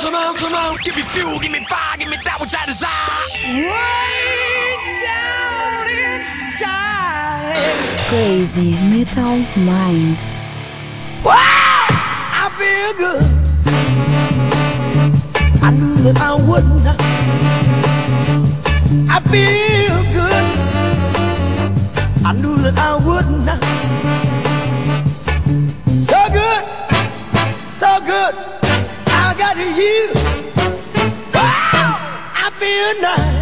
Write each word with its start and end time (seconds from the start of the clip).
come 0.00 0.14
on, 0.14 0.36
come 0.36 0.54
on. 0.54 0.76
Give 0.84 0.96
me 0.96 1.02
fuel, 1.02 1.38
give 1.38 1.52
me 1.52 1.60
fire, 1.64 1.96
give 1.98 2.08
me 2.08 2.16
that 2.24 2.40
which 2.40 2.54
I 2.54 2.64
desire. 2.66 3.28
Way 3.44 4.76
down 5.04 5.88
inside. 6.16 8.06
Crazy 8.08 8.78
Metal 8.78 9.46
Mind. 9.56 10.24
Wow, 11.22 11.34
I 11.36 12.48
feel 12.56 12.94
good. 12.96 13.24
I 15.62 15.70
knew 15.72 15.96
that 16.02 16.16
I 16.18 16.34
wouldn't. 16.48 16.86
I 19.10 19.20
feel 19.30 20.02
good. 20.12 20.46
I 22.24 22.32
knew 22.32 22.56
that 22.56 22.78
I 22.78 22.96
wouldn't. 23.04 23.48
So 26.04 26.28
good, 26.32 26.64
so 27.72 28.00
good. 28.06 28.49
I 29.42 29.54
got 29.54 29.56
you. 29.56 30.10
Wow, 31.32 31.96
I 32.34 32.50
feel 32.58 33.00
nice. 33.00 33.40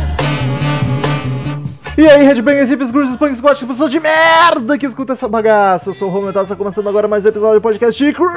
E 1.99 2.09
aí, 2.09 2.25
Redbangers, 2.25 2.69
hippies, 2.71 2.91
grunges, 2.93 3.17
punks, 3.17 3.41
góticos, 3.41 3.69
pessoas 3.69 3.91
de 3.91 3.99
merda 3.99 4.79
que 4.79 4.87
escuta 4.87 5.15
essa 5.15 5.27
bagaça. 5.27 5.91
Eu 5.91 5.95
sou 5.95 6.07
o 6.07 6.11
Romulo 6.11 6.29
Metal, 6.29 6.45
está 6.45 6.55
começando 6.55 6.89
agora 6.89 7.09
mais 7.09 7.25
um 7.25 7.29
episódio 7.29 7.59
do 7.59 7.63
podcast 7.63 8.05
de 8.05 8.13
Crazy 8.13 8.31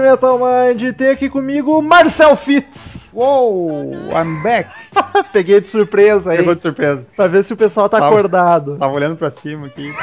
Metal 0.00 0.38
Mind. 0.38 0.82
E 0.82 0.92
tem 0.92 1.10
aqui 1.10 1.28
comigo 1.28 1.76
o 1.76 1.82
Marcel 1.82 2.36
Fitz. 2.36 3.08
Uou, 3.12 3.92
I'm 4.12 4.40
back. 4.44 4.70
Peguei 5.32 5.60
de 5.60 5.68
surpresa 5.68 6.30
aí, 6.30 6.36
Pegou 6.38 6.54
de 6.54 6.60
surpresa. 6.60 7.04
pra 7.16 7.26
ver 7.26 7.42
se 7.42 7.52
o 7.52 7.56
pessoal 7.56 7.88
tá 7.88 7.98
Tava- 7.98 8.14
acordado. 8.14 8.76
Tava 8.76 8.92
olhando 8.94 9.16
pra 9.16 9.32
cima 9.32 9.66
aqui. 9.66 9.92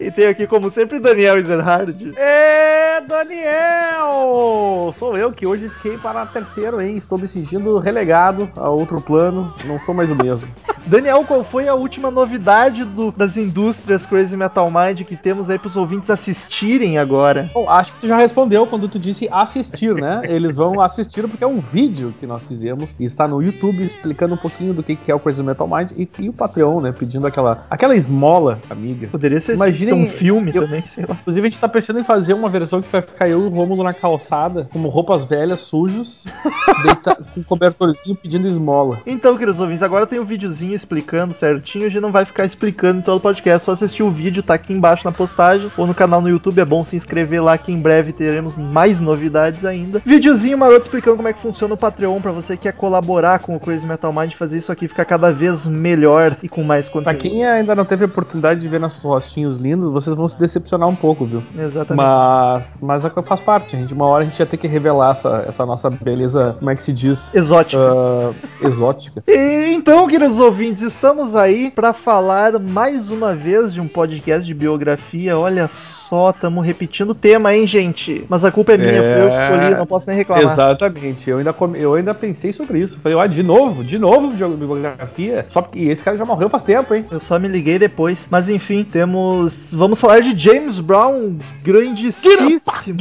E 0.00 0.10
tem 0.10 0.26
aqui, 0.26 0.46
como 0.46 0.70
sempre, 0.70 0.98
Daniel 0.98 1.38
Ezerhard. 1.38 2.12
É, 2.16 3.00
Daniel! 3.00 4.90
Sou 4.92 5.16
eu 5.16 5.32
que 5.32 5.46
hoje 5.46 5.68
fiquei 5.68 5.96
para 5.98 6.24
terceiro, 6.26 6.80
hein? 6.80 6.96
Estou 6.96 7.18
me 7.18 7.26
sentindo 7.28 7.78
relegado 7.78 8.50
a 8.56 8.68
outro 8.68 9.00
plano. 9.00 9.52
Não 9.64 9.78
sou 9.80 9.94
mais 9.94 10.10
o 10.10 10.14
mesmo. 10.14 10.48
Daniel, 10.86 11.24
qual 11.24 11.42
foi 11.42 11.66
a 11.66 11.74
última 11.74 12.10
novidade 12.10 12.84
do- 12.84 13.10
das 13.10 13.36
indústrias 13.38 14.04
Crazy 14.04 14.36
Metal 14.36 14.70
Mind 14.70 15.00
que 15.02 15.16
temos 15.16 15.48
aí 15.48 15.58
pros 15.58 15.76
ouvintes 15.76 16.10
assistirem 16.10 16.98
agora? 16.98 17.50
Bom, 17.54 17.68
acho 17.70 17.92
que 17.94 18.00
tu 18.00 18.06
já 18.08 18.16
respondeu 18.18 18.66
quando 18.66 18.86
tu 18.88 18.98
disse 18.98 19.26
assistir, 19.32 19.94
né? 19.94 20.20
Eles 20.24 20.56
vão 20.56 20.80
assistir 20.80 21.26
porque 21.26 21.42
é 21.42 21.46
um 21.46 21.58
vídeo 21.58 22.14
que 22.18 22.26
nós 22.26 22.42
fizemos 22.42 22.94
e 23.00 23.04
está 23.06 23.26
no 23.26 23.42
YouTube 23.42 23.82
explicando 23.82 24.34
um 24.34 24.38
pouquinho 24.38 24.74
do 24.74 24.82
que 24.82 24.94
que 24.94 25.10
é 25.10 25.14
o 25.14 25.18
Crazy 25.20 25.42
Metal 25.42 25.66
Mind 25.66 25.92
e, 25.96 26.08
e 26.18 26.28
o 26.28 26.32
Patreon, 26.32 26.80
né? 26.82 26.92
Pedindo 26.92 27.26
aquela, 27.26 27.64
aquela 27.70 27.96
esmola, 27.96 28.58
amiga. 28.68 29.08
Poderia 29.08 29.40
ser, 29.40 29.56
Imaginem- 29.82 30.06
ser 30.08 30.14
um 30.14 30.16
filme 30.18 30.52
eu- 30.54 30.62
também, 30.64 30.82
sei 30.86 31.04
lá. 31.08 31.16
Inclusive, 31.20 31.46
a 31.46 31.50
gente 31.50 31.60
tá 31.60 31.68
pensando 31.68 31.98
em 32.00 32.04
fazer 32.04 32.34
uma 32.34 32.48
versão 32.48 32.80
que 32.80 32.88
vai 32.90 33.02
ficar 33.02 33.28
eu 33.28 33.42
e 33.42 33.46
o 33.46 33.48
Rômulo 33.48 33.82
na 33.82 33.92
calçada, 33.94 34.68
como 34.72 34.88
roupas 34.88 35.24
velhas, 35.24 35.60
sujos, 35.60 36.24
deita- 36.82 37.18
com 37.34 37.42
cobertorzinho 37.42 38.16
pedindo 38.16 38.46
esmola. 38.46 38.98
Então, 39.06 39.36
queridos 39.36 39.60
ouvintes, 39.60 39.82
agora 39.82 40.06
tem 40.06 40.18
um 40.20 40.24
videozinho 40.24 40.74
explicando 40.74 41.34
certinho. 41.34 41.86
A 41.86 41.88
gente 41.88 42.00
não 42.00 42.12
vai 42.12 42.24
ficar 42.24 42.44
explicando 42.44 42.98
em 42.98 43.02
todo 43.02 43.16
o 43.18 43.20
podcast, 43.20 43.62
é 43.62 43.64
só 43.64 43.72
assistir 43.72 44.02
o 44.02 44.10
vídeo, 44.10 44.42
tá 44.42 44.54
aqui 44.54 44.72
embaixo 44.72 45.04
na 45.04 45.12
postagem 45.12 45.70
ou 45.76 45.86
no 45.86 45.94
canal 45.94 46.20
no 46.20 46.28
YouTube. 46.28 46.60
É 46.60 46.64
bom 46.64 46.84
se 46.84 46.96
inscrever 46.96 47.42
lá 47.42 47.56
que 47.58 47.72
em 47.72 47.80
breve 47.80 48.12
teremos 48.12 48.56
mais 48.56 49.00
novidades 49.00 49.64
ainda. 49.64 50.00
Videozinho 50.04 50.58
maroto 50.58 50.82
explicando 50.82 51.16
como 51.16 51.28
é 51.28 51.32
que 51.32 51.40
funciona 51.40 51.74
o 51.74 51.76
Patreon 51.76 52.20
pra 52.20 52.32
você 52.32 52.56
que 52.56 52.64
quer 52.64 52.72
colaborar 52.72 53.38
com 53.40 53.54
o 53.56 53.60
Crazy 53.60 53.86
Metal 53.86 54.12
Mind, 54.12 54.32
fazer 54.32 54.58
isso 54.58 54.72
aqui 54.72 54.88
ficar 54.88 55.04
cada 55.04 55.30
vez 55.30 55.66
melhor 55.66 56.36
e 56.42 56.48
com 56.48 56.62
mais 56.62 56.88
Pra 56.88 57.00
conteúdo. 57.02 57.20
quem 57.20 57.44
ainda 57.44 57.74
não 57.74 57.84
teve 57.84 58.04
a 58.04 58.06
oportunidade 58.06 58.60
de 58.60 58.68
ver 58.68 58.80
nossos 58.80 59.02
rostinhos 59.04 59.60
lindos, 59.64 59.90
vocês 59.90 60.14
vão 60.14 60.28
se 60.28 60.38
decepcionar 60.38 60.88
um 60.88 60.94
pouco, 60.94 61.24
viu? 61.24 61.42
Exatamente. 61.58 61.96
Mas, 62.06 62.80
mas 62.82 63.04
é 63.04 63.10
faz 63.24 63.40
parte, 63.40 63.76
gente. 63.76 63.94
Uma 63.94 64.04
hora 64.06 64.22
a 64.22 64.26
gente 64.26 64.38
ia 64.38 64.44
ter 64.46 64.56
que 64.58 64.66
revelar 64.68 65.12
essa, 65.12 65.44
essa 65.48 65.64
nossa 65.64 65.88
beleza, 65.88 66.56
como 66.58 66.70
é 66.70 66.74
que 66.76 66.82
se 66.82 66.92
diz? 66.92 67.34
Exótico. 67.34 67.80
Ah, 67.82 68.32
exótica. 68.62 69.22
E, 69.34 69.72
então, 69.74 70.06
queridos 70.06 70.38
ouvintes, 70.38 70.82
estamos 70.82 71.34
aí 71.34 71.70
para 71.70 71.92
falar 71.92 72.58
mais 72.58 73.10
uma 73.10 73.34
vez 73.34 73.72
de 73.72 73.80
um 73.80 73.88
podcast 73.88 74.46
de 74.46 74.54
biografia. 74.54 75.36
Olha 75.38 75.66
só, 75.68 76.30
estamos 76.30 76.64
repetindo 76.64 77.10
o 77.10 77.14
tema, 77.14 77.54
hein, 77.54 77.66
gente? 77.66 78.24
Mas 78.28 78.44
a 78.44 78.52
culpa 78.52 78.72
é 78.74 78.76
minha, 78.76 78.92
É. 78.92 79.14
fui 79.14 79.22
eu 79.24 79.30
que 79.32 79.42
escolhi, 79.42 79.74
não 79.78 79.86
posso 79.86 80.06
nem 80.06 80.16
reclamar. 80.16 80.44
Exatamente. 80.44 81.28
Eu 81.30 81.38
ainda, 81.38 81.52
come- 81.52 81.80
eu 81.80 81.94
ainda 81.94 82.14
pensei 82.14 82.52
sobre 82.52 82.80
isso. 82.80 82.98
Falei, 83.02 83.18
ah, 83.18 83.26
de 83.26 83.42
novo, 83.42 83.82
de 83.82 83.98
novo 83.98 84.30
biografia. 84.56 85.46
Só 85.48 85.62
porque 85.62 85.80
esse 85.80 86.02
cara 86.02 86.16
já 86.16 86.24
morreu 86.24 86.48
faz 86.48 86.62
tempo, 86.62 86.94
hein? 86.94 87.04
Eu 87.10 87.20
só 87.20 87.38
me 87.38 87.48
liguei 87.48 87.78
depois. 87.78 88.26
Mas 88.30 88.48
enfim, 88.48 88.84
temos. 88.84 89.53
Vamos 89.72 90.00
falar 90.00 90.20
de 90.20 90.38
James 90.38 90.78
Brown, 90.80 91.36
grandíssimo 91.62 92.32
músico. 92.42 92.92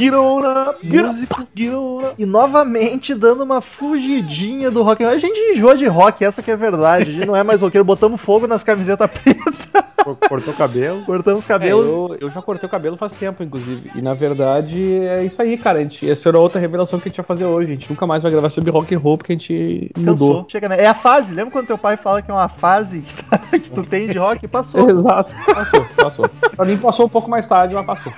E 2.17 2.25
novamente 2.25 3.13
dando 3.13 3.43
uma 3.43 3.61
fugidinha 3.61 4.71
do 4.71 4.81
rock. 4.81 5.03
A 5.03 5.17
gente 5.17 5.37
enjoa 5.55 5.75
de 5.75 5.85
rock, 5.85 6.23
essa 6.25 6.41
que 6.41 6.49
é 6.49 6.53
a 6.53 6.57
verdade. 6.57 7.09
A 7.09 7.13
gente 7.13 7.27
não 7.27 7.35
é 7.35 7.43
mais 7.43 7.61
roqueiro, 7.61 7.85
botamos 7.85 8.19
fogo 8.19 8.47
nas 8.47 8.63
camisetas 8.63 9.09
pretas, 9.09 9.53
Cortou 10.27 10.53
o 10.53 10.57
cabelo. 10.57 11.03
cortamos 11.05 11.45
É, 11.45 11.47
cabelos. 11.47 11.85
eu, 11.85 12.17
eu 12.19 12.29
já 12.29 12.41
cortei 12.41 12.67
o 12.67 12.69
cabelo 12.69 12.97
faz 12.97 13.13
tempo, 13.13 13.41
inclusive. 13.41 13.89
E 13.95 14.01
na 14.01 14.13
verdade 14.13 14.97
é 15.05 15.23
isso 15.23 15.41
aí, 15.41 15.57
cara. 15.57 15.79
A 15.79 15.81
gente, 15.81 16.09
essa 16.09 16.27
era 16.27 16.37
outra 16.39 16.59
revelação 16.59 16.99
que 16.99 17.07
a 17.07 17.09
gente 17.09 17.17
ia 17.19 17.23
fazer 17.23 17.45
hoje. 17.45 17.71
A 17.71 17.73
gente 17.75 17.89
nunca 17.89 18.05
mais 18.05 18.21
vai 18.23 18.31
gravar 18.31 18.49
sobre 18.49 18.69
rock 18.69 18.93
and 18.93 18.99
roll 18.99 19.17
porque 19.17 19.31
a 19.31 19.35
gente 19.35 19.91
Cansou. 19.95 20.27
mudou. 20.27 20.45
Chega, 20.49 20.67
né? 20.67 20.81
É 20.81 20.87
a 20.87 20.93
fase. 20.93 21.33
Lembra 21.33 21.51
quando 21.51 21.67
teu 21.67 21.77
pai 21.77 21.95
fala 21.95 22.21
que 22.21 22.29
é 22.29 22.33
uma 22.33 22.49
fase 22.49 22.99
que, 22.99 23.23
tá- 23.23 23.37
que 23.37 23.71
tu 23.71 23.83
tem 23.87 24.07
de 24.09 24.17
rock? 24.17 24.45
Passou. 24.47 24.89
Exato. 24.89 25.31
Passou, 25.45 25.85
passou. 25.95 26.29
Pra 26.55 26.65
mim 26.65 26.77
passou 26.77 27.05
um 27.05 27.09
pouco 27.09 27.29
mais 27.29 27.47
tarde, 27.47 27.73
mas 27.73 27.85
passou. 27.85 28.13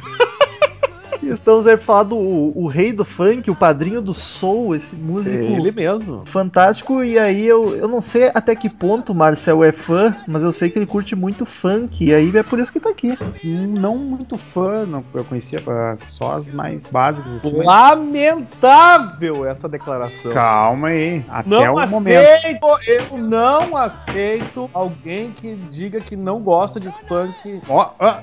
Estamos 1.24 1.66
aí 1.68 1.76
pra 1.78 1.86
falar 1.86 2.04
do 2.04 2.18
o 2.18 2.68
rei 2.68 2.92
do 2.94 3.04
funk, 3.06 3.50
o 3.50 3.56
padrinho 3.56 4.02
do 4.02 4.14
soul, 4.14 4.76
esse 4.76 4.96
músico 4.96 5.36
Ele 5.44 5.72
mesmo. 5.72 6.24
fantástico. 6.26 7.04
E 7.04 7.18
aí 7.18 7.46
eu, 7.46 7.76
eu 7.76 7.88
não 7.88 8.02
sei 8.02 8.30
até 8.34 8.56
que 8.56 8.70
ponto 8.70 9.12
o 9.12 9.16
Marcel 9.16 9.64
é 9.64 9.72
fã, 9.72 10.16
mas 10.28 10.44
eu 10.44 10.52
sei 10.52 10.70
que 10.70 10.78
ele 10.80 10.86
curte 10.86 11.16
muito 11.16 11.46
funk. 11.46 12.04
E 12.06 12.14
aí 12.14 12.36
é 12.36 12.44
por 12.44 12.60
isso 12.60 12.72
que 12.72 12.80
tá 12.80 12.90
aqui. 12.90 13.18
Não 13.44 13.98
muito 13.98 14.38
fã, 14.38 14.86
não, 14.86 15.04
eu 15.14 15.24
conhecia 15.24 15.60
ah, 15.68 15.96
só 16.04 16.34
as 16.34 16.48
mais 16.48 16.88
básicas. 16.90 17.36
Assim, 17.38 17.58
mas- 17.58 17.66
Lamentável 17.66 19.46
essa 19.46 19.68
declaração. 19.68 20.32
Calma 20.32 20.90
aí, 20.90 21.24
até 21.30 21.50
Não 21.50 21.76
o 21.76 21.90
momento. 21.90 22.26
aceito, 22.28 22.68
eu 22.88 23.18
não 23.18 23.76
aceito 23.78 24.70
alguém 24.74 25.32
que 25.32 25.56
diga 25.72 26.00
que 26.00 26.16
não 26.16 26.40
gosta 26.42 26.80
de 26.80 26.92
funk. 27.08 27.62
Ó, 27.68 27.90
ah, 28.00 28.22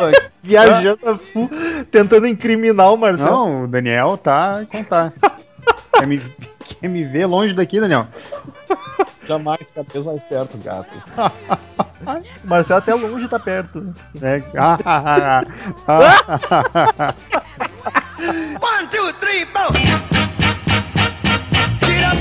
Viajando 0.42 1.18
full, 1.32 1.50
tentando 1.90 2.26
incriminar 2.26 2.92
o 2.92 2.96
Marcel. 2.96 3.26
não, 3.26 3.64
o 3.64 3.68
Daniel 3.68 4.16
tá 4.16 4.60
em 4.62 4.66
contar. 4.66 5.12
quer, 5.92 6.06
me, 6.06 6.20
quer 6.80 6.88
me 6.88 7.02
ver 7.02 7.26
longe 7.26 7.52
daqui, 7.52 7.80
Daniel? 7.80 8.06
Jamais 9.26 9.70
cabeça 9.74 10.02
mais 10.02 10.22
perto, 10.22 10.58
gato. 10.58 10.96
O 12.44 12.46
Marcel 12.46 12.76
até 12.76 12.94
longe 12.94 13.26
tá 13.26 13.38
perto. 13.38 13.92
É, 14.22 14.42
ah, 14.56 14.78
ah, 14.84 15.40
ah, 15.88 16.20
ah. 16.98 17.14
One, 18.60 18.88
two, 18.88 19.12
three, 19.14 19.44
four. 19.46 19.72
Get 21.80 22.04
up, 22.04 22.16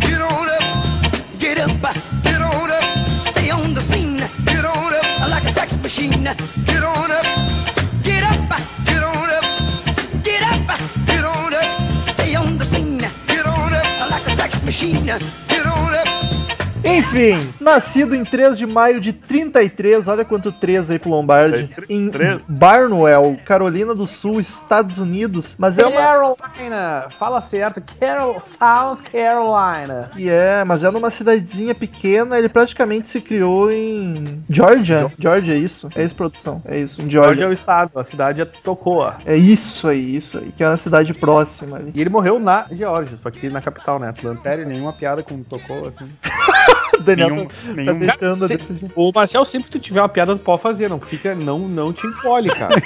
get 0.00 0.20
on 0.20 0.48
up, 0.48 1.38
get 1.38 1.58
up, 1.58 2.17
machine. 5.88 6.22
Get 6.22 6.84
on 6.84 7.10
up, 7.10 7.24
get 8.02 8.22
up, 8.22 8.48
get 8.84 9.02
on 9.02 9.30
up, 9.30 9.44
get 10.22 10.42
up, 10.42 10.80
get 11.06 11.24
on 11.24 11.54
up. 11.54 11.90
Stay 12.12 12.34
on 12.34 12.58
the 12.58 12.64
scene, 12.66 12.98
get 12.98 13.46
on 13.46 13.72
up 13.72 14.10
like 14.10 14.26
a 14.26 14.30
sex 14.32 14.62
machine. 14.62 15.47
Enfim, 16.88 17.52
nascido 17.60 18.14
em 18.14 18.24
3 18.24 18.56
de 18.56 18.66
maio 18.66 18.98
de 18.98 19.12
33, 19.12 20.08
olha 20.08 20.24
quanto 20.24 20.50
3 20.50 20.90
aí 20.90 20.98
pro 20.98 21.10
Lombardi, 21.10 21.68
em 21.88 22.10
Barnwell, 22.48 23.36
Carolina 23.44 23.94
do 23.94 24.06
Sul, 24.06 24.40
Estados 24.40 24.98
Unidos, 24.98 25.54
mas 25.58 25.78
é 25.78 25.86
uma 25.86 26.00
Carolina, 26.00 27.08
fala 27.18 27.42
certo, 27.42 27.82
Carol, 28.00 28.40
South 28.40 28.98
Carolina. 29.12 30.10
que 30.14 30.30
é, 30.30 30.64
mas 30.64 30.82
é 30.82 30.90
numa 30.90 31.10
cidadezinha 31.10 31.74
pequena, 31.74 32.38
ele 32.38 32.48
praticamente 32.48 33.10
se 33.10 33.20
criou 33.20 33.70
em 33.70 34.42
Georgia, 34.48 35.12
Georgia 35.18 35.54
é 35.54 35.58
isso, 35.58 35.90
é 35.94 36.02
isso 36.02 36.14
produção, 36.14 36.62
é 36.64 36.78
isso, 36.80 37.02
em 37.02 37.10
Georgia 37.10 37.32
é 37.32 37.36
Georgia. 37.36 37.48
o 37.48 37.52
estado, 37.52 37.98
a 37.98 38.04
cidade 38.04 38.40
é 38.40 38.44
Tocoa. 38.44 39.16
É 39.26 39.36
isso 39.36 39.88
aí, 39.88 40.16
isso 40.16 40.38
aí, 40.38 40.52
que 40.56 40.64
é 40.64 40.68
uma 40.68 40.76
cidade 40.76 41.12
próxima 41.12 41.76
ali. 41.76 41.92
E 41.94 42.00
ele 42.00 42.10
morreu 42.10 42.38
na 42.38 42.66
Geórgia, 42.70 43.16
só 43.16 43.30
que 43.30 43.50
na 43.50 43.60
capital, 43.60 43.98
né, 43.98 44.08
Atlanta. 44.08 44.40
Sério, 44.40 44.66
nenhuma 44.66 44.92
piada 44.92 45.22
com 45.22 45.42
tocou 45.42 45.88
assim. 45.88 46.08
O 46.98 47.02
Daniel 47.04 47.30
Nenhum, 47.30 47.46
tá, 47.46 47.54
tá 47.66 47.72
nenhum. 47.74 47.98
deixando 47.98 48.44
a 48.44 48.48
Se-. 48.48 48.58
Ô, 48.94 49.10
Marcel, 49.14 49.44
sempre 49.44 49.70
que 49.70 49.78
tu 49.78 49.82
tiver 49.82 50.00
uma 50.00 50.08
piada, 50.08 50.34
tu 50.36 50.42
pode 50.42 50.60
fazer. 50.62 50.88
Não 50.88 51.00
fica, 51.00 51.34
não, 51.34 51.58
não 51.60 51.92
te 51.92 52.06
encolhe, 52.06 52.48
cara. 52.50 52.74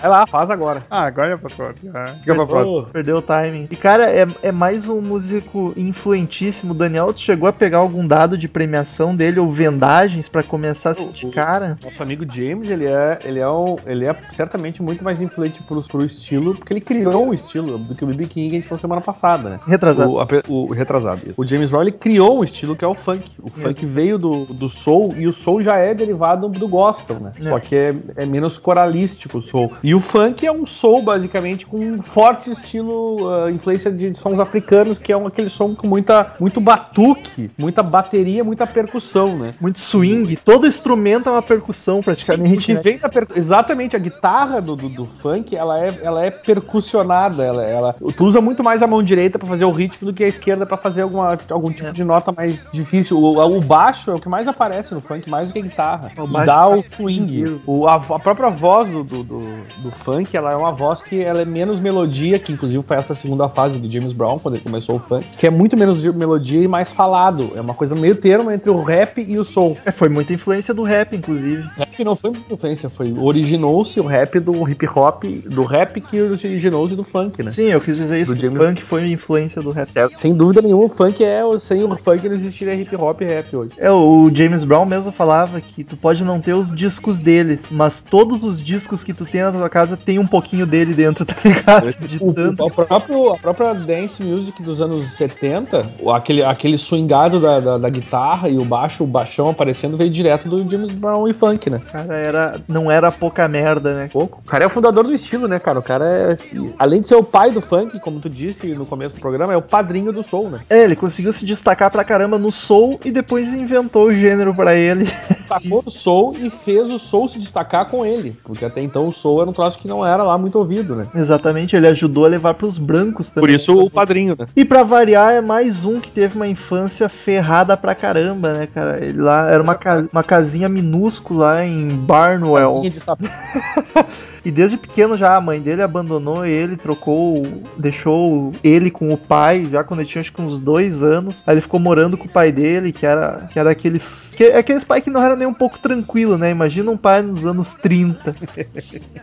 Vai 0.00 0.10
lá, 0.10 0.26
faz 0.26 0.50
agora. 0.50 0.84
Ah, 0.90 1.04
agora 1.04 1.32
é 1.34 1.36
pra 1.36 1.48
próxima. 1.50 1.92
Fica 2.20 2.34
pra 2.34 2.46
próxima. 2.46 2.82
Perdeu 2.92 3.16
o 3.18 3.22
timing. 3.22 3.68
E, 3.70 3.76
cara, 3.76 4.10
é, 4.10 4.26
é 4.42 4.50
mais 4.52 4.88
um 4.88 5.00
músico 5.00 5.72
influentíssimo. 5.76 6.72
O 6.72 6.76
Daniel, 6.76 7.12
tu 7.12 7.20
chegou 7.20 7.48
a 7.48 7.52
pegar 7.52 7.78
algum 7.78 8.06
dado 8.06 8.36
de 8.36 8.48
premiação 8.48 9.14
dele 9.14 9.38
ou 9.38 9.50
vendagens 9.50 10.28
pra 10.28 10.42
começar 10.42 10.90
a 10.90 10.94
sentir 10.94 11.26
o- 11.26 11.30
cara? 11.30 11.78
Nosso 11.84 12.02
amigo 12.02 12.24
James, 12.30 12.68
ele 12.68 12.84
é, 12.86 13.18
ele 13.24 13.38
é, 13.38 13.48
um, 13.48 13.76
ele 13.86 14.04
é 14.06 14.14
certamente 14.30 14.82
muito 14.82 15.04
mais 15.04 15.20
influente 15.20 15.62
pro, 15.62 15.80
pro 15.82 16.04
estilo, 16.04 16.54
porque 16.56 16.72
ele 16.72 16.80
criou 16.80 17.28
um 17.28 17.34
estilo 17.34 17.78
do 17.78 17.94
que 17.94 18.02
o 18.02 18.06
B.B. 18.08 18.26
King 18.26 18.48
que 18.50 18.56
a 18.56 18.58
gente 18.58 18.68
falou 18.68 18.78
semana 18.80 19.00
passada, 19.00 19.48
né? 19.50 19.60
Retrasado. 19.66 20.10
O, 20.10 20.20
ape- 20.20 20.42
o 20.48 20.72
retrasado. 20.72 21.20
O 21.36 21.46
James 21.46 21.70
Brown 21.70 21.82
ele 21.82 21.92
criou 21.92 22.40
um 22.40 22.44
estilo 22.44 22.74
que 22.74 22.84
é 22.84 22.88
o 22.88 22.94
funk. 23.06 23.30
O 23.40 23.48
funk 23.48 23.86
veio 23.86 24.18
do, 24.18 24.46
do 24.46 24.68
soul 24.68 25.14
e 25.16 25.28
o 25.28 25.32
soul 25.32 25.62
já 25.62 25.76
é 25.76 25.94
derivado 25.94 26.48
do 26.48 26.68
gospel, 26.68 27.20
né? 27.20 27.30
É. 27.40 27.50
Só 27.50 27.60
que 27.60 27.76
é, 27.76 27.94
é 28.16 28.26
menos 28.26 28.58
coralístico 28.58 29.38
o 29.38 29.42
soul. 29.42 29.72
E 29.82 29.94
o 29.94 30.00
funk 30.00 30.44
é 30.44 30.50
um 30.50 30.66
soul 30.66 31.02
basicamente 31.02 31.64
com 31.64 31.78
um 31.78 32.02
forte 32.02 32.50
estilo 32.50 33.28
ah, 33.28 33.50
influência 33.50 33.92
de 33.92 34.12
sons 34.14 34.40
africanos, 34.40 34.98
que 34.98 35.12
é 35.12 35.16
um, 35.16 35.26
aquele 35.26 35.50
som 35.50 35.74
com 35.74 35.86
muita 35.86 36.34
muito 36.40 36.60
batuque, 36.60 37.50
muita 37.56 37.82
bateria, 37.82 38.42
muita 38.42 38.66
percussão, 38.66 39.38
né? 39.38 39.54
Muito 39.60 39.78
swing. 39.78 40.36
Todo 40.36 40.66
instrumento 40.66 41.28
é 41.28 41.32
uma 41.32 41.42
percussão, 41.42 42.02
praticamente. 42.02 42.74
Né? 42.74 42.80
vem 42.80 42.98
da 42.98 43.08
per... 43.08 43.26
Exatamente, 43.34 43.94
a 43.94 43.98
guitarra 43.98 44.60
do, 44.60 44.74
do, 44.74 44.88
do 44.88 45.06
funk, 45.06 45.54
ela 45.54 45.78
é, 45.80 45.94
ela 46.02 46.24
é 46.24 46.30
percussionada. 46.30 47.44
Ela, 47.44 47.64
ela... 47.64 47.92
Tu 47.92 48.24
usa 48.24 48.40
muito 48.40 48.64
mais 48.64 48.82
a 48.82 48.86
mão 48.86 49.02
direita 49.02 49.38
pra 49.38 49.46
fazer 49.46 49.64
o 49.64 49.70
ritmo 49.70 50.06
do 50.06 50.14
que 50.14 50.24
a 50.24 50.28
esquerda 50.28 50.66
pra 50.66 50.76
fazer 50.76 51.02
alguma, 51.02 51.38
algum 51.50 51.70
tipo 51.70 51.88
É. 51.88 51.92
de 51.92 52.04
nota 52.04 52.32
mais 52.32 52.68
difícil. 52.72 52.95
O, 53.12 53.38
o 53.38 53.60
baixo 53.60 54.10
é 54.10 54.14
o 54.14 54.18
que 54.18 54.28
mais 54.28 54.48
aparece 54.48 54.94
no 54.94 55.00
funk, 55.00 55.28
mais 55.28 55.48
do 55.48 55.52
que 55.52 55.58
a 55.58 55.62
guitarra. 55.62 56.12
O 56.16 56.24
E 56.24 56.26
baixo 56.26 56.46
dá 56.46 56.68
o 56.68 56.82
swing. 56.82 57.60
O, 57.66 57.86
a, 57.86 57.96
a 57.96 58.18
própria 58.18 58.50
voz 58.50 58.88
do, 58.88 59.02
do, 59.02 59.22
do, 59.22 59.40
do 59.78 59.90
funk, 59.90 60.36
ela 60.36 60.50
é 60.50 60.56
uma 60.56 60.72
voz 60.72 61.02
que 61.02 61.22
ela 61.22 61.42
é 61.42 61.44
menos 61.44 61.78
melodia, 61.78 62.38
que 62.38 62.52
inclusive 62.52 62.82
foi 62.82 62.96
essa 62.96 63.14
segunda 63.14 63.48
fase 63.48 63.78
do 63.78 63.90
James 63.90 64.12
Brown, 64.12 64.38
quando 64.38 64.54
ele 64.54 64.64
começou 64.64 64.96
o 64.96 64.98
funk, 64.98 65.26
que 65.38 65.46
é 65.46 65.50
muito 65.50 65.76
menos 65.76 66.00
de 66.00 66.12
melodia 66.12 66.62
e 66.62 66.68
mais 66.68 66.92
falado. 66.92 67.52
É 67.54 67.60
uma 67.60 67.74
coisa 67.74 67.94
meio 67.94 68.16
termo 68.16 68.50
entre 68.50 68.70
o 68.70 68.80
rap 68.82 69.24
e 69.26 69.38
o 69.38 69.44
soul. 69.44 69.76
É, 69.84 69.90
foi 69.90 70.08
muita 70.08 70.32
influência 70.32 70.72
do 70.72 70.82
rap, 70.82 71.14
inclusive. 71.14 71.62
Rap 71.76 72.04
não 72.04 72.16
foi 72.16 72.30
muita 72.30 72.54
influência, 72.54 72.88
foi 72.88 73.12
originou-se 73.12 73.98
o 74.00 74.04
rap 74.04 74.38
do 74.38 74.68
hip 74.68 74.86
hop, 74.86 75.24
do 75.24 75.64
rap 75.64 76.00
que 76.00 76.20
originou-se 76.20 76.94
do 76.94 77.04
funk, 77.04 77.42
né? 77.42 77.50
Sim, 77.50 77.64
eu 77.64 77.80
quis 77.80 77.96
dizer 77.96 78.20
isso. 78.20 78.32
O 78.32 78.36
funk 78.36 78.82
foi 78.82 79.10
influência 79.10 79.62
do 79.62 79.70
rap. 79.70 79.88
É, 79.94 80.08
sem 80.16 80.34
dúvida 80.34 80.62
nenhuma, 80.62 80.84
o 80.84 80.88
funk 80.88 81.24
é. 81.24 81.42
Sem 81.58 81.82
o 81.84 81.96
funk 81.96 82.28
não 82.28 82.34
existiria 82.34 82.74
hip 82.74 82.85
hop 82.94 83.20
e 83.22 83.24
rap 83.24 83.56
hoje. 83.56 83.72
É, 83.78 83.90
o 83.90 84.30
James 84.32 84.62
Brown 84.62 84.84
mesmo 84.84 85.10
falava 85.10 85.60
que 85.60 85.82
tu 85.82 85.96
pode 85.96 86.22
não 86.22 86.40
ter 86.40 86.52
os 86.52 86.74
discos 86.74 87.18
deles, 87.18 87.66
mas 87.70 88.00
todos 88.00 88.44
os 88.44 88.64
discos 88.64 89.02
que 89.02 89.12
tu 89.14 89.24
tem 89.24 89.42
na 89.42 89.50
tua 89.52 89.68
casa 89.68 89.96
tem 89.96 90.18
um 90.18 90.26
pouquinho 90.26 90.66
dele 90.66 90.94
dentro, 90.94 91.24
tá 91.24 91.34
ligado? 91.44 91.90
De 92.06 92.18
O, 92.20 92.32
tanto. 92.32 92.64
o 92.64 92.70
próprio, 92.70 93.30
a 93.32 93.36
própria 93.38 93.74
dance 93.74 94.22
music 94.22 94.62
dos 94.62 94.80
anos 94.80 95.12
70, 95.16 95.86
o- 96.00 96.10
aquele, 96.12 96.42
aquele 96.44 96.76
swingado 96.78 97.40
da, 97.40 97.58
da, 97.60 97.78
da 97.78 97.88
guitarra 97.88 98.48
e 98.48 98.58
o 98.58 98.64
baixo, 98.64 99.02
o 99.02 99.06
baixão 99.06 99.48
aparecendo, 99.48 99.96
veio 99.96 100.10
direto 100.10 100.48
do 100.48 100.68
James 100.68 100.90
Brown 100.90 101.26
e 101.28 101.32
funk, 101.32 101.70
né? 101.70 101.80
Cara, 101.90 102.14
era, 102.16 102.60
não 102.68 102.90
era 102.90 103.10
pouca 103.10 103.48
merda, 103.48 103.94
né? 103.94 104.10
Pouco. 104.12 104.40
O 104.44 104.48
cara 104.48 104.64
é 104.64 104.66
o 104.66 104.70
fundador 104.70 105.04
do 105.04 105.14
estilo, 105.14 105.48
né, 105.48 105.58
cara? 105.58 105.78
O 105.78 105.82
cara 105.82 106.04
é. 106.06 106.36
Além 106.78 107.00
de 107.00 107.08
ser 107.08 107.14
o 107.16 107.22
pai 107.24 107.50
do 107.50 107.60
funk, 107.60 107.98
como 108.00 108.20
tu 108.20 108.28
disse 108.28 108.66
no 108.74 108.84
começo 108.86 109.14
do 109.14 109.20
programa, 109.20 109.52
é 109.52 109.56
o 109.56 109.62
padrinho 109.62 110.12
do 110.12 110.22
soul, 110.22 110.50
né? 110.50 110.60
É, 110.68 110.82
ele 110.84 110.96
conseguiu 110.96 111.32
se 111.32 111.44
destacar 111.44 111.90
pra 111.90 112.04
caramba 112.04 112.38
no 112.38 112.50
soul 112.52 112.75
e 113.04 113.10
depois 113.10 113.52
inventou 113.52 114.06
o 114.06 114.12
gênero 114.12 114.54
pra 114.54 114.74
ele. 114.74 115.06
Sacou 115.46 115.82
o 115.86 115.90
soul 115.90 116.34
e 116.40 116.50
fez 116.50 116.90
o 116.90 116.98
soul 116.98 117.28
se 117.28 117.38
destacar 117.38 117.86
com 117.88 118.04
ele. 118.04 118.34
Porque 118.42 118.64
até 118.64 118.82
então 118.82 119.06
o 119.06 119.12
soul 119.12 119.40
era 119.42 119.50
um 119.50 119.52
troço 119.52 119.78
que 119.78 119.86
não 119.86 120.04
era 120.04 120.22
lá 120.24 120.36
muito 120.36 120.58
ouvido, 120.58 120.96
né? 120.96 121.06
Exatamente, 121.14 121.76
ele 121.76 121.86
ajudou 121.86 122.24
a 122.24 122.28
levar 122.28 122.54
pros 122.54 122.76
brancos 122.78 123.30
também. 123.30 123.48
Por 123.48 123.54
isso 123.54 123.72
o 123.76 123.88
padrinho, 123.88 124.34
né? 124.36 124.46
E 124.56 124.64
pra 124.64 124.82
variar, 124.82 125.34
é 125.34 125.40
mais 125.40 125.84
um 125.84 126.00
que 126.00 126.10
teve 126.10 126.34
uma 126.36 126.48
infância 126.48 127.08
ferrada 127.08 127.76
pra 127.76 127.94
caramba, 127.94 128.52
né, 128.54 128.66
cara? 128.66 129.04
Ele 129.04 129.20
lá 129.20 129.48
era 129.50 129.62
uma, 129.62 129.76
ca- 129.76 130.04
uma 130.12 130.22
casinha 130.24 130.68
minúscula 130.68 131.44
lá 131.46 131.64
em 131.64 131.88
Barnwell. 131.88 132.74
Casinha 132.74 132.90
de 132.90 133.00
sapato. 133.00 133.30
E 134.46 134.50
desde 134.52 134.76
pequeno 134.76 135.16
já 135.16 135.34
a 135.34 135.40
mãe 135.40 135.60
dele 135.60 135.82
abandonou 135.82 136.46
ele, 136.46 136.76
trocou, 136.76 137.42
deixou 137.76 138.52
ele 138.62 138.92
com 138.92 139.12
o 139.12 139.16
pai, 139.16 139.64
já 139.64 139.82
quando 139.82 139.98
ele 139.98 140.08
tinha 140.08 140.20
acho 140.20 140.32
que 140.32 140.40
uns 140.40 140.60
dois 140.60 141.02
anos. 141.02 141.42
Aí 141.44 141.54
ele 141.54 141.60
ficou 141.60 141.80
morando 141.80 142.16
com 142.16 142.26
o 142.26 142.30
pai 142.30 142.52
dele, 142.52 142.92
que 142.92 143.04
era, 143.04 143.48
que 143.52 143.58
era 143.58 143.72
aqueles. 143.72 144.32
Que, 144.36 144.44
aqueles 144.52 144.84
pai 144.84 145.00
que 145.00 145.10
não 145.10 145.20
era 145.20 145.34
nem 145.34 145.48
um 145.48 145.52
pouco 145.52 145.80
tranquilo, 145.80 146.38
né? 146.38 146.48
Imagina 146.48 146.92
um 146.92 146.96
pai 146.96 147.22
nos 147.22 147.44
anos 147.44 147.72
30. 147.72 148.36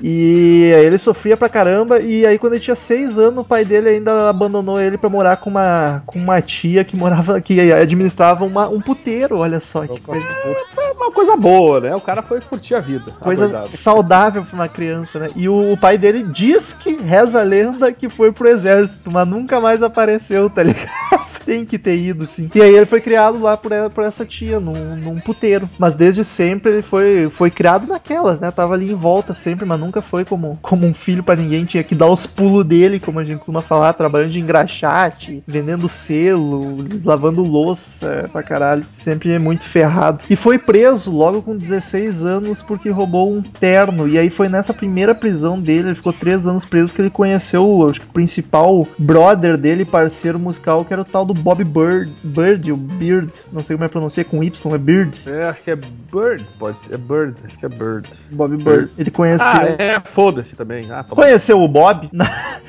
E 0.02 0.74
aí 0.76 0.86
ele 0.86 0.98
sofria 0.98 1.38
pra 1.38 1.48
caramba. 1.48 2.00
E 2.00 2.26
aí 2.26 2.38
quando 2.38 2.54
ele 2.54 2.62
tinha 2.62 2.76
seis 2.76 3.18
anos, 3.18 3.40
o 3.40 3.48
pai 3.48 3.64
dele 3.64 3.90
ainda 3.90 4.30
abandonou 4.30 4.82
ele 4.82 4.98
pra 4.98 5.10
morar 5.10 5.38
com 5.38 5.50
uma, 5.50 6.04
com 6.06 6.20
uma 6.20 6.42
tia 6.42 6.84
que 6.84 6.98
morava, 6.98 7.40
que 7.40 7.72
administrava 7.72 8.44
uma, 8.44 8.68
um 8.68 8.82
puteiro, 8.82 9.38
olha 9.38 9.62
só 9.62 9.88
que 9.88 10.02
coisa. 10.02 10.26
Foi 10.74 10.92
uma 10.92 11.12
coisa 11.12 11.38
boa, 11.38 11.80
né? 11.80 11.96
O 11.96 12.02
cara 12.02 12.22
foi 12.22 12.42
curtir 12.42 12.76
a 12.76 12.82
vida. 12.82 13.12
Coisa 13.20 13.68
saudável 13.70 14.44
pra 14.44 14.56
uma 14.56 14.68
criança, 14.68 15.13
né? 15.20 15.30
E 15.36 15.48
o, 15.50 15.74
o 15.74 15.78
pai 15.78 15.98
dele 15.98 16.24
diz 16.24 16.74
que 16.74 16.96
reza 16.96 17.40
a 17.40 17.44
lenda 17.44 17.92
que 17.92 18.10
foi 18.10 18.32
pro 18.32 18.48
exército, 18.48 19.12
mas 19.12 19.28
nunca 19.28 19.60
mais 19.60 19.82
apareceu, 19.82 20.50
tá 20.50 20.64
ligado? 20.64 20.90
Tem 21.46 21.66
que 21.66 21.78
ter 21.78 21.98
ido, 21.98 22.26
sim. 22.26 22.50
E 22.56 22.62
aí 22.62 22.74
ele 22.76 22.86
foi 22.86 23.02
criado 23.02 23.40
lá 23.42 23.58
por, 23.58 23.72
ela- 23.72 23.90
por 23.90 24.04
essa 24.04 24.26
tia, 24.26 24.60
num, 24.60 24.96
num 24.96 25.20
puteiro. 25.20 25.70
Mas 25.78 25.94
desde 25.96 26.24
sempre 26.24 26.72
ele 26.72 26.82
foi, 26.82 27.30
foi 27.30 27.52
criado 27.52 27.86
naquelas, 27.86 28.40
né? 28.40 28.50
Tava 28.52 28.74
ali 28.76 28.92
em 28.92 28.96
volta 28.96 29.34
sempre, 29.34 29.66
mas 29.66 29.80
nunca 29.80 30.02
foi 30.02 30.24
como, 30.24 30.58
como 30.62 30.86
um 30.86 30.94
filho 30.94 31.24
pra 31.24 31.36
ninguém. 31.36 31.66
Tinha 31.66 31.84
que 31.84 31.96
dar 31.96 32.08
os 32.08 32.26
pulos 32.26 32.66
dele, 32.66 33.00
como 33.00 33.20
a 33.20 33.26
gente 33.26 33.38
costuma 33.40 33.62
falar, 33.62 33.94
trabalhando 33.94 34.32
de 34.32 34.40
engraxate, 34.40 35.44
vendendo 35.46 35.90
selo, 35.90 36.78
lavando 37.04 37.44
louça 37.44 38.06
é, 38.08 38.28
pra 38.28 38.42
caralho. 38.44 38.86
Sempre 38.92 39.32
é 39.34 39.40
muito 39.40 39.64
ferrado. 39.66 40.24
E 40.30 40.36
foi 40.36 40.58
preso 40.58 41.12
logo 41.12 41.42
com 41.42 41.58
16 41.58 42.24
anos 42.24 42.62
porque 42.62 42.90
roubou 42.90 43.32
um 43.32 43.42
terno. 43.42 44.08
E 44.08 44.18
aí 44.18 44.30
foi 44.30 44.48
nessa 44.48 44.74
primeira 44.74 45.14
prisão 45.14 45.60
dele, 45.60 45.90
ele 45.90 45.96
ficou 45.96 46.14
três 46.14 46.48
anos 46.48 46.64
preso, 46.66 46.94
que 46.94 47.02
ele 47.02 47.10
conheceu 47.10 47.90
acho 47.90 48.00
que, 48.02 48.08
o 48.08 48.14
principal 48.14 48.88
brother 48.98 49.58
dele, 49.58 49.84
parceiro 49.86 50.40
musical, 50.40 50.86
que 50.86 50.94
era 50.94 51.02
o 51.02 51.06
tal 51.06 51.26
do 51.26 51.33
Bob 51.34 51.64
Bird. 51.64 52.12
Bird, 52.24 52.72
o 52.72 52.76
Beard, 52.76 53.32
não 53.52 53.62
sei 53.64 53.76
como 53.76 53.86
é 53.86 53.88
pronunciar, 53.88 54.26
com 54.26 54.44
Y, 54.44 54.74
é 54.74 54.78
Beard. 54.78 55.18
É, 55.28 55.44
acho 55.46 55.64
que 55.64 55.72
é 55.72 55.76
Bird, 55.76 56.46
pode 56.60 56.80
ser. 56.80 56.94
É 56.94 56.98
Bird, 56.98 57.36
acho 57.46 57.58
que 57.58 57.66
é 57.66 57.70
Bird. 57.70 58.10
Bob 58.32 58.58
Bird. 58.58 58.92
Ele 58.98 59.12
conheceu. 59.12 59.48
Ah, 59.48 59.66
é, 59.78 60.00
foda-se 60.00 60.56
também. 60.56 60.92
Ah, 60.92 61.04
toma. 61.04 61.24
Conheceu 61.24 61.60
o 61.62 61.68
Bob 61.68 62.10
na, 62.12 62.26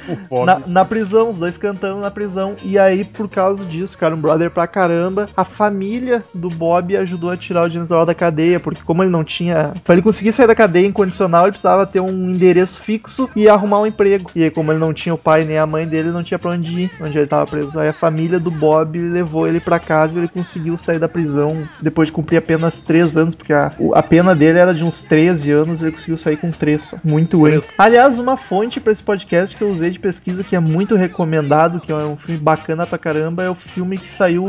O 0.09 0.17
Bob. 0.29 0.47
na, 0.47 0.61
na 0.67 0.85
prisão, 0.85 1.31
os 1.31 1.39
dois 1.39 1.59
cantando 1.59 2.01
na 2.01 2.11
prisão. 2.11 2.57
E 2.63 2.79
aí, 2.79 3.05
por 3.05 3.29
causa 3.29 3.65
disso, 3.65 3.93
ficaram 3.93 4.17
brother 4.17 4.51
pra 4.51 4.67
caramba. 4.67 5.29
A 5.37 5.45
família 5.45 6.23
do 6.35 6.49
Bob 6.51 6.97
ajudou 6.97 7.31
a 7.31 7.37
tirar 7.37 7.67
o 7.67 7.71
James 7.71 7.89
Brown 7.89 8.05
da 8.07 8.15
cadeia, 8.15 8.61
porque 8.61 8.83
como 8.85 9.03
ele 9.03 9.11
não 9.11 9.25
tinha. 9.25 9.75
Pra 9.85 9.95
ele 9.95 10.03
conseguir 10.03 10.33
sair 10.33 10.47
da 10.47 10.55
cadeia 10.55 10.87
incondicional, 10.87 11.45
ele 11.45 11.53
precisava 11.53 11.87
ter 11.87 12.01
um 12.01 12.31
endereço 12.31 12.81
fixo 12.81 13.29
e 13.35 13.49
arrumar 13.49 13.81
um 13.81 13.87
emprego. 13.87 14.31
E 14.35 14.45
aí, 14.45 14.51
como 14.51 14.73
ele 14.73 14.79
não 14.81 14.93
tinha 14.93 15.15
o 15.15 15.19
pai 15.19 15.45
nem 15.45 15.59
a 15.59 15.67
mãe 15.67 15.87
dele, 15.87 16.11
não 16.11 16.23
tinha 16.23 16.39
pra 16.39 16.51
onde 16.51 16.83
ir, 16.83 16.91
onde 17.01 17.17
ele 17.19 17.27
tava 17.27 17.47
preso. 17.47 17.79
Aí 17.79 17.89
a 17.89 17.93
família 17.93 18.39
do 18.39 18.51
Bob 18.55 18.99
levou 18.99 19.47
ele 19.47 19.61
pra 19.61 19.79
casa 19.79 20.15
e 20.15 20.19
ele 20.19 20.29
conseguiu 20.29 20.77
sair 20.77 20.99
da 20.99 21.09
prisão 21.09 21.67
depois 21.81 22.09
de 22.09 22.13
cumprir 22.13 22.39
apenas 22.39 22.81
3 22.81 23.17
anos, 23.17 23.35
porque 23.35 23.53
a, 23.53 23.73
a 23.95 24.03
pena 24.03 24.35
dele 24.35 24.59
era 24.59 24.75
de 24.75 24.85
uns 24.85 25.03
13 25.03 25.51
anos, 25.53 25.83
ele 25.83 25.93
conseguiu 25.93 26.17
sair 26.17 26.37
com 26.37 26.51
3 26.51 26.83
só. 26.83 26.97
Muito 27.05 27.43
bem. 27.43 27.63
Aliás, 27.79 28.19
uma 28.19 28.37
fonte 28.37 28.81
pra 28.81 28.93
esse 28.93 29.03
podcast 29.03 29.57
que 29.57 29.63
eu 29.63 29.71
usei 29.71 29.91
de 29.91 29.99
pesquisa 29.99 30.45
que 30.45 30.57
é 30.57 30.61
muito 30.61 30.97
recomendado, 30.97 31.81
que 31.81 31.93
é 31.93 31.97
um 31.97 32.17
filme 32.17 32.41
bacana 32.41 32.87
pra 32.87 32.99
caramba, 32.99 33.43
é 33.43 33.51
o 33.51 33.55
filme 33.55 33.99
que 33.99 34.11
saiu 34.11 34.47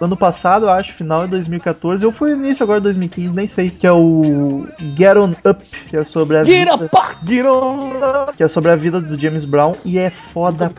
ano 0.00 0.16
passado, 0.16 0.66
eu 0.66 0.70
acho, 0.70 0.94
final 0.94 1.24
de 1.24 1.30
2014, 1.32 2.04
ou 2.04 2.12
foi 2.12 2.32
início 2.32 2.62
agora 2.62 2.80
de 2.80 2.84
2015, 2.84 3.34
nem 3.34 3.46
sei, 3.46 3.70
que 3.70 3.86
é 3.86 3.92
o 3.92 4.66
Get 4.96 5.16
On 5.16 5.32
Up, 5.48 5.66
que 5.88 5.96
é 5.96 6.04
sobre 6.04 6.36
a 6.36 6.44
Get 6.44 6.68
vida, 6.68 6.74
up, 6.74 6.88
get 7.26 7.46
on! 7.46 7.88
que 8.36 8.42
é 8.42 8.48
sobre 8.48 8.70
a 8.70 8.76
vida 8.76 9.00
do 9.00 9.18
James 9.18 9.44
Brown 9.44 9.74
e 9.84 9.98
é 9.98 10.10
foda 10.10 10.70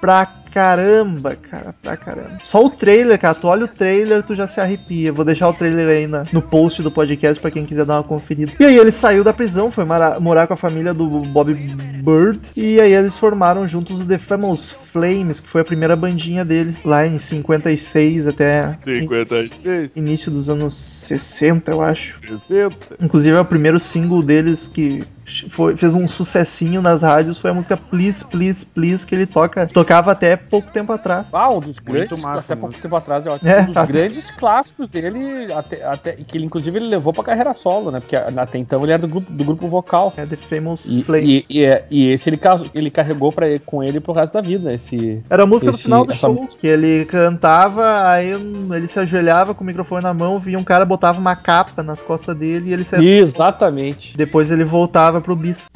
pra 0.00 0.26
caramba, 0.52 1.36
cara, 1.36 1.74
pra 1.82 1.96
caramba. 1.96 2.38
Só 2.44 2.64
o 2.64 2.70
trailer, 2.70 3.18
cara, 3.18 3.34
tu 3.34 3.46
olha 3.46 3.64
o 3.64 3.68
trailer, 3.68 4.22
tu 4.22 4.34
já 4.34 4.46
se 4.48 4.60
arrepia. 4.60 5.12
Vou 5.12 5.24
deixar 5.24 5.48
o 5.48 5.52
trailer 5.54 5.88
aí 5.88 6.06
na- 6.06 6.24
no 6.32 6.42
post 6.42 6.82
do 6.82 6.90
podcast 6.90 7.40
pra 7.40 7.50
quem 7.50 7.64
quiser 7.64 7.84
dar 7.84 7.96
uma 7.96 8.02
conferida. 8.04 8.52
E 8.58 8.64
aí 8.64 8.76
ele 8.76 8.90
saiu 8.90 9.22
da 9.24 9.32
prisão, 9.32 9.70
foi 9.70 9.84
mara- 9.84 10.18
morar 10.20 10.46
com 10.46 10.54
a 10.54 10.56
família 10.56 10.92
do 10.94 11.08
Bob 11.08 11.52
Bird, 11.54 12.40
e 12.56 12.80
aí 12.80 12.92
eles 12.92 13.16
formaram 13.16 13.66
juntos 13.66 14.00
o 14.00 14.04
The 14.04 14.18
Famous 14.18 14.70
Flames, 14.92 15.40
que 15.40 15.48
foi 15.48 15.60
a 15.60 15.64
primeira 15.64 15.94
bandinha 15.96 16.44
dele, 16.44 16.76
lá 16.84 17.06
em 17.06 17.18
56 17.18 18.26
até 18.26 18.76
56, 18.84 19.96
início 19.96 20.30
dos 20.30 20.48
anos 20.50 20.74
60, 20.74 21.70
eu 21.70 21.82
acho. 21.82 22.18
60. 22.26 22.76
Inclusive 23.00 23.36
é 23.36 23.40
o 23.40 23.44
primeiro 23.44 23.78
single 23.80 24.22
deles 24.22 24.66
que 24.66 25.04
foi, 25.50 25.76
fez 25.76 25.94
um 25.94 26.08
sucessinho 26.08 26.80
nas 26.82 27.02
rádios 27.02 27.38
foi 27.38 27.50
a 27.50 27.54
música 27.54 27.76
Please, 27.76 28.24
Please, 28.24 28.64
Please, 28.66 29.06
que 29.06 29.14
ele 29.14 29.26
toca, 29.26 29.66
tocava 29.66 30.12
até 30.12 30.36
pouco 30.36 30.70
tempo 30.70 30.92
atrás. 30.92 31.28
Ah, 31.32 31.50
um 31.50 31.60
dos 31.60 31.78
grandes, 31.78 32.20
massa, 32.22 32.40
até 32.40 32.54
mano. 32.54 32.68
pouco 32.68 32.80
tempo 32.82 32.96
atrás, 32.96 33.26
eu 33.26 33.32
acho 33.34 33.46
É, 33.46 33.60
um 33.62 33.64
dos 33.66 33.74
tá. 33.74 33.84
grandes 33.86 34.30
clássicos 34.30 34.88
dele, 34.88 35.52
até, 35.52 35.84
até, 35.84 36.12
que 36.12 36.36
ele, 36.38 36.44
inclusive 36.46 36.78
ele 36.78 36.86
levou 36.88 37.12
pra 37.12 37.24
carreira 37.24 37.52
solo, 37.54 37.90
né? 37.90 38.00
Porque 38.00 38.16
até 38.16 38.58
então 38.58 38.82
ele 38.82 38.92
era 38.92 39.02
do 39.02 39.08
grupo, 39.08 39.30
do 39.32 39.44
grupo 39.44 39.68
vocal. 39.68 40.12
É 40.16 40.24
The 40.26 40.36
Famous 40.36 40.86
E, 40.86 41.02
Flame. 41.02 41.44
e, 41.48 41.58
e, 41.58 41.64
é- 41.64 41.84
e 41.90 42.08
esse 42.10 42.28
ele, 42.30 42.40
ele 42.74 42.90
carregou 42.90 43.32
pra, 43.32 43.48
ele- 43.48 43.58
com 43.64 43.82
ele 43.82 44.00
pro 44.00 44.12
resto 44.12 44.34
da 44.34 44.40
vida, 44.40 44.72
esse... 44.72 45.22
Era 45.28 45.42
a 45.42 45.46
música 45.46 45.70
do 45.70 45.74
esse- 45.74 45.84
final 45.84 46.04
do 46.04 46.12
essa 46.12 46.26
show, 46.26 46.46
que 46.58 46.66
ele 46.66 47.04
cantava, 47.06 48.08
aí 48.10 48.30
ele 48.30 48.86
se 48.86 48.98
ajoelhava 48.98 49.54
com 49.54 49.62
o 49.62 49.66
microfone 49.66 50.02
na 50.02 50.14
mão, 50.14 50.38
via 50.38 50.58
um 50.58 50.64
cara, 50.64 50.84
botava 50.84 51.18
uma 51.18 51.36
capa 51.36 51.82
nas 51.82 52.02
costas 52.02 52.36
dele 52.36 52.70
e 52.70 52.72
ele 52.72 52.84
se 52.84 52.96
Exatamente. 52.96 54.16
Depois 54.16 54.50
ele 54.50 54.64
voltava 54.64 55.17
pro 55.20 55.36
bis. 55.36 55.68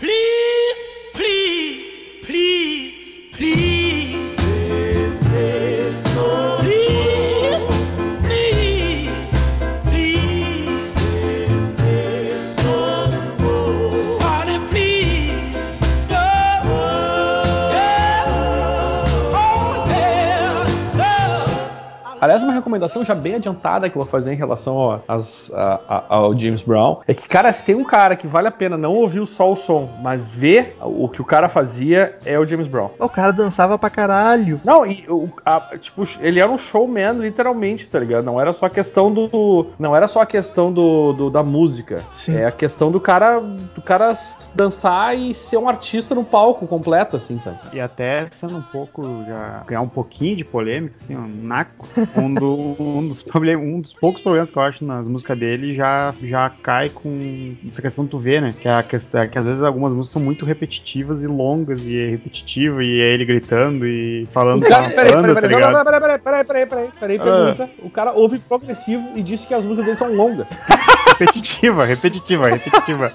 Recomendação 22.72 23.04
já 23.04 23.14
bem 23.14 23.34
adiantada 23.34 23.88
que 23.90 23.96
eu 23.96 24.02
vou 24.02 24.10
fazer 24.10 24.32
em 24.32 24.36
relação 24.36 24.78
ao, 24.78 25.04
às- 25.06 25.52
a- 25.54 25.80
a- 25.88 26.04
ao 26.16 26.36
James 26.38 26.62
Brown 26.62 27.00
é 27.06 27.12
que, 27.14 27.28
cara, 27.28 27.52
se 27.52 27.64
tem 27.64 27.74
um 27.74 27.84
cara 27.84 28.16
que 28.16 28.26
vale 28.26 28.48
a 28.48 28.50
pena 28.50 28.76
não 28.78 28.94
ouvir 28.94 29.24
só 29.26 29.50
o 29.52 29.56
som, 29.56 29.88
mas 30.02 30.28
ver 30.28 30.76
o 30.80 31.08
que 31.08 31.20
o 31.20 31.24
cara 31.24 31.48
fazia, 31.48 32.16
é 32.24 32.38
o 32.38 32.46
James 32.46 32.66
Brown. 32.66 32.90
O 32.98 33.08
cara 33.08 33.30
dançava 33.32 33.78
pra 33.78 33.90
caralho. 33.90 34.60
Não, 34.64 34.86
e 34.86 35.04
o, 35.08 35.28
a- 35.44 35.76
tipo, 35.78 36.04
ele 36.20 36.40
era 36.40 36.50
um 36.50 36.56
showman, 36.58 37.12
literalmente, 37.18 37.88
tá 37.88 37.98
ligado? 37.98 38.24
Não 38.24 38.40
era 38.40 38.52
só 38.52 38.66
a 38.66 38.70
questão 38.70 39.12
do. 39.12 39.66
Não 39.78 39.94
era 39.94 40.08
só 40.08 40.22
a 40.22 40.26
questão 40.26 40.72
do, 40.72 41.12
do- 41.12 41.30
da 41.30 41.42
música. 41.42 42.02
Sim. 42.14 42.36
É 42.36 42.46
a 42.46 42.52
questão 42.52 42.90
do 42.90 43.00
cara 43.00 43.38
do 43.40 43.82
cara 43.82 44.12
dançar 44.54 45.16
e 45.16 45.34
ser 45.34 45.56
um 45.58 45.68
artista 45.68 46.14
no 46.14 46.24
palco 46.24 46.66
completo, 46.66 47.16
assim, 47.16 47.38
sabe? 47.38 47.58
E 47.72 47.80
até 47.80 48.26
sendo 48.30 48.56
um 48.56 48.62
pouco, 48.62 49.24
já 49.26 49.62
criar 49.66 49.80
um 49.80 49.88
pouquinho 49.88 50.36
de 50.36 50.44
polêmica, 50.44 50.94
assim, 51.00 51.16
um 51.16 51.28
naco. 51.42 51.86
Um, 52.16 52.32
do- 52.34 52.54
um 52.78 53.06
dos 53.08 53.24
um 53.58 53.80
dos 53.80 53.92
poucos 53.92 54.22
problemas 54.22 54.50
que 54.50 54.56
eu 54.56 54.62
acho 54.62 54.84
nas 54.84 55.06
músicas 55.08 55.38
dele 55.38 55.74
já, 55.74 56.14
já 56.22 56.50
cai 56.50 56.88
com 56.90 57.54
essa 57.68 57.82
questão 57.82 58.04
que 58.04 58.10
tu 58.10 58.18
vê, 58.18 58.40
né? 58.40 58.54
Que, 58.58 58.68
é 58.68 58.72
a 58.72 58.82
questão, 58.82 59.26
que 59.28 59.38
às 59.38 59.44
vezes 59.44 59.62
algumas 59.62 59.92
músicas 59.92 60.12
são 60.12 60.22
muito 60.22 60.44
repetitivas 60.44 61.22
e 61.22 61.26
longas, 61.26 61.80
e 61.84 61.98
é 61.98 62.08
repetitivo, 62.08 62.80
e 62.82 63.00
é 63.00 63.12
ele 63.12 63.24
gritando 63.24 63.86
e 63.86 64.26
falando 64.32 64.64
O 64.64 64.68
cara, 64.68 64.90
peraí, 64.90 65.12
banda, 65.12 65.34
peraí, 65.34 65.50
tá 65.60 65.84
peraí, 65.84 66.00
peraí, 66.00 66.18
peraí, 66.20 66.44
peraí, 66.44 66.66
peraí, 66.66 66.90
peraí, 66.98 67.18
Ah. 67.18 67.22
pergunta. 67.54 67.70
O 67.82 67.90
cara 67.90 68.12
ouve 68.12 68.38
progressivo 68.38 69.10
e 69.16 69.22
disse 69.22 69.46
que 69.46 69.54
as 69.54 69.64
músicas 69.64 69.84
dele 69.86 69.96
são 69.98 70.14
longas. 70.14 70.48
Repetitiva, 71.18 71.84
repetitiva, 71.84 72.48
repetitiva. 72.48 73.12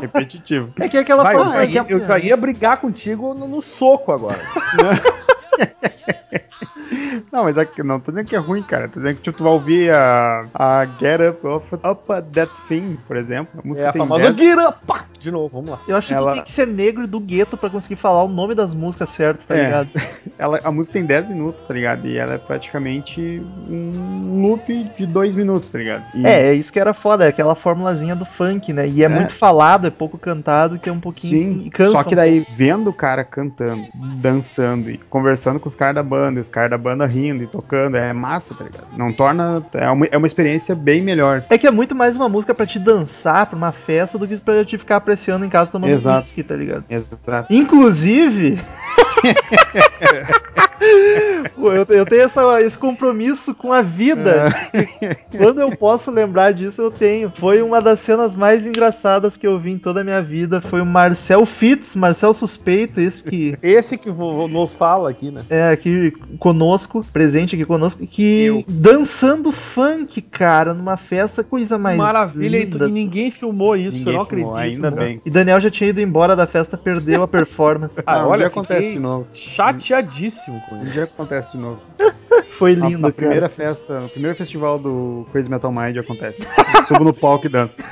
repetitiva. 0.00 0.68
É 0.80 0.88
que 0.88 0.96
é 0.96 1.00
aquela 1.00 1.22
Vai, 1.22 1.34
forma- 1.36 1.50
eu, 1.52 1.56
já 1.56 1.64
ia, 1.64 1.86
eu 1.88 2.02
já 2.02 2.18
ia 2.18 2.36
brigar 2.36 2.76
contigo 2.78 3.32
no, 3.34 3.46
no 3.48 3.62
soco 3.62 4.12
agora. 4.12 4.38
Não, 7.32 7.44
mas 7.44 7.56
é 7.56 7.64
que- 7.64 7.82
não 7.82 8.00
tô 8.00 8.10
dizendo 8.12 8.26
que 8.28 8.36
é 8.36 8.38
ruim, 8.38 8.62
cara. 8.62 8.88
Tô 8.88 8.98
dizendo 9.00 9.16
que 9.16 9.22
tipo, 9.22 9.36
tu 9.38 9.44
vai 9.44 9.52
ouvir 9.52 9.92
a, 9.92 10.44
a 10.54 10.86
Get 10.98 11.20
Up 11.20 11.46
Off 11.46 11.74
up 11.74 12.30
That 12.34 12.50
Thing, 12.68 12.98
por 13.06 13.16
exemplo. 13.16 13.60
A 13.62 13.66
música 13.66 13.86
É 13.86 13.88
a 13.88 13.92
famosa 13.92 14.32
10 14.32 14.36
Get 14.36 14.58
Up! 14.58 14.78
De 15.18 15.30
novo, 15.30 15.48
vamos 15.48 15.70
lá. 15.70 15.80
Eu 15.88 15.96
acho 15.96 16.12
Ela- 16.12 16.30
que 16.30 16.34
tem 16.36 16.44
que 16.44 16.52
ser 16.52 16.66
negro 16.66 17.04
e 17.04 17.06
do 17.06 17.18
gueto 17.20 17.56
pra 17.56 17.68
conseguir 17.68 17.96
falar 17.96 18.22
o 18.24 18.28
nome 18.28 18.54
das 18.54 18.72
músicas 18.72 19.08
certo, 19.10 19.46
tá 19.46 19.56
É. 19.56 19.64
ligado? 19.64 19.88
Ela, 20.38 20.60
a 20.62 20.70
música 20.70 20.92
tem 20.94 21.04
10 21.04 21.28
minutos, 21.28 21.60
tá 21.66 21.74
ligado? 21.74 22.06
E 22.06 22.16
ela 22.16 22.34
é 22.34 22.38
praticamente 22.38 23.42
um 23.68 24.40
loop 24.42 24.90
de 24.96 25.06
2 25.06 25.34
minutos, 25.34 25.68
tá 25.70 25.78
ligado? 25.78 26.04
E- 26.14 26.24
É, 26.26 26.48
é 26.48 26.54
isso 26.54 26.72
que 26.72 26.78
era 26.78 26.92
foda, 26.94 27.24
é 27.24 27.28
aquela 27.28 27.54
formulazinha 27.54 28.14
do 28.14 28.24
funk, 28.24 28.72
né? 28.72 28.86
E 28.88 29.02
é, 29.02 29.06
É. 29.06 29.08
muito 29.08 29.32
falado, 29.32 29.86
é 29.86 29.90
pouco 29.90 30.16
cantado, 30.16 30.78
que 30.78 30.88
é 30.88 30.92
um 30.92 31.00
pouquinho. 31.00 31.62
Sim, 31.64 31.70
cansa 31.70 31.92
só 31.92 32.04
que 32.04 32.14
um 32.14 32.16
daí, 32.16 32.46
vendo 32.54 32.90
o 32.90 32.92
cara 32.92 33.24
cantando, 33.24 33.84
dançando 33.94 34.90
e 34.90 34.98
conversando 34.98 35.58
com 35.58 35.68
os 35.68 35.74
caras 35.74 35.96
da 35.96 36.02
banda, 36.02 36.38
e 36.38 36.42
os 36.42 36.48
caras 36.48 36.70
da 36.70 36.78
banda 36.78 37.06
rindo 37.06 37.42
e 37.42 37.46
tocando, 37.46 37.96
é 37.96 38.12
massa, 38.12 38.54
tá 38.54 38.64
ligado? 38.64 38.86
Não 38.96 39.12
torna. 39.12 39.64
É 39.74 39.90
uma, 39.90 40.06
é 40.06 40.16
uma 40.16 40.26
experiência 40.26 40.74
bem 40.74 41.02
melhor. 41.02 41.44
É 41.50 41.58
que 41.58 41.66
é 41.66 41.70
muito 41.70 41.94
mais 41.94 42.14
uma 42.16 42.28
música 42.28 42.54
pra 42.54 42.66
te 42.66 42.78
dançar 42.78 43.46
pra 43.46 43.56
uma 43.56 43.72
festa 43.72 44.18
do 44.18 44.26
que 44.26 44.36
pra 44.36 44.64
te 44.64 44.78
ficar 44.78 45.00
apreciando 45.08 45.44
em 45.44 45.48
casa 45.48 45.72
tomando 45.72 45.90
Exato. 45.92 46.18
whisky, 46.18 46.42
tá 46.42 46.54
ligado? 46.54 46.84
Exato. 46.90 47.52
Inclusive. 47.52 48.58
Pô, 51.56 51.72
eu, 51.72 51.84
eu 51.88 52.04
tenho 52.06 52.22
essa- 52.22 52.62
esse 52.62 52.78
compromisso 52.78 53.52
com 53.52 53.72
a 53.72 53.82
vida. 53.82 54.46
Quando 55.36 55.60
eu 55.60 55.76
posso 55.76 56.08
lembrar 56.10 56.52
disso, 56.52 56.80
eu 56.80 56.90
tenho. 56.90 57.32
Foi 57.34 57.60
uma 57.60 57.82
das 57.82 57.98
cenas 57.98 58.36
mais 58.36 58.64
engraçadas 58.64 59.36
que 59.36 59.44
eu 59.46 59.58
vi 59.58 59.72
em 59.72 59.78
toda 59.78 60.00
a 60.02 60.04
minha 60.04 60.22
vida. 60.22 60.60
Foi 60.60 60.80
o 60.80 60.86
Marcel 60.86 61.44
Fitz, 61.44 61.96
Marcel 61.96 62.32
Suspeito, 62.32 63.00
esse 63.00 63.24
que 63.24 63.58
Esse 63.60 63.98
que 63.98 64.08
nos 64.08 64.74
fala 64.74 65.10
aqui, 65.10 65.32
né? 65.32 65.42
é 65.50 65.68
aqui 65.70 66.12
conosco, 66.38 67.04
presente 67.12 67.56
aqui 67.56 67.64
conosco, 67.64 68.06
que 68.06 68.44
Eu. 68.44 68.64
dançando 68.68 69.50
funk, 69.50 70.20
cara, 70.22 70.72
numa 70.72 70.96
festa, 70.96 71.42
coisa 71.42 71.76
mais 71.76 71.98
Maravilha, 71.98 72.56
e, 72.56 72.64
linda. 72.64 72.86
e 72.86 72.92
ninguém 72.92 73.30
filmou 73.32 73.76
isso, 73.76 73.98
Ninguém 73.98 74.12
eu 74.14 74.18
não 74.20 74.26
filmou, 74.26 74.54
acredito. 74.56 74.76
ainda 74.86 74.90
bem. 74.98 75.20
E 75.24 75.30
Daniel 75.30 75.60
já 75.60 75.70
tinha 75.70 75.90
ido 75.90 76.00
embora 76.00 76.34
da 76.36 76.46
festa, 76.46 76.76
perdeu 76.76 77.22
a 77.22 77.28
performance. 77.28 77.98
Ah, 78.06 78.20
Ah, 78.20 78.26
um 78.26 78.30
olha, 78.30 78.46
acontece 78.46 78.92
de 78.92 78.98
novo. 78.98 79.26
chateadíssimo 79.34 80.60
com 80.68 80.76
Um 80.76 80.82
isso. 80.84 80.92
dia 80.92 81.04
acontece 81.04 81.52
de 81.52 81.58
novo. 81.58 81.80
Foi 82.50 82.74
Na, 82.74 82.86
lindo, 82.88 82.98
na 83.02 83.08
cara. 83.08 83.14
primeira 83.14 83.48
festa, 83.48 84.00
no 84.00 84.08
primeiro 84.08 84.36
festival 84.36 84.78
do 84.78 85.26
Crazy 85.30 85.48
Metal 85.48 85.70
Mind 85.70 85.96
acontece. 85.98 86.38
Subo 86.88 87.04
no 87.04 87.14
palco 87.14 87.46
e 87.46 87.48
danço. 87.48 87.76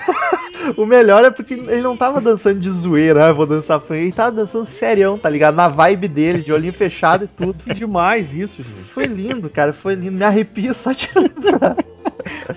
O 0.76 0.84
melhor 0.84 1.24
é 1.24 1.30
porque 1.30 1.54
ele 1.54 1.80
não 1.80 1.96
tava 1.96 2.20
dançando 2.20 2.58
de 2.58 2.68
zoeira, 2.68 3.26
ah, 3.28 3.32
vou 3.32 3.46
dançar 3.46 3.78
funk. 3.80 4.00
Ele 4.00 4.10
tava 4.12 4.32
dançando 4.32 4.66
serião, 4.66 5.16
tá 5.16 5.30
ligado? 5.30 5.54
Na 5.54 5.68
vibe 5.68 6.08
dele, 6.08 6.42
de 6.42 6.52
olhinho 6.52 6.72
fechado 6.72 7.24
e 7.24 7.28
tudo. 7.28 7.62
Que 7.62 7.72
demais 7.72 8.32
isso, 8.34 8.64
gente. 8.64 8.90
Foi 8.92 9.04
lindo, 9.06 9.48
cara, 9.48 9.72
foi 9.72 9.94
lindo. 9.94 10.16
Me 10.18 10.24
arrepia 10.24 10.74
só 10.74 10.90
de 10.90 11.08
lembrar. 11.14 11.76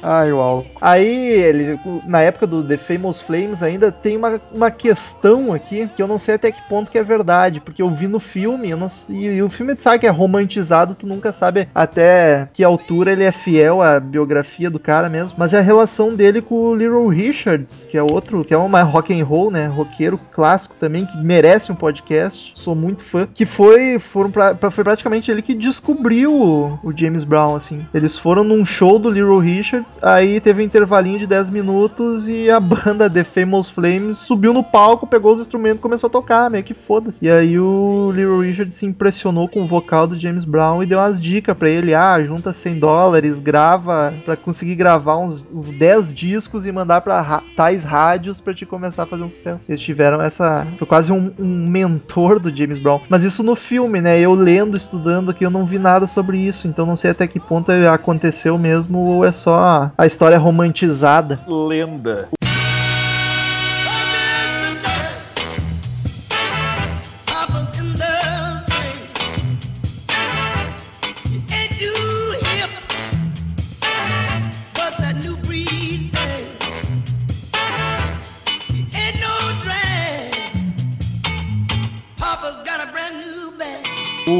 Ai, 0.01 0.31
uau. 0.31 0.65
Aí, 0.81 1.07
ele, 1.29 1.79
na 2.05 2.21
época 2.21 2.47
do 2.47 2.63
The 2.63 2.77
Famous 2.77 3.21
Flames, 3.21 3.61
ainda 3.63 3.91
tem 3.91 4.17
uma, 4.17 4.39
uma 4.53 4.71
questão 4.71 5.53
aqui 5.53 5.87
que 5.95 6.01
eu 6.01 6.07
não 6.07 6.17
sei 6.17 6.35
até 6.35 6.51
que 6.51 6.61
ponto 6.67 6.91
que 6.91 6.97
é 6.97 7.03
verdade, 7.03 7.59
porque 7.59 7.81
eu 7.81 7.89
vi 7.89 8.07
no 8.07 8.19
filme, 8.19 8.73
não, 8.75 8.87
e 9.09 9.41
o 9.41 9.49
filme 9.49 9.75
sabe 9.77 9.99
que 9.99 10.07
é 10.07 10.09
romantizado, 10.09 10.95
tu 10.95 11.07
nunca 11.07 11.31
sabe 11.33 11.67
até 11.73 12.47
que 12.53 12.63
altura 12.63 13.11
ele 13.11 13.23
é 13.23 13.31
fiel 13.31 13.81
à 13.81 13.99
biografia 13.99 14.69
do 14.69 14.79
cara 14.79 15.09
mesmo, 15.09 15.35
mas 15.37 15.53
é 15.53 15.59
a 15.59 15.61
relação 15.61 16.15
dele 16.15 16.41
com 16.41 16.55
o 16.55 16.75
Little 16.75 17.07
Richards, 17.07 17.85
que 17.85 17.97
é 17.97 18.03
outro, 18.03 18.43
que 18.43 18.53
é 18.53 18.57
uma 18.57 18.81
rock 18.81 19.13
and 19.19 19.23
roll, 19.25 19.51
né, 19.51 19.67
roqueiro 19.67 20.19
clássico 20.31 20.75
também, 20.79 21.05
que 21.05 21.17
merece 21.17 21.71
um 21.71 21.75
podcast, 21.75 22.51
sou 22.55 22.75
muito 22.75 23.03
fã, 23.03 23.27
que 23.33 23.45
foi, 23.45 23.99
foram 23.99 24.31
pra, 24.31 24.55
pra- 24.55 24.71
foi 24.71 24.83
praticamente 24.83 25.29
ele 25.31 25.41
que 25.41 25.53
descobriu 25.53 26.33
o, 26.33 26.79
o 26.83 26.93
James 26.95 27.23
Brown, 27.23 27.55
assim. 27.55 27.85
Eles 27.93 28.17
foram 28.17 28.43
num 28.43 28.65
show 28.65 28.97
do 28.99 29.09
Little 29.09 29.39
Richards, 29.39 29.58
aí 30.01 30.39
teve 30.39 30.61
um 30.61 30.65
intervalinho 30.65 31.19
de 31.19 31.27
10 31.27 31.49
minutos 31.49 32.27
e 32.27 32.49
a 32.49 32.59
banda 32.59 33.09
The 33.09 33.23
Famous 33.23 33.69
Flames 33.69 34.17
subiu 34.19 34.53
no 34.53 34.63
palco, 34.63 35.07
pegou 35.07 35.33
os 35.33 35.39
instrumentos 35.41 35.79
e 35.79 35.81
começou 35.81 36.07
a 36.07 36.11
tocar, 36.11 36.49
meio 36.49 36.63
que 36.63 36.73
foda-se. 36.73 37.23
E 37.23 37.29
aí 37.29 37.59
o 37.59 38.11
Little 38.13 38.39
Richards 38.39 38.75
se 38.77 38.85
impressionou 38.85 39.47
com 39.47 39.61
o 39.63 39.67
vocal 39.67 40.07
do 40.07 40.19
James 40.19 40.45
Brown 40.45 40.81
e 40.83 40.85
deu 40.85 40.99
umas 40.99 41.19
dicas 41.19 41.57
pra 41.57 41.69
ele, 41.69 41.93
ah, 41.93 42.21
junta 42.21 42.53
100 42.53 42.79
dólares, 42.79 43.39
grava, 43.39 44.13
pra 44.25 44.35
conseguir 44.35 44.75
gravar 44.75 45.17
uns 45.17 45.41
10 45.77 46.13
discos 46.13 46.65
e 46.65 46.71
mandar 46.71 47.01
pra 47.01 47.21
ra- 47.21 47.43
tais 47.55 47.83
rádios 47.83 48.39
pra 48.41 48.53
te 48.53 48.65
começar 48.65 49.03
a 49.03 49.05
fazer 49.05 49.23
um 49.23 49.29
sucesso. 49.29 49.69
Eles 49.71 49.81
tiveram 49.81 50.21
essa, 50.21 50.65
foi 50.77 50.87
quase 50.87 51.11
um, 51.11 51.31
um 51.39 51.67
mentor 51.67 52.39
do 52.39 52.55
James 52.55 52.77
Brown. 52.77 52.99
Mas 53.09 53.23
isso 53.23 53.43
no 53.43 53.55
filme, 53.55 54.01
né, 54.01 54.19
eu 54.19 54.33
lendo, 54.33 54.75
estudando 54.77 55.31
aqui, 55.31 55.45
eu 55.45 55.49
não 55.49 55.65
vi 55.65 55.79
nada 55.79 56.05
sobre 56.07 56.37
isso, 56.37 56.67
então 56.67 56.85
não 56.85 56.95
sei 56.95 57.11
até 57.11 57.27
que 57.27 57.39
ponto 57.39 57.69
aconteceu 57.91 58.57
mesmo 58.57 58.99
ou 58.99 59.25
é 59.25 59.31
só 59.31 59.48
a 59.97 60.05
história 60.05 60.37
romantizada. 60.37 61.39
Lenda. 61.47 62.29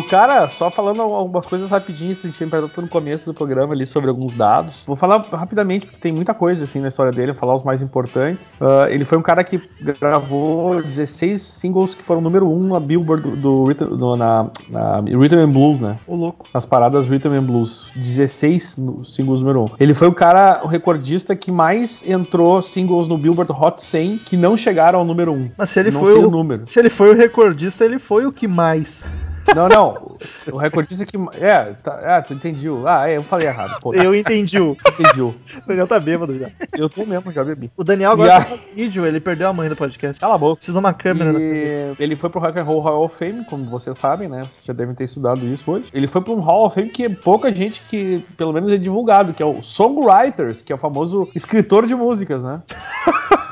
Cara, 0.10 0.48
só 0.48 0.70
falando 0.72 1.01
algumas 1.01 1.46
coisas 1.46 1.72
rapidinhas, 1.72 2.20
a 2.20 2.28
gente 2.28 2.36
tinha 2.38 2.50
perguntado 2.50 2.82
no 2.82 2.88
começo 2.88 3.25
do 3.28 3.34
programa 3.34 3.74
ali 3.74 3.86
sobre 3.88 4.10
alguns 4.10 4.34
dados. 4.34 4.84
Vou 4.86 4.96
falar 4.96 5.25
rapidamente, 5.32 5.86
porque 5.86 6.00
tem 6.00 6.12
muita 6.12 6.34
coisa 6.34 6.63
assim 6.63 6.80
na 6.80 6.88
história 6.88 7.12
dele, 7.12 7.32
vou 7.32 7.39
falar 7.39 7.56
os 7.56 7.63
mais 7.63 7.82
importantes. 7.82 8.56
Uh, 8.56 8.88
ele 8.89 9.06
foi 9.06 9.18
um 9.18 9.22
cara 9.22 9.44
que 9.44 9.62
gravou 10.00 10.82
16 10.82 11.42
singles 11.42 11.96
que 11.96 12.04
foram 12.04 12.22
número 12.22 12.50
1 12.51 12.68
na 12.70 12.80
Billboard 12.80 13.24
do, 13.24 13.36
do, 13.36 13.63
Rhythm- 13.66 13.96
do- 13.98 14.16
na, 14.16 14.48
na 14.70 15.00
Rhythm 15.01 15.39
and 15.39 15.50
Blues, 15.51 15.80
né? 15.80 15.98
Ô, 16.08 16.16
louco. 16.16 16.46
As 16.54 16.66
paradas 16.66 17.08
Rhythm 17.08 17.34
and 17.34 17.44
Blues. 17.44 17.92
16 17.96 18.78
no- 18.78 19.06
singles 19.06 19.39
número 19.42 19.63
1. 19.66 19.70
Ele 19.80 19.94
foi 19.94 20.08
o 20.08 20.13
cara, 20.13 20.62
o 20.63 20.68
recordista 20.68 21.36
que 21.36 21.51
mais 21.51 22.04
entrou 22.08 22.62
singles 22.62 23.08
no 23.08 23.18
Billboard 23.18 23.51
Hot 23.51 23.82
100 23.84 24.18
que 24.20 24.36
não 24.38 24.58
chegaram 24.58 25.00
ao 25.00 25.06
número 25.06 25.32
1. 25.34 25.51
Mas 25.58 25.70
se 25.70 25.80
ele 25.80 25.92
não 25.92 26.01
foi 26.01 26.13
o, 26.16 26.28
o 26.28 26.32
número. 26.32 26.63
Se 26.68 26.80
ele 26.80 26.89
foi 26.89 27.12
o 27.12 27.16
recordista, 27.18 27.86
ele 27.86 28.00
foi 28.00 28.25
o 28.25 28.32
que 28.32 28.48
mais. 28.48 29.04
Não, 29.56 29.68
não. 29.68 30.18
O 30.51 30.58
recordista 30.58 31.06
que. 31.06 31.18
É, 31.39 31.74
tá, 31.84 32.18
ah, 32.18 32.22
tu 32.22 32.34
entendi. 32.34 32.68
Ah, 32.86 33.10
é, 33.10 33.18
eu 33.18 33.24
falei 33.24 33.48
errado. 33.48 33.79
Pô, 33.82 33.94
Eu 33.94 34.13
entendi 34.15 34.60
o. 34.60 34.75
entendi. 35.00 35.22
O 35.22 35.36
Daniel 35.68 35.88
tá 35.88 36.00
bêbado 36.00 36.38
já. 36.38 36.50
Eu 36.77 36.89
tô 36.89 37.06
mesmo, 37.06 37.32
já 37.32 37.44
bebi. 37.44 37.72
O 37.77 37.84
Daniel 37.84 38.12
agora 38.12 38.38
a- 38.38 38.44
tá 38.44 38.51
no 38.51 38.58
vídeo, 38.75 39.06
ele 39.06 39.20
perdeu 39.20 39.48
a 39.48 39.53
mãe 39.53 39.70
do 39.70 39.75
podcast. 39.75 40.20
Cala 40.20 40.36
a 40.36 40.38
boca. 40.38 40.58
Precisa 40.58 40.74
de 40.77 40.79
uma 40.79 40.94
câmera. 40.94 41.34
E 41.39 41.96
ele 42.00 42.15
foi 42.15 42.29
pro 42.29 42.39
Rock 42.39 42.60
and 42.60 42.63
Roll 42.63 42.79
Hall 42.82 43.06
of 43.06 43.15
Fame, 43.15 43.44
como 43.46 43.65
vocês 43.70 43.98
sabem, 43.98 44.27
né? 44.27 44.39
Vocês 44.50 44.65
já 44.65 44.74
devem 44.74 44.94
ter 44.96 45.03
estudado 45.06 45.46
isso 45.46 45.72
hoje. 45.72 45.89
Ele 45.94 46.08
foi 46.08 46.22
pro 46.22 46.34
um 46.34 46.39
Hall 46.41 46.65
of 46.65 46.75
Fame 46.75 46.89
que 46.89 47.10
pouca 47.10 47.51
gente 47.51 47.82
que, 47.89 48.24
pelo 48.38 48.53
menos, 48.53 48.72
é 48.72 48.77
divulgado, 48.77 49.34
que 49.34 49.41
é 49.41 49.46
o 49.46 49.62
Songwriters, 49.63 50.62
que 50.62 50.72
é 50.72 50.75
o 50.75 50.79
famoso 50.79 51.27
escritor 51.36 51.86
de 51.88 51.96
músicas, 51.96 52.44
né? 52.44 52.62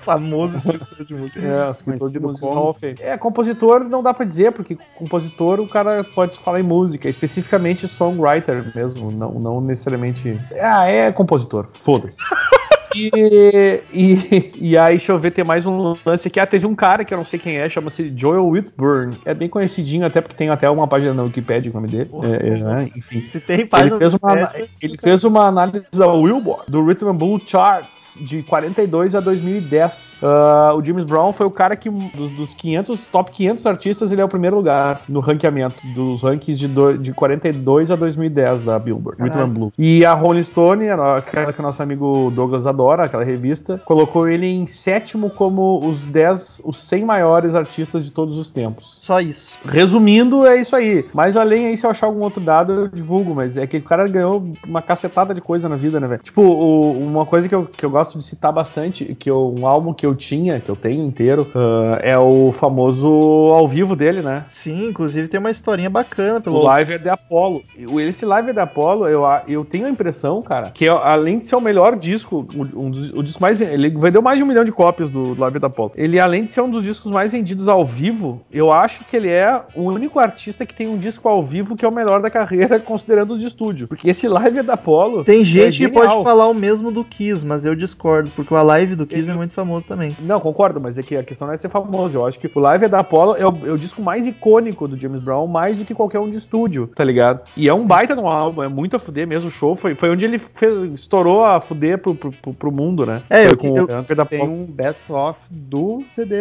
Famoso 0.00 0.56
escritor 0.58 1.04
de 1.04 1.14
música. 1.14 1.40
É, 1.40 1.70
escritor 1.70 2.10
de 2.10 2.18
Fame. 2.18 2.94
É, 3.00 3.16
compositor 3.16 3.84
não 3.84 4.02
dá 4.02 4.12
pra 4.14 4.24
dizer, 4.24 4.52
porque 4.52 4.76
compositor 4.94 5.60
o 5.60 5.68
cara 5.68 6.04
pode 6.04 6.38
falar 6.38 6.60
em 6.60 6.64
música, 6.64 7.08
especificamente 7.08 7.86
songwriter 7.88 8.64
mesmo, 8.74 9.10
não, 9.10 9.32
não 9.32 9.60
necessariamente. 9.60 10.38
Ah, 10.60 10.86
é 10.86 11.12
compositor, 11.12 11.66
foda-se. 11.72 12.16
E, 12.94 13.82
e, 13.92 14.52
e 14.70 14.78
aí, 14.78 14.96
deixa 14.96 15.12
eu 15.12 15.18
ver, 15.18 15.30
tem 15.30 15.44
mais 15.44 15.66
um 15.66 15.94
lance 16.04 16.28
aqui. 16.28 16.40
Ah, 16.40 16.46
teve 16.46 16.66
um 16.66 16.74
cara 16.74 17.04
que 17.04 17.12
eu 17.12 17.18
não 17.18 17.24
sei 17.24 17.38
quem 17.38 17.56
é, 17.56 17.68
chama-se 17.68 18.12
Joel 18.16 18.46
Whitburn. 18.48 19.16
É 19.24 19.34
bem 19.34 19.48
conhecidinho, 19.48 20.06
até 20.06 20.20
porque 20.20 20.36
tem 20.36 20.48
até 20.48 20.68
uma 20.68 20.86
página 20.86 21.14
na 21.14 21.22
Wikipedia 21.22 21.70
com 21.70 21.78
o 21.78 21.80
nome 21.80 21.92
dele. 21.92 22.10
É, 22.22 22.48
é, 22.48 22.58
né? 22.58 22.90
Enfim. 22.96 23.26
Se 23.30 23.40
tem 23.40 23.60
Ele 23.60 23.66
página 23.66 23.96
fez, 23.96 24.12
no 24.12 24.20
uma, 24.22 24.52
ele 24.80 24.98
fez 24.98 25.24
uma 25.24 25.46
análise 25.46 25.84
da 25.92 26.08
Billboard, 26.08 26.64
do 26.68 26.84
Rhythm 26.84 27.08
and 27.08 27.16
Blues 27.16 27.42
Charts, 27.46 28.18
de 28.20 28.42
42 28.42 29.14
a 29.14 29.20
2010. 29.20 30.20
Ah, 30.22 30.72
o 30.74 30.84
James 30.84 31.04
Brown 31.04 31.32
foi 31.32 31.46
o 31.46 31.50
cara 31.50 31.76
que, 31.76 31.88
dos, 31.90 32.30
dos 32.30 32.54
500, 32.54 33.06
top 33.06 33.30
500 33.30 33.66
artistas, 33.66 34.12
ele 34.12 34.20
é 34.20 34.24
o 34.24 34.28
primeiro 34.28 34.56
lugar 34.56 35.02
no 35.08 35.20
ranqueamento 35.20 35.86
dos 35.94 36.22
rankings 36.22 36.58
de, 36.58 36.68
do, 36.68 36.98
de 36.98 37.12
42 37.12 37.90
a 37.90 37.96
2010 37.96 38.62
da 38.62 38.78
Billboard, 38.78 39.18
Caralho. 39.18 39.34
Rhythm 39.34 39.50
and 39.50 39.54
Blues. 39.54 39.72
E 39.78 40.04
a 40.04 40.12
Rolling 40.12 40.42
Stone, 40.42 40.88
aquela 40.88 41.52
que 41.52 41.60
o 41.60 41.62
nosso 41.62 41.82
amigo 41.82 42.30
Douglas 42.34 42.66
adora, 42.66 42.79
aquela 42.88 43.24
revista, 43.24 43.80
colocou 43.84 44.28
ele 44.28 44.46
em 44.46 44.66
sétimo 44.66 45.30
como 45.30 45.80
os 45.86 46.06
10, 46.06 46.62
os 46.64 46.78
100 46.88 47.04
maiores 47.04 47.54
artistas 47.54 48.04
de 48.04 48.10
todos 48.10 48.36
os 48.38 48.50
tempos. 48.50 49.00
Só 49.02 49.20
isso. 49.20 49.56
Resumindo, 49.64 50.46
é 50.46 50.56
isso 50.60 50.74
aí. 50.76 51.04
Mas 51.12 51.36
além 51.36 51.66
aí, 51.66 51.76
se 51.76 51.86
eu 51.86 51.90
achar 51.90 52.06
algum 52.06 52.20
outro 52.22 52.40
dado, 52.40 52.72
eu 52.72 52.88
divulgo. 52.88 53.34
Mas 53.34 53.56
é 53.56 53.66
que 53.66 53.76
o 53.78 53.82
cara 53.82 54.06
ganhou 54.08 54.44
uma 54.66 54.80
cacetada 54.82 55.34
de 55.34 55.40
coisa 55.40 55.68
na 55.68 55.76
vida, 55.76 55.98
né, 56.00 56.06
velho? 56.06 56.22
Tipo, 56.22 56.42
o- 56.42 56.98
uma 56.98 57.26
coisa 57.26 57.48
que 57.48 57.54
eu, 57.54 57.64
que 57.66 57.84
eu 57.84 57.90
gosto 57.90 58.18
de 58.18 58.24
citar 58.24 58.52
bastante, 58.52 59.14
que 59.14 59.30
eu- 59.30 59.54
um 59.58 59.66
álbum 59.66 59.92
que 59.92 60.04
eu 60.06 60.14
tinha, 60.14 60.60
que 60.60 60.70
eu 60.70 60.76
tenho 60.76 61.04
inteiro, 61.04 61.46
ah, 61.54 61.98
é 62.02 62.18
o 62.18 62.52
famoso 62.52 63.08
ao 63.52 63.66
vivo 63.68 63.94
dele, 63.96 64.22
né? 64.22 64.44
Sim, 64.48 64.88
inclusive 64.88 65.28
tem 65.28 65.40
uma 65.40 65.50
historinha 65.50 65.90
bacana 65.90 66.38
O 66.38 66.42
pelo. 66.42 66.62
Live 66.62 66.94
é 66.94 66.98
de 66.98 67.08
Apollo. 67.08 67.62
O- 67.90 68.00
Esse 68.00 68.24
Live 68.24 68.50
é 68.50 68.52
de 68.52 68.60
Apollo, 68.60 69.06
eu, 69.08 69.22
eu 69.48 69.64
tenho 69.64 69.86
a 69.86 69.90
impressão, 69.90 70.42
cara, 70.42 70.70
que 70.70 70.88
além 70.88 71.38
de 71.38 71.44
ser 71.46 71.56
o 71.56 71.60
melhor 71.60 71.96
disco, 71.96 72.46
o, 72.54 72.69
um 72.74 72.90
dos- 72.90 73.12
o 73.12 73.22
disco 73.22 73.40
mais. 73.40 73.60
Ele 73.60 73.90
vendeu 73.90 74.22
mais 74.22 74.38
de 74.38 74.44
um 74.44 74.46
milhão 74.46 74.64
de 74.64 74.72
cópias 74.72 75.08
do 75.10 75.38
Live 75.38 75.56
é 75.56 75.60
de 75.60 75.66
Apollo. 75.66 75.92
Ele, 75.96 76.18
além 76.18 76.44
de 76.44 76.50
ser 76.52 76.60
um 76.60 76.70
dos 76.70 76.84
discos 76.84 77.10
mais 77.10 77.30
vendidos 77.32 77.68
ao 77.68 77.84
vivo, 77.84 78.40
eu 78.52 78.72
acho 78.72 79.04
que 79.04 79.16
ele 79.16 79.28
é 79.28 79.60
o 79.74 79.82
único 79.82 80.18
artista 80.18 80.64
que 80.66 80.74
tem 80.74 80.88
um 80.88 80.98
disco 80.98 81.28
ao 81.28 81.42
vivo 81.42 81.76
que 81.76 81.84
é 81.84 81.88
o 81.88 81.92
melhor 81.92 82.20
da 82.20 82.30
carreira, 82.30 82.78
considerando 82.80 83.34
os 83.34 83.40
de 83.40 83.46
estúdio. 83.46 83.88
Porque 83.88 84.08
esse 84.10 84.28
Live 84.28 84.58
é 84.58 84.62
da 84.62 84.74
Apollo. 84.74 85.24
Tem 85.24 85.40
é 85.42 85.44
gente 85.44 85.64
que 85.78 85.84
genial. 85.84 86.08
pode 86.08 86.24
falar 86.24 86.46
o 86.48 86.54
mesmo 86.54 86.90
do 86.90 87.04
Kiss, 87.04 87.44
mas 87.44 87.64
eu 87.64 87.74
discordo, 87.74 88.30
porque 88.36 88.52
o 88.52 88.62
Live 88.62 88.94
do 88.96 89.06
Kiss 89.06 89.28
é 89.28 89.34
muito 89.34 89.52
famoso 89.52 89.86
também. 89.86 90.16
Não, 90.20 90.38
concordo, 90.40 90.80
mas 90.80 90.98
é 90.98 91.02
que 91.02 91.16
a 91.16 91.22
questão 91.22 91.46
não 91.46 91.54
é 91.54 91.56
ser 91.56 91.68
famoso. 91.68 92.16
Eu 92.18 92.26
acho 92.26 92.38
que 92.38 92.50
o 92.54 92.60
Live 92.60 92.84
é 92.84 92.88
da 92.88 93.00
Apollo 93.00 93.36
é 93.36 93.46
o, 93.46 93.54
é 93.66 93.72
o 93.72 93.78
disco 93.78 94.02
mais 94.02 94.26
icônico 94.26 94.86
do 94.88 94.96
James 94.96 95.20
Brown, 95.20 95.46
mais 95.46 95.76
do 95.76 95.84
que 95.84 95.94
qualquer 95.94 96.18
um 96.20 96.28
de 96.30 96.36
estúdio, 96.36 96.88
tá 96.94 97.02
ligado? 97.04 97.40
E 97.56 97.68
é 97.68 97.74
um 97.74 97.86
baita 97.86 98.14
no 98.14 98.26
álbum, 98.28 98.62
é 98.62 98.68
muito 98.68 98.96
a 98.96 98.98
fuder 98.98 99.26
mesmo. 99.26 99.48
O 99.48 99.52
show 99.52 99.74
foi, 99.76 99.94
foi 99.94 100.10
onde 100.10 100.24
ele 100.24 100.38
fez- 100.38 100.94
estourou 100.94 101.44
a 101.44 101.60
fuder 101.60 101.98
pro, 101.98 102.14
pro, 102.14 102.30
pro- 102.32 102.52
pro 102.60 102.70
mundo, 102.70 103.04
né? 103.06 103.22
É, 103.28 103.44
foi 103.44 103.52
eu- 103.52 103.56
com 103.56 103.76
eu- 103.76 103.84
o 103.86 103.90
Live 103.90 104.14
da 104.14 104.24
Tem 104.24 104.40
Apollo. 104.42 104.60
um 104.60 104.64
best-of 104.66 105.38
do 105.50 106.02
CD 106.10 106.36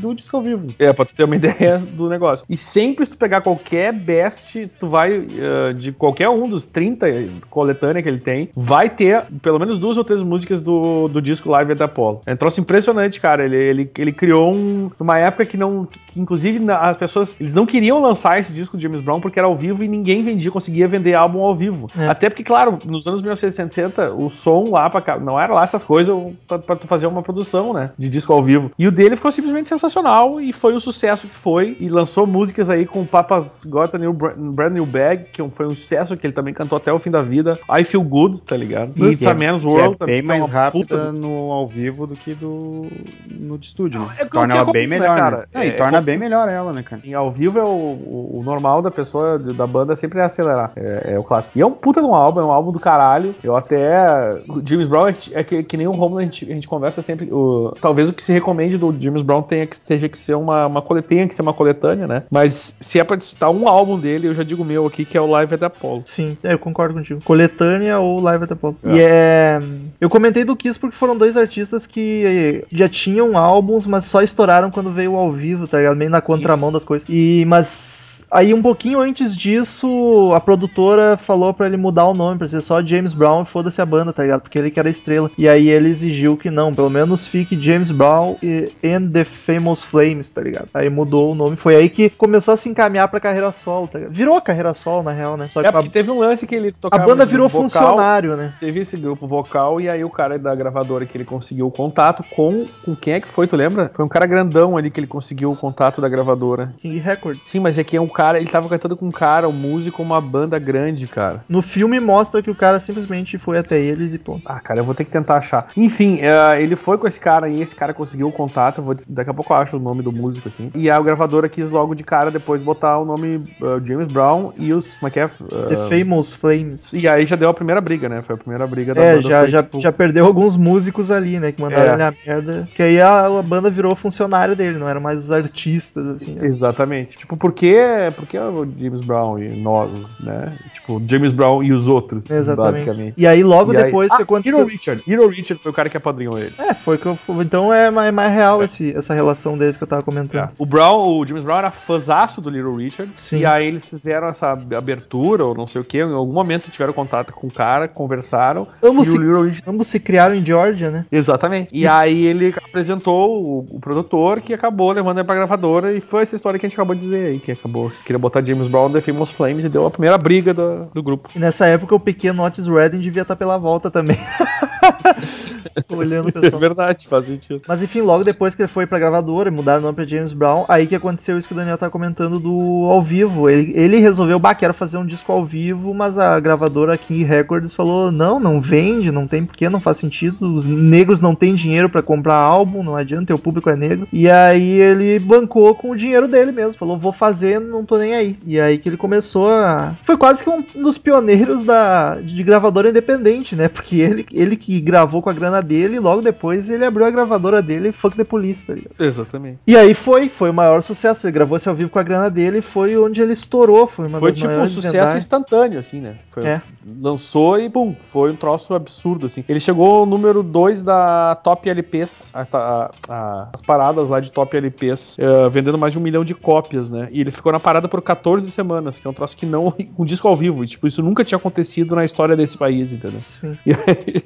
do 0.00 0.14
disco 0.14 0.36
ao 0.36 0.42
vivo. 0.42 0.66
É, 0.78 0.92
pra 0.92 1.04
tu 1.04 1.14
ter 1.14 1.24
uma 1.24 1.36
ideia 1.36 1.78
do 1.78 2.08
negócio. 2.08 2.44
E 2.48 2.56
sempre 2.56 3.04
se 3.04 3.12
tu 3.12 3.18
pegar 3.18 3.42
qualquer 3.42 3.92
best, 3.92 4.68
tu 4.80 4.88
vai, 4.88 5.12
eh, 5.38 5.72
de 5.74 5.92
qualquer 5.92 6.28
um 6.30 6.48
dos 6.48 6.64
30 6.64 7.06
coletânea 7.50 8.02
que 8.02 8.08
ele 8.08 8.18
tem, 8.18 8.48
vai 8.56 8.88
ter 8.90 9.24
pelo 9.42 9.58
menos 9.58 9.78
duas 9.78 9.96
ou 9.96 10.04
três 10.04 10.22
músicas 10.22 10.60
do, 10.60 11.06
do 11.08 11.20
disco 11.20 11.50
Live 11.50 11.74
da 11.74 11.84
Apollo. 11.84 12.22
É 12.26 12.32
um 12.32 12.36
troço 12.36 12.60
impressionante, 12.60 13.20
cara. 13.20 13.44
Ele, 13.44 13.56
ele, 13.56 13.90
ele 13.98 14.12
criou 14.12 14.54
um, 14.54 14.90
uma 14.98 15.18
época 15.18 15.44
que 15.44 15.56
não, 15.56 15.84
que 16.06 16.18
inclusive 16.18 16.58
as 16.72 16.96
pessoas, 16.96 17.36
eles 17.38 17.52
não 17.54 17.66
queriam 17.66 18.00
lançar 18.00 18.40
esse 18.40 18.52
disco 18.52 18.76
do 18.76 18.80
James 18.82 19.02
Brown 19.02 19.20
porque 19.20 19.38
era 19.38 19.46
ao 19.46 19.56
vivo 19.56 19.84
e 19.84 19.88
ninguém 19.88 20.22
vendia, 20.22 20.50
conseguia 20.50 20.88
vender 20.88 21.14
álbum 21.14 21.40
ao 21.40 21.54
vivo. 21.54 21.88
É. 21.98 22.06
Até 22.08 22.30
porque, 22.30 22.42
claro, 22.44 22.78
nos 22.86 23.06
anos 23.06 23.20
1960, 23.20 24.12
o 24.14 24.30
som 24.30 24.70
lá 24.70 24.88
pra 24.88 25.00
cá, 25.02 25.18
não 25.18 25.38
era 25.38 25.52
lá 25.58 25.64
essas 25.64 25.82
coisas 25.84 26.16
pra, 26.46 26.58
pra 26.58 26.76
tu 26.76 26.86
fazer 26.86 27.06
uma 27.06 27.22
produção, 27.22 27.72
né, 27.72 27.90
de 27.98 28.08
disco 28.08 28.32
ao 28.32 28.42
vivo. 28.42 28.70
E 28.78 28.86
o 28.86 28.92
dele 28.92 29.16
ficou 29.16 29.30
simplesmente 29.32 29.68
sensacional 29.68 30.40
e 30.40 30.52
foi 30.52 30.74
o 30.74 30.80
sucesso 30.80 31.26
que 31.28 31.34
foi. 31.34 31.76
E 31.80 31.88
lançou 31.88 32.26
músicas 32.26 32.70
aí 32.70 32.86
com 32.86 33.04
Papas 33.04 33.64
Got 33.64 33.94
a 33.94 33.98
New 33.98 34.12
Bra- 34.12 34.34
Brand 34.36 34.72
New 34.72 34.86
Bag, 34.86 35.24
que 35.32 35.42
foi 35.50 35.66
um 35.66 35.74
sucesso 35.76 36.16
que 36.16 36.26
ele 36.26 36.32
também 36.34 36.54
cantou 36.54 36.76
até 36.76 36.92
o 36.92 36.98
fim 36.98 37.10
da 37.10 37.22
vida. 37.22 37.58
I 37.70 37.84
Feel 37.84 38.02
Good, 38.02 38.42
tá 38.42 38.56
ligado? 38.56 38.92
E 38.96 39.12
It's 39.12 39.26
a 39.26 39.34
Man's 39.34 39.60
Que 39.62 39.66
World 39.68 39.96
é 40.00 40.06
bem 40.06 40.22
mais 40.22 40.48
rápida 40.48 41.12
no 41.12 41.52
ao 41.52 41.66
vivo 41.66 42.06
do 42.06 42.14
que 42.14 42.34
do 42.34 42.86
no 43.30 43.58
de 43.58 43.66
estúdio, 43.66 44.00
né? 44.00 44.08
é 44.18 44.24
torna 44.24 44.54
é 44.54 44.58
ela 44.58 44.72
bem 44.72 44.86
né, 44.86 44.98
melhor, 44.98 45.14
né? 45.14 45.20
cara? 45.20 45.48
É, 45.54 45.66
e 45.66 45.68
É, 45.68 45.72
torna 45.72 45.98
é 45.98 46.00
bem 46.00 46.18
melhor 46.18 46.48
ela, 46.48 46.72
né, 46.72 46.82
cara? 46.82 47.02
Em 47.04 47.14
ao 47.14 47.30
vivo 47.30 47.58
é 47.58 47.62
o, 47.64 47.66
o- 47.66 48.38
o 48.40 48.42
normal 48.42 48.80
da 48.82 48.90
pessoa, 48.90 49.38
da 49.38 49.66
banda, 49.66 49.94
sempre 49.96 50.18
é 50.20 50.22
acelerar. 50.24 50.72
É, 50.76 51.14
é 51.14 51.18
o 51.18 51.22
clássico. 51.24 51.56
E 51.58 51.62
é 51.62 51.66
um 51.66 51.72
puta 51.72 52.00
de 52.00 52.06
um 52.06 52.14
álbum, 52.14 52.40
é 52.40 52.44
um 52.44 52.50
álbum 52.52 52.72
do 52.72 52.80
caralho. 52.80 53.34
Eu 53.42 53.56
até. 53.56 54.38
James 54.64 54.86
Brown 54.88 55.08
é, 55.08 55.14
que- 55.48 55.56
é 55.56 55.62
que, 55.62 55.76
nem 55.76 55.86
o 55.86 55.90
Romulo, 55.92 56.20
a 56.20 56.22
gente, 56.22 56.44
a 56.50 56.54
gente 56.54 56.68
conversa 56.68 57.02
sempre. 57.02 57.28
o- 57.32 57.72
talvez 57.80 58.08
o 58.08 58.12
que 58.12 58.22
se 58.22 58.32
recomende 58.32 58.76
do 58.78 58.94
James 59.00 59.22
Brown 59.22 59.42
tenha 59.42 59.66
que, 59.66 59.80
tenha 59.80 60.08
que 60.08 60.18
ser 60.18 60.34
uma, 60.34 60.66
uma 60.66 60.82
coletânea, 60.82 61.26
que 61.28 61.34
ser 61.34 61.42
uma 61.42 61.52
coletânea, 61.54 62.06
né? 62.06 62.22
Mas 62.30 62.76
se 62.80 62.98
é 63.00 63.04
pra 63.04 63.18
citar 63.20 63.50
um 63.50 63.66
álbum 63.68 63.98
dele, 63.98 64.28
eu 64.28 64.34
já 64.34 64.42
digo 64.42 64.62
o 64.62 64.66
meu 64.66 64.86
aqui, 64.86 65.04
que 65.04 65.16
é 65.16 65.20
o 65.20 65.26
Live 65.26 65.54
at 65.54 65.62
Apollo. 65.62 66.02
Sim, 66.06 66.36
é, 66.42 66.52
eu 66.52 66.58
concordo 66.58 66.94
contigo. 66.94 67.20
Coletânea 67.24 67.98
ou 67.98 68.20
Live 68.20 68.44
at 68.44 68.52
Apollo. 68.52 68.76
E 68.84 69.00
é. 69.00 69.60
Eu 70.00 70.08
comentei 70.10 70.44
do 70.44 70.54
Kiss 70.56 70.78
porque 70.78 70.96
foram 70.96 71.16
dois 71.16 71.36
artistas 71.36 71.86
que 71.86 72.64
já 72.70 72.88
tinham 72.88 73.36
álbuns, 73.36 73.86
mas 73.86 74.04
só 74.04 74.22
estouraram 74.22 74.70
quando 74.70 74.92
veio 74.92 75.16
ao 75.16 75.32
vivo, 75.32 75.66
tá 75.66 75.78
ligado? 75.78 75.96
Meio 75.96 76.10
na 76.10 76.20
contramão 76.20 76.70
das 76.72 76.84
coisas. 76.84 77.08
E. 77.08 77.44
Mas. 77.46 78.07
Aí 78.30 78.52
um 78.52 78.60
pouquinho 78.62 79.00
antes 79.00 79.34
disso, 79.36 80.32
a 80.34 80.40
produtora 80.40 81.16
falou 81.16 81.54
pra 81.54 81.66
ele 81.66 81.76
mudar 81.76 82.06
o 82.06 82.14
nome, 82.14 82.38
pra 82.38 82.46
ser 82.46 82.60
só 82.60 82.82
James 82.82 83.12
Brown 83.14 83.42
e 83.42 83.46
foda-se 83.46 83.80
a 83.80 83.86
banda, 83.86 84.12
tá 84.12 84.22
ligado? 84.22 84.42
Porque 84.42 84.58
ele 84.58 84.70
que 84.70 84.78
era 84.78 84.90
estrela. 84.90 85.30
E 85.38 85.48
aí 85.48 85.68
ele 85.68 85.88
exigiu 85.88 86.36
que 86.36 86.50
não, 86.50 86.74
pelo 86.74 86.90
menos 86.90 87.26
fique 87.26 87.60
James 87.60 87.90
Brown 87.90 88.36
e 88.42 88.70
and 88.84 89.10
the 89.10 89.24
Famous 89.24 89.82
Flames, 89.82 90.30
tá 90.30 90.42
ligado? 90.42 90.68
Aí 90.74 90.90
mudou 90.90 91.32
o 91.32 91.34
nome. 91.34 91.56
Foi 91.56 91.74
aí 91.76 91.88
que 91.88 92.10
começou 92.10 92.54
a 92.54 92.56
se 92.56 92.68
encaminhar 92.68 93.08
pra 93.08 93.20
carreira 93.20 93.50
solo, 93.52 93.88
tá 93.88 93.98
ligado? 93.98 94.12
Virou 94.14 94.36
a 94.36 94.40
carreira 94.42 94.74
solo, 94.74 95.02
na 95.02 95.12
real, 95.12 95.36
né? 95.36 95.48
Só 95.50 95.60
que 95.60 95.66
É, 95.66 95.70
a, 95.70 95.72
porque 95.72 95.88
teve 95.88 96.10
um 96.10 96.18
lance 96.18 96.46
que 96.46 96.54
ele 96.54 96.68
a 96.68 96.72
tocava. 96.72 97.04
banda 97.06 97.24
no 97.24 97.30
virou 97.30 97.48
vocal, 97.48 97.62
funcionário, 97.62 98.36
né? 98.36 98.52
Teve 98.60 98.80
esse 98.80 98.96
grupo 98.96 99.26
vocal 99.26 99.80
e 99.80 99.88
aí 99.88 100.04
o 100.04 100.10
cara 100.10 100.38
da 100.38 100.54
gravadora 100.54 101.06
que 101.06 101.16
ele 101.16 101.24
conseguiu 101.24 101.66
o 101.66 101.70
contato 101.70 102.22
com. 102.34 102.66
Com 102.84 102.94
quem 102.94 103.14
é 103.14 103.20
que 103.20 103.28
foi, 103.28 103.46
tu 103.46 103.56
lembra? 103.56 103.90
Foi 103.94 104.04
um 104.04 104.08
cara 104.08 104.26
grandão 104.26 104.76
ali 104.76 104.90
que 104.90 105.00
ele 105.00 105.06
conseguiu 105.06 105.50
o 105.52 105.56
contato 105.56 106.00
da 106.00 106.08
gravadora. 106.08 106.74
King 106.78 106.98
Records. 106.98 107.42
Sim, 107.46 107.60
mas 107.60 107.78
é 107.78 107.84
que 107.84 107.96
é 107.96 108.00
um 108.00 108.06
cara, 108.18 108.38
ele 108.40 108.50
tava 108.50 108.68
cantando 108.68 108.96
com 108.96 109.06
um 109.06 109.12
cara, 109.12 109.48
um 109.48 109.52
músico, 109.52 110.02
uma 110.02 110.20
banda 110.20 110.58
grande, 110.58 111.06
cara. 111.06 111.44
No 111.48 111.62
filme 111.62 112.00
mostra 112.00 112.42
que 112.42 112.50
o 112.50 112.54
cara 112.54 112.80
simplesmente 112.80 113.38
foi 113.38 113.58
até 113.58 113.78
eles 113.80 114.12
e 114.12 114.18
ponto. 114.18 114.42
Ah, 114.44 114.58
cara, 114.58 114.80
eu 114.80 114.84
vou 114.84 114.92
ter 114.92 115.04
que 115.04 115.10
tentar 115.10 115.36
achar. 115.36 115.68
Enfim, 115.76 116.18
é, 116.20 116.60
ele 116.60 116.74
foi 116.74 116.98
com 116.98 117.06
esse 117.06 117.20
cara 117.20 117.46
aí, 117.46 117.62
esse 117.62 117.76
cara 117.76 117.94
conseguiu 117.94 118.26
o 118.26 118.32
contato. 118.32 118.82
vou- 118.82 118.96
daqui 119.08 119.30
a 119.30 119.34
pouco 119.34 119.52
eu 119.52 119.56
acho 119.58 119.76
o 119.76 119.80
nome 119.80 120.02
do 120.02 120.10
músico 120.10 120.48
aqui. 120.48 120.68
E 120.74 120.90
a 120.90 121.00
gravadora 121.00 121.48
quis 121.48 121.70
logo 121.70 121.94
de 121.94 122.02
cara 122.02 122.28
depois 122.30 122.60
botar 122.60 122.98
o 122.98 123.04
nome 123.04 123.36
uh, 123.60 123.80
James 123.86 124.08
Brown 124.08 124.52
e 124.58 124.72
os. 124.72 124.94
Como 124.98 125.06
é 125.06 125.10
que 125.12 125.20
é? 125.20 125.26
Uh, 125.26 125.68
The 125.68 125.76
Famous 126.04 126.34
Flames. 126.34 126.92
e 126.92 127.06
aí 127.06 127.24
já 127.24 127.36
deu 127.36 127.48
a 127.48 127.54
primeira 127.54 127.80
briga, 127.80 128.08
né? 128.08 128.20
Foi 128.26 128.34
a 128.34 128.38
primeira 128.38 128.66
briga 128.66 128.94
da 128.94 129.00
É, 129.00 129.14
banda. 129.16 129.28
já, 129.28 129.40
foi, 129.42 129.48
já, 129.48 129.62
tipo, 129.62 129.80
já 129.80 129.92
perdeu 129.92 130.26
alguns 130.26 130.56
músicos 130.56 131.10
ali, 131.12 131.38
né? 131.38 131.52
Que 131.52 131.62
mandaram 131.62 131.92
É. 131.92 131.94
ele 131.94 132.02
a 132.02 132.12
merda. 132.26 132.68
Que 132.74 132.82
aí 132.82 133.00
a, 133.00 133.26
a 133.26 133.42
banda 133.42 133.70
virou 133.70 133.94
funcionário 133.94 134.56
dele, 134.56 134.76
não 134.76 134.88
eram 134.88 135.00
mais 135.00 135.20
os 135.22 135.30
artistas, 135.30 136.04
assim. 136.08 136.32
né? 136.34 136.46
Exatamente. 136.46 137.16
Tipo, 137.16 137.36
porque 137.36 138.07
é, 138.08 138.10
por 138.10 138.26
que 138.26 138.36
é 138.36 138.42
o 138.42 138.66
James 138.78 139.00
Brown 139.00 139.38
e 139.38 139.48
nós, 139.50 140.18
né? 140.18 140.52
Tipo, 140.72 141.00
James 141.06 141.32
Brown 141.32 141.62
e 141.62 141.72
os 141.72 141.86
outros, 141.88 142.28
Exatamente. 142.30 142.72
basicamente. 142.72 143.14
E 143.16 143.26
aí 143.26 143.42
logo 143.42 143.72
E 143.72 143.76
aí- 143.76 143.84
depois 143.84 144.10
ah, 144.12 144.16
que 144.16 144.22
aconteceu. 144.22 144.58
Hero 144.58 144.66
Richard. 144.68 145.02
Hero 145.06 145.26
Richard 145.28 145.62
foi 145.62 145.70
o 145.70 145.74
cara 145.74 145.88
que 145.88 145.96
apadrinhou 145.96 146.38
ele. 146.38 146.52
É, 146.58 146.74
foi 146.74 146.98
que 146.98 147.06
eu. 147.06 147.18
Então 147.40 147.72
é 147.72 147.90
mais, 147.90 148.12
mais 148.12 148.32
real 148.34 148.62
esse, 148.62 148.94
essa 148.96 149.14
relação 149.14 149.56
deles 149.56 149.76
que 149.76 149.82
eu 149.82 149.88
tava 149.88 150.02
comentando. 150.02 150.50
O 150.58 150.66
Brown, 150.66 151.18
o 151.18 151.26
James 151.26 151.44
Brown 151.44 151.58
era 151.58 151.70
fãzaço 151.70 152.40
do 152.40 152.50
Little 152.50 152.74
Richard. 152.76 153.12
Sim. 153.16 153.38
E 153.38 153.46
aí 153.46 153.66
eles 153.66 153.88
fizeram 153.88 154.28
essa 154.28 154.50
abertura, 154.50 155.44
ou 155.44 155.54
não 155.54 155.66
sei 155.66 155.80
o 155.80 155.84
que, 155.84 155.98
em 155.98 156.12
algum 156.12 156.32
momento 156.32 156.70
tiveram 156.70 156.92
contato 156.92 157.32
com 157.32 157.46
o 157.46 157.52
cara, 157.52 157.86
conversaram. 157.88 158.66
Ambos 158.82 159.08
e 159.08 159.10
se- 159.12 159.16
o 159.18 159.20
Little 159.20 159.42
Richard. 159.42 159.64
Ambos 159.70 159.86
se 159.88 160.00
criaram 160.00 160.34
em 160.34 160.44
Georgia, 160.44 160.90
né? 160.90 161.04
Exatamente. 161.10 161.68
E 161.72 161.86
aí 161.86 162.26
ele 162.26 162.54
apresentou 162.64 163.42
o, 163.42 163.66
o 163.76 163.80
produtor 163.80 164.40
que 164.40 164.54
acabou 164.54 164.90
levando 164.92 165.18
ele 165.18 165.26
pra 165.26 165.34
gravadora 165.34 165.92
e 165.94 166.00
foi 166.00 166.22
essa 166.22 166.36
história 166.36 166.58
que 166.58 166.66
a 166.66 166.68
gente 166.68 166.76
acabou 166.78 166.94
de 166.94 167.00
dizer 167.02 167.26
aí, 167.26 167.38
que 167.38 167.52
acabou. 167.52 167.90
Queria 168.04 168.18
botar 168.18 168.44
James 168.44 168.68
Brown 168.68 168.90
The 168.90 169.00
Famous 169.00 169.30
Flames 169.30 169.64
e 169.64 169.68
deu 169.68 169.86
a 169.86 169.90
primeira 169.90 170.18
briga 170.18 170.52
do, 170.54 170.86
do 170.94 171.02
grupo. 171.02 171.28
E 171.34 171.38
nessa 171.38 171.66
época 171.66 171.94
o 171.94 172.00
pequeno 172.00 172.44
Otis 172.44 172.66
Redding 172.66 173.00
devia 173.00 173.22
estar 173.22 173.36
pela 173.36 173.58
volta 173.58 173.90
também. 173.90 174.18
Olhando 175.90 176.26
o 176.26 176.28
É 176.28 176.32
pessoal. 176.32 176.60
verdade, 176.60 177.06
faz 177.08 177.26
sentido. 177.26 177.62
Mas 177.66 177.82
enfim, 177.82 178.00
logo 178.00 178.24
depois 178.24 178.54
que 178.54 178.62
ele 178.62 178.68
foi 178.68 178.86
pra 178.86 178.98
gravadora, 178.98 179.50
mudaram 179.50 179.80
o 179.80 179.82
nome 179.82 179.94
pra 179.96 180.06
James 180.06 180.32
Brown, 180.32 180.64
aí 180.68 180.86
que 180.86 180.94
aconteceu 180.94 181.38
isso 181.38 181.48
que 181.48 181.54
o 181.54 181.56
Daniel 181.56 181.78
tá 181.78 181.90
comentando 181.90 182.38
do 182.38 182.86
ao 182.90 183.02
vivo. 183.02 183.48
Ele, 183.48 183.72
ele 183.74 183.98
resolveu, 183.98 184.38
bah, 184.38 184.54
quero 184.54 184.74
fazer 184.74 184.96
um 184.98 185.06
disco 185.06 185.32
ao 185.32 185.44
vivo, 185.44 185.92
mas 185.94 186.18
a 186.18 186.38
gravadora 186.40 186.96
King 186.98 187.24
Records 187.24 187.72
falou: 187.72 188.10
não, 188.12 188.38
não 188.38 188.60
vende, 188.60 189.10
não 189.10 189.26
tem 189.26 189.44
porquê, 189.44 189.68
não 189.68 189.80
faz 189.80 189.96
sentido. 189.96 190.54
Os 190.54 190.64
negros 190.64 191.20
não 191.20 191.34
têm 191.34 191.54
dinheiro 191.54 191.88
pra 191.88 192.02
comprar 192.02 192.34
álbum, 192.34 192.82
não 192.82 192.96
adianta, 192.96 193.34
o 193.34 193.38
público 193.38 193.70
é 193.70 193.76
negro. 193.76 194.06
E 194.12 194.28
aí 194.30 194.80
ele 194.80 195.18
bancou 195.18 195.74
com 195.74 195.90
o 195.90 195.96
dinheiro 195.96 196.28
dele 196.28 196.52
mesmo, 196.52 196.78
falou: 196.78 196.98
vou 196.98 197.12
fazer, 197.12 197.60
não 197.60 197.84
tô 197.84 197.98
nem 197.98 198.14
aí. 198.14 198.36
E 198.46 198.60
aí 198.60 198.78
que 198.78 198.88
ele 198.88 198.96
começou 198.96 199.50
a. 199.50 199.94
Foi 200.04 200.16
quase 200.16 200.42
que 200.42 200.50
um 200.50 200.62
dos 200.82 200.98
pioneiros 200.98 201.64
da, 201.64 202.16
de 202.16 202.42
gravadora 202.42 202.90
independente, 202.90 203.54
né? 203.56 203.68
Porque 203.68 203.96
ele, 203.96 204.26
ele 204.32 204.56
que 204.56 204.80
gravou 204.88 205.20
com 205.20 205.28
a 205.28 205.32
grana 205.34 205.60
dele, 205.62 205.96
e 205.96 206.00
logo 206.00 206.22
depois 206.22 206.70
ele 206.70 206.84
abriu 206.84 207.04
a 207.06 207.10
gravadora 207.10 207.60
dele, 207.60 207.92
Fuck 207.92 208.16
the 208.16 208.24
Police, 208.24 208.66
tá 208.66 208.72
ligado? 208.74 208.94
Exatamente. 208.98 209.58
E 209.66 209.76
aí 209.76 209.92
foi, 209.92 210.28
foi 210.30 210.48
o 210.50 210.54
maior 210.54 210.82
sucesso. 210.82 211.26
Ele 211.26 211.32
gravou 211.32 211.56
esse 211.58 211.68
ao 211.68 211.74
vivo 211.74 211.90
com 211.90 211.98
a 211.98 212.02
grana 212.02 212.30
dele 212.30 212.58
e 212.58 212.62
foi 212.62 212.96
onde 212.96 213.20
ele 213.20 213.34
estourou. 213.34 213.86
Foi 213.86 214.06
uma 214.06 214.18
Foi 214.18 214.32
tipo 214.32 214.50
um 214.50 214.66
sucesso 214.66 215.16
instantâneo, 215.16 215.78
assim, 215.78 216.00
né? 216.00 216.14
Foi- 216.30 216.44
É. 216.46 216.62
Lançou 217.00 217.58
e, 217.60 217.68
pum, 217.68 217.94
foi 217.94 218.30
um 218.32 218.36
troço 218.36 218.72
absurdo, 218.74 219.26
assim. 219.26 219.44
Ele 219.48 219.60
chegou 219.60 220.00
ao 220.00 220.06
número 220.06 220.42
2 220.42 220.82
da 220.82 221.34
Top 221.36 221.68
LPs, 221.68 222.30
a- 222.34 222.46
a- 222.52 222.90
a- 223.08 223.48
as 223.52 223.60
paradas 223.60 224.08
lá 224.08 224.20
de 224.20 224.32
Top 224.32 224.56
LPs, 224.56 225.16
eh, 225.18 225.48
vendendo 225.50 225.76
mais 225.76 225.92
de 225.92 225.98
um 225.98 226.02
milhão 226.02 226.24
de 226.24 226.34
cópias, 226.34 226.88
né? 226.88 227.08
E 227.10 227.20
ele 227.20 227.30
ficou 227.30 227.52
na 227.52 227.60
parada 227.60 227.88
por 227.88 228.00
14 228.00 228.50
semanas, 228.50 228.98
que 228.98 229.06
é 229.06 229.10
um 229.10 229.12
troço 229.12 229.36
que 229.36 229.44
não. 229.44 229.74
um 229.98 230.04
disco 230.04 230.26
ao 230.28 230.36
vivo. 230.36 230.64
E, 230.64 230.66
tipo, 230.66 230.86
isso 230.86 231.02
nunca 231.02 231.24
tinha 231.24 231.36
acontecido 231.36 231.94
na 231.94 232.04
história 232.04 232.34
desse 232.36 232.56
país, 232.56 232.92
entendeu? 232.92 233.20
Sim. 233.20 233.56
E, 233.66 233.72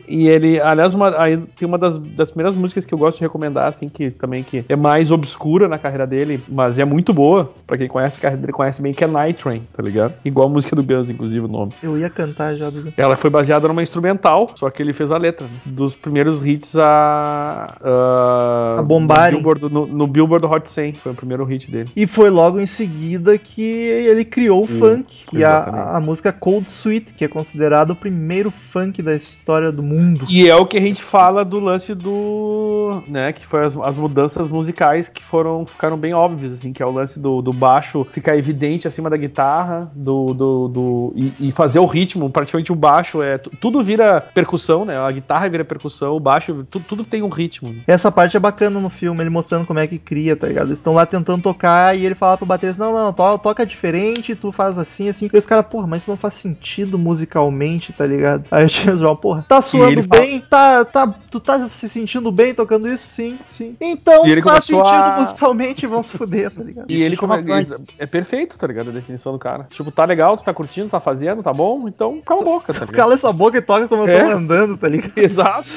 e 0.25 0.29
ele, 0.29 0.52
aliás, 0.61 0.95
uma- 0.95 1.15
aí 1.21 1.37
tem 1.57 1.67
uma 1.69 1.79
das, 1.79 1.99
das 1.99 2.31
primeiras 2.31 2.55
músicas 2.55 2.85
que 2.87 2.93
eu 2.95 2.99
gosto 2.99 3.19
de 3.19 3.25
recomendar, 3.25 3.67
assim, 3.69 3.89
que 3.89 4.11
também 4.11 4.43
que 4.43 4.65
é 4.69 4.77
mais 4.77 5.11
obscura 5.11 5.69
na 5.69 5.79
carreira 5.79 6.07
dele, 6.07 6.43
mas 6.49 6.79
é 6.79 6.85
muito 6.85 7.13
boa. 7.13 7.53
Pra 7.67 7.77
quem 7.79 7.89
conhece 7.89 8.19
a 8.19 8.23
carreira 8.23 8.41
dele, 8.43 8.53
conhece 8.53 8.81
bem, 8.83 8.93
que 8.93 9.05
é 9.05 9.07
Night 9.07 9.43
Train, 9.43 9.63
tá 9.77 9.83
ligado? 9.83 10.15
Igual 10.25 10.47
a 10.49 10.51
música 10.51 10.75
do 10.77 10.83
Guns, 10.83 11.09
inclusive, 11.11 11.45
o 11.45 11.49
nome. 11.49 11.73
Eu 11.83 11.99
ia 11.99 12.11
cantar 12.11 12.55
já. 12.57 12.71
Do... 12.71 12.93
Ela 12.97 13.17
foi 13.17 13.31
baseada 13.31 13.67
numa 13.69 13.83
instrumental, 13.83 14.51
só 14.55 14.69
que 14.71 14.83
ele 14.83 14.93
fez 14.93 15.11
a 15.11 15.17
letra. 15.19 15.47
né? 15.47 15.53
Dos 15.67 15.95
primeiros 15.95 16.45
hits 16.45 16.77
a. 16.77 17.67
A, 17.83 18.77
A 18.79 18.83
bombarem. 18.83 19.33
No 19.41 19.43
Billboard, 19.45 19.73
no, 19.75 19.87
no 19.87 20.07
Billboard 20.07 20.47
Hot 20.47 20.71
100. 20.71 20.95
Foi 20.95 21.13
o 21.13 21.15
primeiro 21.15 21.45
hit 21.45 21.71
dele. 21.71 21.89
E 21.95 22.07
foi 22.07 22.31
logo 22.31 22.61
em 22.61 22.67
seguida 22.67 23.37
que 23.39 23.63
ele 23.63 24.25
criou 24.25 24.65
o 24.65 24.69
Sim, 24.69 24.79
funk, 24.79 25.25
que 25.29 25.43
é 25.43 25.47
a, 25.47 25.97
a 25.97 26.01
música 26.01 26.33
Cold 26.33 26.69
Sweet, 26.69 27.15
que 27.15 27.25
é 27.25 27.29
considerado 27.29 27.91
o 27.91 27.97
primeiro 27.97 28.51
funk 28.51 29.03
da 29.03 29.15
história 29.15 29.71
do 29.73 29.83
mundo. 29.83 30.25
E 30.31 30.42
é 30.49 30.57
o 30.57 30.67
que 30.67 30.77
a 30.77 30.81
gente 30.81 31.03
fala 31.03 31.45
do 31.45 31.59
lance 31.59 31.95
do. 31.95 33.03
né, 33.09 33.33
que 33.33 33.47
foi 33.47 33.65
as, 33.65 33.77
as 33.77 33.97
mudanças 33.99 34.49
musicais 34.49 35.09
que 35.09 35.23
foram 35.23 35.65
ficaram 35.67 35.97
bem 35.97 36.15
óbvias, 36.15 36.55
assim, 36.55 36.73
que 36.73 36.83
é 36.83 36.87
o 36.87 36.91
lance 36.91 37.19
do, 37.19 37.41
do 37.43 37.53
baixo 37.53 38.07
ficar 38.11 38.37
evidente 38.37 38.87
acima 38.89 39.09
da 39.11 39.17
guitarra, 39.17 39.91
do. 39.95 40.35
do, 40.35 40.69
do- 40.69 41.13
e, 41.17 41.49
e 41.49 41.53
fazer 41.53 41.79
o 41.79 41.87
ritmo, 41.87 42.31
praticamente 42.31 42.73
o 42.73 42.77
baixo 42.77 43.23
é. 43.23 43.39
tu- 43.39 43.51
Tudo 43.61 43.83
vira 43.83 44.21
percussão, 44.21 44.85
né? 44.85 44.97
A 44.99 45.11
guitarra 45.11 45.49
vira 45.49 45.65
percussão, 45.65 46.17
o 46.17 46.21
baixo, 46.21 46.67
tu- 46.71 46.81
tudo 46.81 47.05
tem 47.05 47.23
um 47.23 47.29
ritmo. 47.29 47.75
Essa 47.87 48.11
parte 48.11 48.37
é 48.37 48.41
bacana 48.41 48.81
no 48.81 48.91
filme, 48.91 49.21
ele 49.23 49.31
mostrando 49.31 49.67
como 49.67 49.79
é 49.79 49.87
que 49.87 49.99
cria, 49.99 50.37
tá 50.37 50.47
ligado? 50.49 50.67
Eles 50.69 50.79
estão 50.79 50.95
lá 50.95 51.05
tentando 51.07 51.43
tocar 51.43 51.97
e 51.97 52.05
ele 52.07 52.15
fala 52.15 52.37
pro 52.37 52.47
baterista, 52.47 52.83
não, 52.83 52.93
não, 52.93 53.13
to- 53.13 53.39
toca 53.39 53.65
diferente, 53.67 54.35
tu 54.35 54.51
faz 54.53 54.79
assim, 54.79 55.09
assim. 55.09 55.29
E 55.33 55.39
os 55.39 55.47
caras, 55.47 55.67
porra, 55.67 55.87
mas 55.87 56.03
isso 56.03 56.11
não 56.11 56.17
faz 56.19 56.35
sentido 56.35 56.99
musicalmente, 56.99 57.93
tá 57.93 58.07
ligado? 58.07 58.45
Aí 58.51 58.65
o 58.65 58.69
James 58.69 59.01
Brown, 59.01 59.17
porra, 59.17 59.45
tá 59.49 59.61
suando 59.63 60.03
fala- 60.03 60.23
bem, 60.33 60.47
tá, 60.49 60.85
tá, 60.85 61.07
tu 61.31 61.39
tá 61.41 61.69
se 61.69 61.89
sentindo 61.89 62.31
bem 62.33 62.55
tocando 62.55 62.89
isso? 62.89 63.07
Sim, 63.07 63.39
sim. 63.49 63.77
Então 63.81 64.27
ele 64.27 64.43
faz 64.43 64.65
sentido 64.65 64.87
a- 64.87 65.19
musicalmente, 65.21 65.87
vamos 65.87 66.07
se 66.07 66.17
fuder, 66.19 66.51
tá 66.51 66.63
ligado? 66.63 66.87
E 66.93 67.03
ele 67.03 67.17
chama 67.17 67.39
come... 67.43 67.65
funk. 67.65 67.95
É 67.99 68.07
perfeito, 68.07 68.59
tá 68.59 68.67
ligado? 68.67 68.91
A 68.91 68.93
definição 68.93 69.33
do 69.33 69.39
cara. 69.39 69.67
Tipo, 69.71 69.91
tá 69.91 70.05
legal, 70.05 70.37
tu 70.37 70.45
tá 70.45 70.53
curtindo, 70.53 70.89
tá 70.89 71.01
fazendo, 71.01 71.43
tá 71.43 71.53
bom? 71.53 71.89
Então 71.89 72.21
cala 72.21 72.41
a 72.41 72.45
boca, 72.45 72.73
tá 72.73 72.81
ligado? 72.81 72.95
Cala 72.97 73.15
essa 73.15 73.33
boca 73.33 73.59
e 73.59 73.63
toca 73.63 73.89
como 73.89 74.05
eu 74.05 74.09
É. 74.09 74.25
tô 74.25 74.37
andando, 74.37 74.77
tá 74.77 74.89
ligado? 74.89 75.13
Exato. 75.17 75.69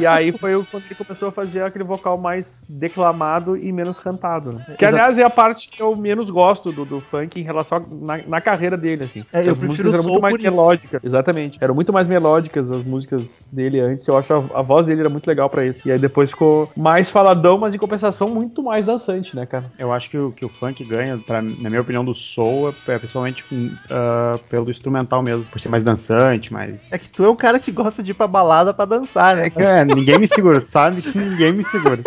E 0.00 0.06
aí 0.06 0.32
foi 0.32 0.62
quando 0.70 0.84
ele 0.84 0.94
começou 0.94 1.28
a 1.28 1.32
fazer 1.32 1.62
aquele 1.62 1.84
vocal 1.84 2.16
mais 2.18 2.64
declamado 2.68 3.56
e 3.56 3.72
menos 3.72 3.98
cantado. 4.00 4.52
Né? 4.52 4.64
Que, 4.78 4.84
Exato. 4.84 4.94
aliás, 4.96 5.18
é 5.18 5.22
a 5.24 5.30
parte 5.30 5.68
que 5.68 5.82
eu 5.82 5.94
menos 5.96 6.30
gosto 6.30 6.72
do, 6.72 6.84
do 6.84 7.00
funk 7.00 7.38
em 7.40 7.44
relação 7.44 7.78
a, 7.78 7.80
na, 8.16 8.18
na 8.26 8.40
carreira 8.40 8.76
dele, 8.76 9.04
assim. 9.04 9.24
É, 9.32 9.46
eu 9.46 9.52
as 9.52 9.58
prefiro 9.58 9.88
músicas 9.88 9.94
eram 9.94 10.04
muito 10.04 10.22
mais 10.22 10.34
isso. 10.34 10.42
melódicas. 10.44 11.00
Exatamente. 11.04 11.58
Eram 11.60 11.74
muito 11.74 11.92
mais 11.92 12.08
melódicas 12.08 12.70
as 12.70 12.82
músicas 12.84 13.48
dele 13.52 13.80
antes. 13.84 14.06
Eu 14.06 14.16
acho 14.16 14.32
a, 14.32 14.60
a 14.60 14.62
voz 14.62 14.86
dele 14.86 15.00
era 15.00 15.08
muito 15.08 15.26
legal 15.26 15.48
pra 15.48 15.64
isso. 15.64 15.86
E 15.86 15.92
aí 15.92 15.98
depois 15.98 16.30
ficou 16.30 16.70
mais 16.76 17.10
faladão, 17.10 17.58
mas 17.58 17.74
em 17.74 17.78
compensação 17.78 18.28
muito 18.28 18.62
mais 18.62 18.84
dançante, 18.84 19.36
né, 19.36 19.46
cara? 19.46 19.70
Eu 19.78 19.92
acho 19.92 20.10
que 20.10 20.18
o, 20.18 20.32
que 20.32 20.44
o 20.44 20.48
funk 20.48 20.84
ganha, 20.84 21.18
pra, 21.18 21.40
na 21.40 21.70
minha 21.70 21.80
opinião, 21.80 22.04
do 22.04 22.14
soul 22.14 22.70
é, 22.70 22.92
é 22.92 22.98
principalmente 22.98 23.44
ah, 23.90 24.38
pelo 24.48 24.70
instrumental 24.70 25.22
mesmo, 25.22 25.44
por 25.44 25.60
ser 25.60 25.68
mais 25.68 25.84
dançante, 25.84 26.52
mais. 26.52 26.92
É 26.92 26.98
que 26.98 27.08
tu 27.08 27.24
é 27.24 27.30
um 27.30 27.36
cara 27.36 27.58
que 27.58 27.72
gosta 27.72 28.02
de 28.02 28.10
ir 28.10 28.14
pra 28.14 28.26
balada 28.26 28.74
pra 28.74 28.84
dançar, 28.84 29.36
né? 29.36 29.50
É, 29.56 29.84
ninguém 29.94 30.18
me 30.18 30.26
segura, 30.26 30.60
tu 30.60 30.68
sabe 30.68 31.02
que 31.02 31.16
ninguém 31.16 31.52
me 31.52 31.64
segura. 31.64 32.02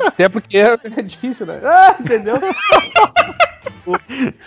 Até 0.00 0.28
porque 0.28 0.58
é 0.58 1.02
difícil, 1.02 1.46
né? 1.46 1.60
Ah, 1.64 1.96
entendeu? 2.00 2.36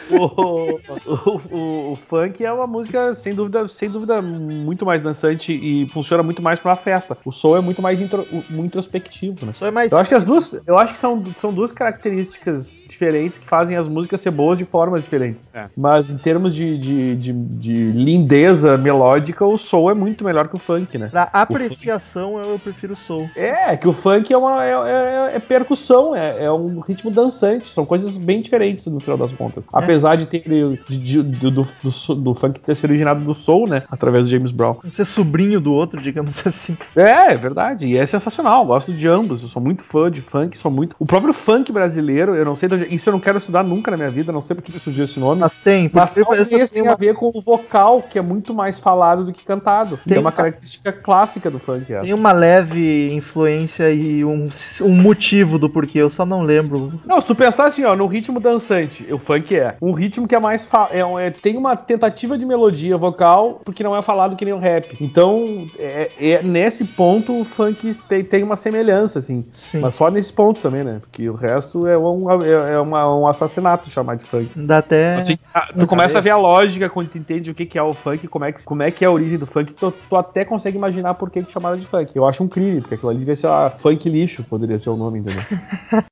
O, 0.09 0.15
o, 0.15 0.79
o- 1.05 1.41
o- 1.51 1.91
o 1.91 1.95
funk 1.95 2.43
é 2.43 2.51
uma 2.51 2.67
música, 2.67 3.15
sem 3.15 3.33
dúvida, 3.33 3.67
sem 3.67 3.89
dúvida, 3.89 4.21
muito 4.21 4.85
mais 4.85 5.01
dançante 5.01 5.51
e 5.53 5.87
funciona 5.89 6.21
muito 6.23 6.41
mais 6.41 6.59
pra 6.59 6.71
uma 6.71 6.77
festa. 6.77 7.17
O 7.25 7.31
soul 7.31 7.57
é 7.57 7.61
muito 7.61 7.81
mais 7.81 7.99
intro- 8.01 8.25
muito 8.49 8.67
introspectivo, 8.71 9.45
né? 9.45 9.53
É 9.61 9.71
mais. 9.71 9.91
Eu 9.91 9.97
acho 9.97 10.09
que 10.09 10.15
as 10.15 10.23
duas, 10.23 10.59
eu 10.65 10.77
acho 10.77 10.93
que 10.93 10.99
são, 10.99 11.23
são 11.37 11.53
duas 11.53 11.71
características 11.71 12.83
diferentes 12.87 13.39
que 13.39 13.47
fazem 13.47 13.75
as 13.77 13.87
músicas 13.87 14.21
ser 14.21 14.31
boas 14.31 14.57
de 14.57 14.65
formas 14.65 15.03
diferentes. 15.03 15.45
É. 15.53 15.65
Mas 15.75 16.09
em 16.09 16.17
termos 16.17 16.53
de, 16.53 16.77
de, 16.77 17.15
de, 17.15 17.33
de 17.33 17.91
lindeza 17.91 18.77
melódica, 18.77 19.45
o 19.45 19.57
soul 19.57 19.91
é 19.91 19.93
muito 19.93 20.23
melhor 20.23 20.47
que 20.47 20.55
o 20.55 20.59
funk, 20.59 20.97
né? 20.97 21.07
Pra 21.09 21.29
apreciação, 21.33 22.39
eu, 22.41 22.59
prefiro 22.59 22.95
soul. 22.95 23.29
É, 23.35 23.75
que 23.77 23.87
o 23.87 23.93
funk 23.93 24.31
é 24.31 24.37
uma 24.37 24.63
é, 24.65 24.71
é- 24.71 25.35
é 25.35 25.39
percussão, 25.39 26.15
é, 26.15 26.43
é 26.45 26.51
um 26.51 26.79
ritmo 26.79 27.09
dançante, 27.11 27.67
são 27.69 27.85
coisas 27.85 28.17
bem 28.17 28.41
diferentes 28.41 28.85
no 28.87 28.99
final 28.99 29.10
das 29.17 29.31
contas. 29.31 29.63
Apesar 29.71 30.15
de 30.15 30.25
ter 30.25 30.41
de- 30.47 30.97
de- 30.97 31.23
do, 31.23 31.51
do, 31.51 31.67
do, 31.83 32.15
do 32.15 32.35
funk 32.35 32.59
ter 32.59 32.75
sido 32.75 32.89
originado 32.91 33.23
do 33.23 33.33
soul, 33.33 33.67
né? 33.67 33.83
Através 33.89 34.25
do 34.25 34.29
James 34.31 34.51
Brown. 34.51 34.75
Ser 34.89 35.05
sobrinho 35.05 35.59
do 35.59 35.73
outro, 35.73 36.01
digamos 36.01 36.41
assim. 36.45 36.77
É, 36.95 37.33
é 37.33 37.35
verdade. 37.35 37.85
E 37.87 37.97
é 37.97 38.05
sensacional. 38.05 38.61
eu 38.61 38.67
Gosto 38.67 38.93
de 38.93 39.07
ambos. 39.07 39.41
Eu 39.43 39.49
sou 39.49 39.61
muito 39.61 39.83
fã 39.83 40.09
de 40.11 40.21
funk, 40.21 40.57
sou 40.57 40.71
muito. 40.71 40.95
O 40.99 41.05
próprio 41.05 41.33
funk 41.33 41.71
brasileiro, 41.71 42.35
eu 42.35 42.45
não 42.45 42.55
sei. 42.55 42.69
onde- 42.71 42.93
Isso 42.93 43.09
eu 43.09 43.13
não 43.13 43.19
quero 43.19 43.37
estudar 43.37 43.63
nunca 43.63 43.91
na 43.91 43.97
minha 43.97 44.09
vida, 44.11 44.31
não 44.31 44.41
sei 44.41 44.55
porque 44.55 44.71
que 44.71 44.79
surgiu 44.79 45.03
esse 45.03 45.19
nome. 45.19 45.41
Mas 45.41 45.57
tem, 45.57 45.89
Mas 45.93 46.13
talvez 46.13 46.49
tenha 46.69 46.91
a 46.91 46.95
ver 46.95 47.13
com 47.15 47.31
o 47.33 47.41
vocal, 47.41 48.01
que 48.01 48.17
é 48.17 48.21
muito 48.21 48.53
mais 48.53 48.79
falado 48.79 49.23
do 49.25 49.31
que 49.33 49.43
cantado. 49.43 49.99
Tem 50.07 50.17
é 50.17 50.19
uma 50.19 50.29
uma- 50.29 50.31
característica 50.31 50.91
clássica 50.91 51.49
do 51.51 51.59
funk. 51.59 51.91
Essa. 51.93 52.03
Tem 52.03 52.13
uma 52.13 52.31
leve 52.31 53.11
influência 53.13 53.91
e 53.91 54.23
um, 54.23 54.49
um 54.81 54.95
motivo 55.01 55.57
do 55.59 55.69
porquê, 55.69 55.99
eu 55.99 56.09
só 56.09 56.25
não 56.25 56.41
lembro. 56.43 56.93
Não, 57.05 57.19
se 57.19 57.27
tu 57.27 57.35
pensar 57.35 57.65
assim, 57.67 57.83
ó, 57.83 57.95
no 57.95 58.07
ritmo 58.07 58.39
dançante, 58.39 58.90
o 59.11 59.17
funk 59.17 59.55
é 59.55 59.75
um 59.81 59.91
ritmo 59.91 60.27
que 60.27 60.35
é 60.35 60.39
mais. 60.39 60.65
fa- 60.65 60.89
É, 60.91 61.05
um- 61.05 61.17
é- 61.17 61.31
tem 61.31 61.57
uma 61.57 61.75
tentativa 61.75 62.37
de 62.37 62.45
melodia 62.45 62.97
vocal, 62.97 63.61
porque 63.63 63.83
não 63.83 63.95
é 63.95 64.01
falado 64.01 64.35
que 64.35 64.43
nem 64.45 64.53
o 64.53 64.59
rap. 64.59 64.95
Então, 64.99 65.67
é, 65.77 66.11
é- 66.19 66.43
nesse 66.43 66.85
ponto, 66.85 67.39
o 67.39 67.43
funk 67.43 67.91
tem, 68.07 68.23
tem 68.23 68.43
uma 68.43 68.55
semelhança, 68.55 69.19
assim. 69.19 69.45
Sim. 69.53 69.79
Mas 69.79 69.95
só 69.95 70.09
nesse 70.09 70.33
ponto 70.33 70.61
também, 70.61 70.83
né? 70.83 70.97
Porque 70.99 71.29
o 71.29 71.33
resto 71.33 71.87
é 71.87 71.97
um, 71.97 72.43
é, 72.43 72.73
é 72.73 72.79
uma- 72.79 73.15
um 73.15 73.27
assassinato 73.27 73.89
chamar 73.89 74.15
de 74.15 74.25
funk. 74.25 74.51
Dá 74.55 74.79
até. 74.79 75.15
Assim, 75.15 75.37
ah, 75.53 75.67
tu 75.77 75.87
começa 75.87 76.17
a 76.17 76.21
ver 76.21 76.31
a 76.31 76.37
lógica 76.37 76.89
quando 76.89 77.09
tu 77.09 77.17
entende 77.17 77.49
o 77.51 77.55
que, 77.55 77.65
que 77.65 77.77
é 77.77 77.83
o 77.83 77.93
funk, 77.93 78.27
como 78.27 78.45
é 78.45 78.51
que, 78.51 78.63
como 78.63 78.83
é 78.83 78.91
que 78.91 79.03
é 79.03 79.07
a 79.07 79.11
origem 79.11 79.37
do 79.37 79.45
funk, 79.45 79.73
tu, 79.73 79.91
tu 79.91 80.15
até 80.15 80.43
consegue 80.45 80.77
imaginar 80.77 81.13
por 81.15 81.29
que, 81.29 81.43
que 81.43 81.51
chamaram 81.51 81.77
de 81.77 81.85
funk. 81.87 82.11
Eu 82.15 82.25
acho 82.25 82.43
um 82.43 82.47
crime, 82.47 82.81
porque 82.81 82.95
aquilo 82.95 83.09
ali 83.09 83.19
devia 83.19 83.35
ser 83.35 83.47
ah, 83.47 83.73
funk 83.77 84.09
lixo, 84.09 84.43
poderia 84.43 84.77
ser 84.79 84.89
o 84.89 84.95
nome, 84.97 85.19
entendeu? 85.19 85.41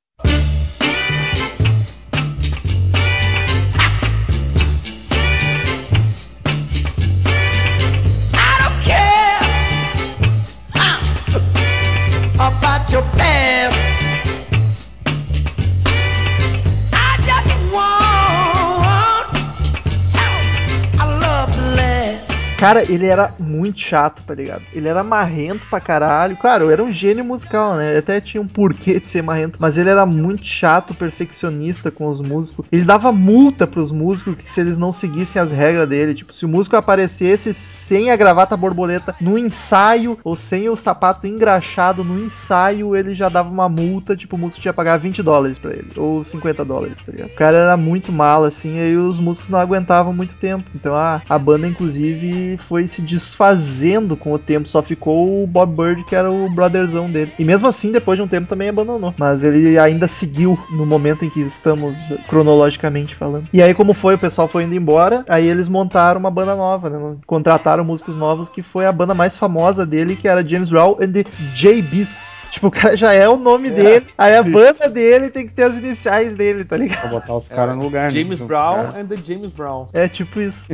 Cara, 22.60 22.82
ele 22.92 23.06
era 23.06 23.32
muito 23.38 23.80
chato, 23.80 24.22
tá 24.22 24.34
ligado? 24.34 24.62
Ele 24.74 24.86
era 24.86 25.02
marrento 25.02 25.66
pra 25.70 25.80
caralho. 25.80 26.36
Claro, 26.36 26.70
era 26.70 26.84
um 26.84 26.92
gênio 26.92 27.24
musical, 27.24 27.74
né? 27.74 27.96
Até 27.96 28.20
tinha 28.20 28.38
um 28.38 28.46
porquê 28.46 29.00
de 29.00 29.08
ser 29.08 29.22
marrento. 29.22 29.56
Mas 29.58 29.78
ele 29.78 29.88
era 29.88 30.04
muito 30.04 30.44
chato, 30.44 30.92
perfeccionista 30.92 31.90
com 31.90 32.06
os 32.06 32.20
músicos. 32.20 32.66
Ele 32.70 32.84
dava 32.84 33.10
multa 33.12 33.66
pros 33.66 33.90
músicos 33.90 34.34
que 34.36 34.50
se 34.50 34.60
eles 34.60 34.76
não 34.76 34.92
seguissem 34.92 35.40
as 35.40 35.50
regras 35.50 35.88
dele. 35.88 36.12
Tipo, 36.12 36.34
se 36.34 36.44
o 36.44 36.48
músico 36.50 36.76
aparecesse 36.76 37.54
sem 37.54 38.10
a 38.10 38.16
gravata 38.16 38.54
borboleta 38.58 39.16
no 39.22 39.38
ensaio 39.38 40.18
ou 40.22 40.36
sem 40.36 40.68
o 40.68 40.76
sapato 40.76 41.26
engraxado 41.26 42.04
no 42.04 42.22
ensaio, 42.22 42.94
ele 42.94 43.14
já 43.14 43.30
dava 43.30 43.48
uma 43.48 43.70
multa. 43.70 44.14
Tipo, 44.14 44.36
o 44.36 44.38
músico 44.38 44.60
tinha 44.60 44.74
que 44.74 44.76
pagar 44.76 44.98
20 44.98 45.22
dólares 45.22 45.56
pra 45.56 45.70
ele. 45.70 45.92
Ou 45.96 46.22
50 46.22 46.62
dólares, 46.62 47.02
tá 47.02 47.10
ligado? 47.10 47.30
O 47.30 47.36
cara 47.36 47.56
era 47.56 47.76
muito 47.78 48.12
mal, 48.12 48.44
assim. 48.44 48.78
E 48.78 48.96
os 48.96 49.18
músicos 49.18 49.48
não 49.48 49.58
aguentavam 49.58 50.12
muito 50.12 50.34
tempo. 50.34 50.68
Então 50.74 50.94
a, 50.94 51.22
a 51.26 51.38
banda, 51.38 51.66
inclusive, 51.66 52.49
foi 52.56 52.86
se 52.86 53.02
desfazendo 53.02 54.16
com 54.16 54.32
o 54.32 54.38
tempo. 54.38 54.68
Só 54.68 54.82
ficou 54.82 55.42
o 55.42 55.46
Bob 55.46 55.74
Bird, 55.74 56.04
que 56.04 56.14
era 56.14 56.30
o 56.30 56.48
brotherzão 56.50 57.10
dele. 57.10 57.32
E 57.38 57.44
mesmo 57.44 57.68
assim, 57.68 57.92
depois 57.92 58.18
de 58.18 58.22
um 58.22 58.28
tempo, 58.28 58.48
também 58.48 58.68
abandonou. 58.68 59.14
Mas 59.18 59.44
ele 59.44 59.78
ainda 59.78 60.08
seguiu 60.08 60.58
no 60.70 60.86
momento 60.86 61.24
em 61.24 61.30
que 61.30 61.40
estamos 61.40 61.96
cronologicamente 62.28 63.14
falando. 63.14 63.48
E 63.52 63.62
aí, 63.62 63.74
como 63.74 63.94
foi, 63.94 64.14
o 64.14 64.18
pessoal 64.18 64.48
foi 64.48 64.64
indo 64.64 64.74
embora. 64.74 65.24
Aí 65.28 65.46
eles 65.46 65.68
montaram 65.68 66.20
uma 66.20 66.30
banda 66.30 66.54
nova, 66.54 66.90
né? 66.90 67.16
Contrataram 67.26 67.84
músicos 67.84 68.16
novos, 68.16 68.48
que 68.48 68.62
foi 68.62 68.86
a 68.86 68.92
banda 68.92 69.14
mais 69.14 69.36
famosa 69.36 69.86
dele, 69.86 70.16
que 70.16 70.28
era 70.28 70.46
James 70.46 70.70
Brown 70.70 70.96
and 71.00 71.12
the 71.12 71.24
JBs. 71.54 72.39
Tipo, 72.50 72.66
o 72.66 72.70
cara 72.70 72.96
já 72.96 73.12
é 73.12 73.28
o 73.28 73.36
nome 73.36 73.68
É, 73.68 73.70
dele, 73.72 74.06
aí 74.18 74.34
a 74.36 74.40
isso. 74.42 74.50
banda 74.50 74.88
dele 74.88 75.30
tem 75.30 75.46
que 75.46 75.52
ter 75.52 75.64
as 75.64 75.76
iniciais 75.76 76.32
dele, 76.34 76.64
tá 76.64 76.76
ligado? 76.76 77.00
Pra 77.00 77.10
botar 77.10 77.34
os 77.36 77.48
caras 77.48 77.76
no 77.76 77.82
lugar, 77.84 78.04
né? 78.04 78.10
James 78.10 78.34
Então, 78.40 78.46
Brown 78.46 78.74
cara, 78.86 79.00
and 79.00 79.06
the 79.06 79.16
James 79.24 79.50
Brown. 79.50 79.86
É 79.92 80.08
tipo 80.08 80.40
isso. 80.40 80.68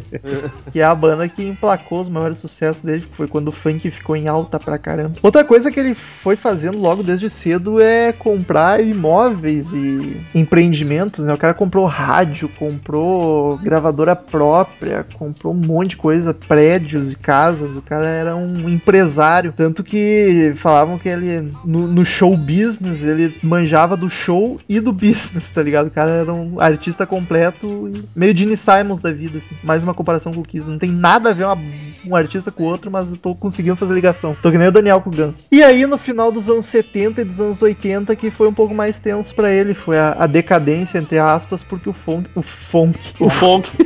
que 0.72 0.80
é 0.80 0.84
a 0.84 0.94
banda 0.94 1.28
que 1.28 1.42
emplacou 1.46 2.00
os 2.00 2.08
maiores 2.08 2.38
sucessos 2.38 2.82
dele, 2.82 3.02
que 3.02 3.16
foi 3.16 3.28
quando 3.28 3.48
o 3.48 3.52
funk 3.52 3.90
ficou 3.90 4.16
em 4.16 4.26
alta 4.28 4.58
pra 4.58 4.78
caramba. 4.78 5.16
Outra 5.22 5.44
coisa 5.44 5.70
que 5.70 5.78
ele 5.78 5.94
foi 5.94 6.36
fazendo 6.36 6.78
logo 6.78 7.02
desde 7.02 7.28
cedo 7.28 7.80
é 7.80 8.12
comprar 8.12 8.82
imóveis 8.82 9.72
e 9.72 10.20
empreendimentos, 10.34 11.24
né? 11.24 11.34
O 11.34 11.38
cara 11.38 11.54
comprou 11.54 11.84
rádio, 11.86 12.48
comprou 12.58 13.58
gravadora 13.58 14.14
própria, 14.16 15.04
comprou 15.18 15.52
um 15.52 15.56
monte 15.56 15.90
de 15.90 15.96
coisa, 15.96 16.32
prédios 16.32 17.12
e 17.12 17.16
casas. 17.16 17.76
O 17.76 17.82
cara 17.82 18.06
era 18.08 18.36
um 18.36 18.68
empresário. 18.68 19.52
Tanto 19.56 19.82
que 19.84 20.52
falavam 20.56 20.98
que 20.98 21.08
ele, 21.08 21.52
no, 21.66 21.86
no 21.86 22.04
show 22.04 22.36
business, 22.36 23.02
ele 23.04 23.36
manjava 23.42 23.96
do 23.96 24.08
show 24.08 24.60
e 24.68 24.78
do 24.80 24.92
business, 24.92 25.50
tá 25.50 25.62
ligado? 25.62 25.88
O 25.88 25.90
cara 25.90 26.10
era 26.10 26.32
um 26.32 26.60
artista 26.60 27.06
completo 27.06 27.92
meio 28.14 28.36
Gene 28.36 28.56
Simons 28.56 29.00
da 29.00 29.12
vida, 29.12 29.38
assim. 29.38 29.54
Mais 29.62 29.82
uma 29.82 29.92
comparação 29.94 30.32
com 30.32 30.40
o 30.40 30.44
Kiss. 30.44 30.68
Não 30.68 30.78
tem 30.78 30.90
nada 30.90 31.30
a 31.30 31.32
ver 31.32 31.44
uma- 31.44 31.58
um 32.06 32.14
artista 32.14 32.50
com 32.52 32.62
o 32.62 32.66
outro, 32.66 32.90
mas 32.90 33.10
eu 33.10 33.16
tô 33.16 33.34
conseguindo 33.34 33.74
fazer 33.76 33.92
ligação. 33.92 34.36
Tô 34.40 34.50
que 34.50 34.58
nem 34.58 34.68
o 34.68 34.72
Daniel 34.72 35.00
com 35.00 35.10
o 35.10 35.12
Guns. 35.12 35.48
E 35.50 35.62
aí, 35.62 35.84
no 35.86 35.98
final 35.98 36.30
dos 36.30 36.48
anos 36.48 36.66
70 36.66 37.20
e 37.20 37.24
dos 37.24 37.40
anos 37.40 37.60
80, 37.60 38.14
que 38.14 38.30
foi 38.30 38.46
um 38.48 38.54
pouco 38.54 38.72
mais 38.74 38.98
tenso 38.98 39.34
pra 39.34 39.52
ele. 39.52 39.74
Foi 39.74 39.98
a, 39.98 40.12
a 40.20 40.26
decadência, 40.26 40.98
entre 40.98 41.18
aspas, 41.18 41.62
porque 41.64 41.88
o 41.88 41.92
funk. 41.92 42.30
O 42.34 42.42
funk. 42.42 42.98
O 43.18 43.28
funk. 43.28 43.70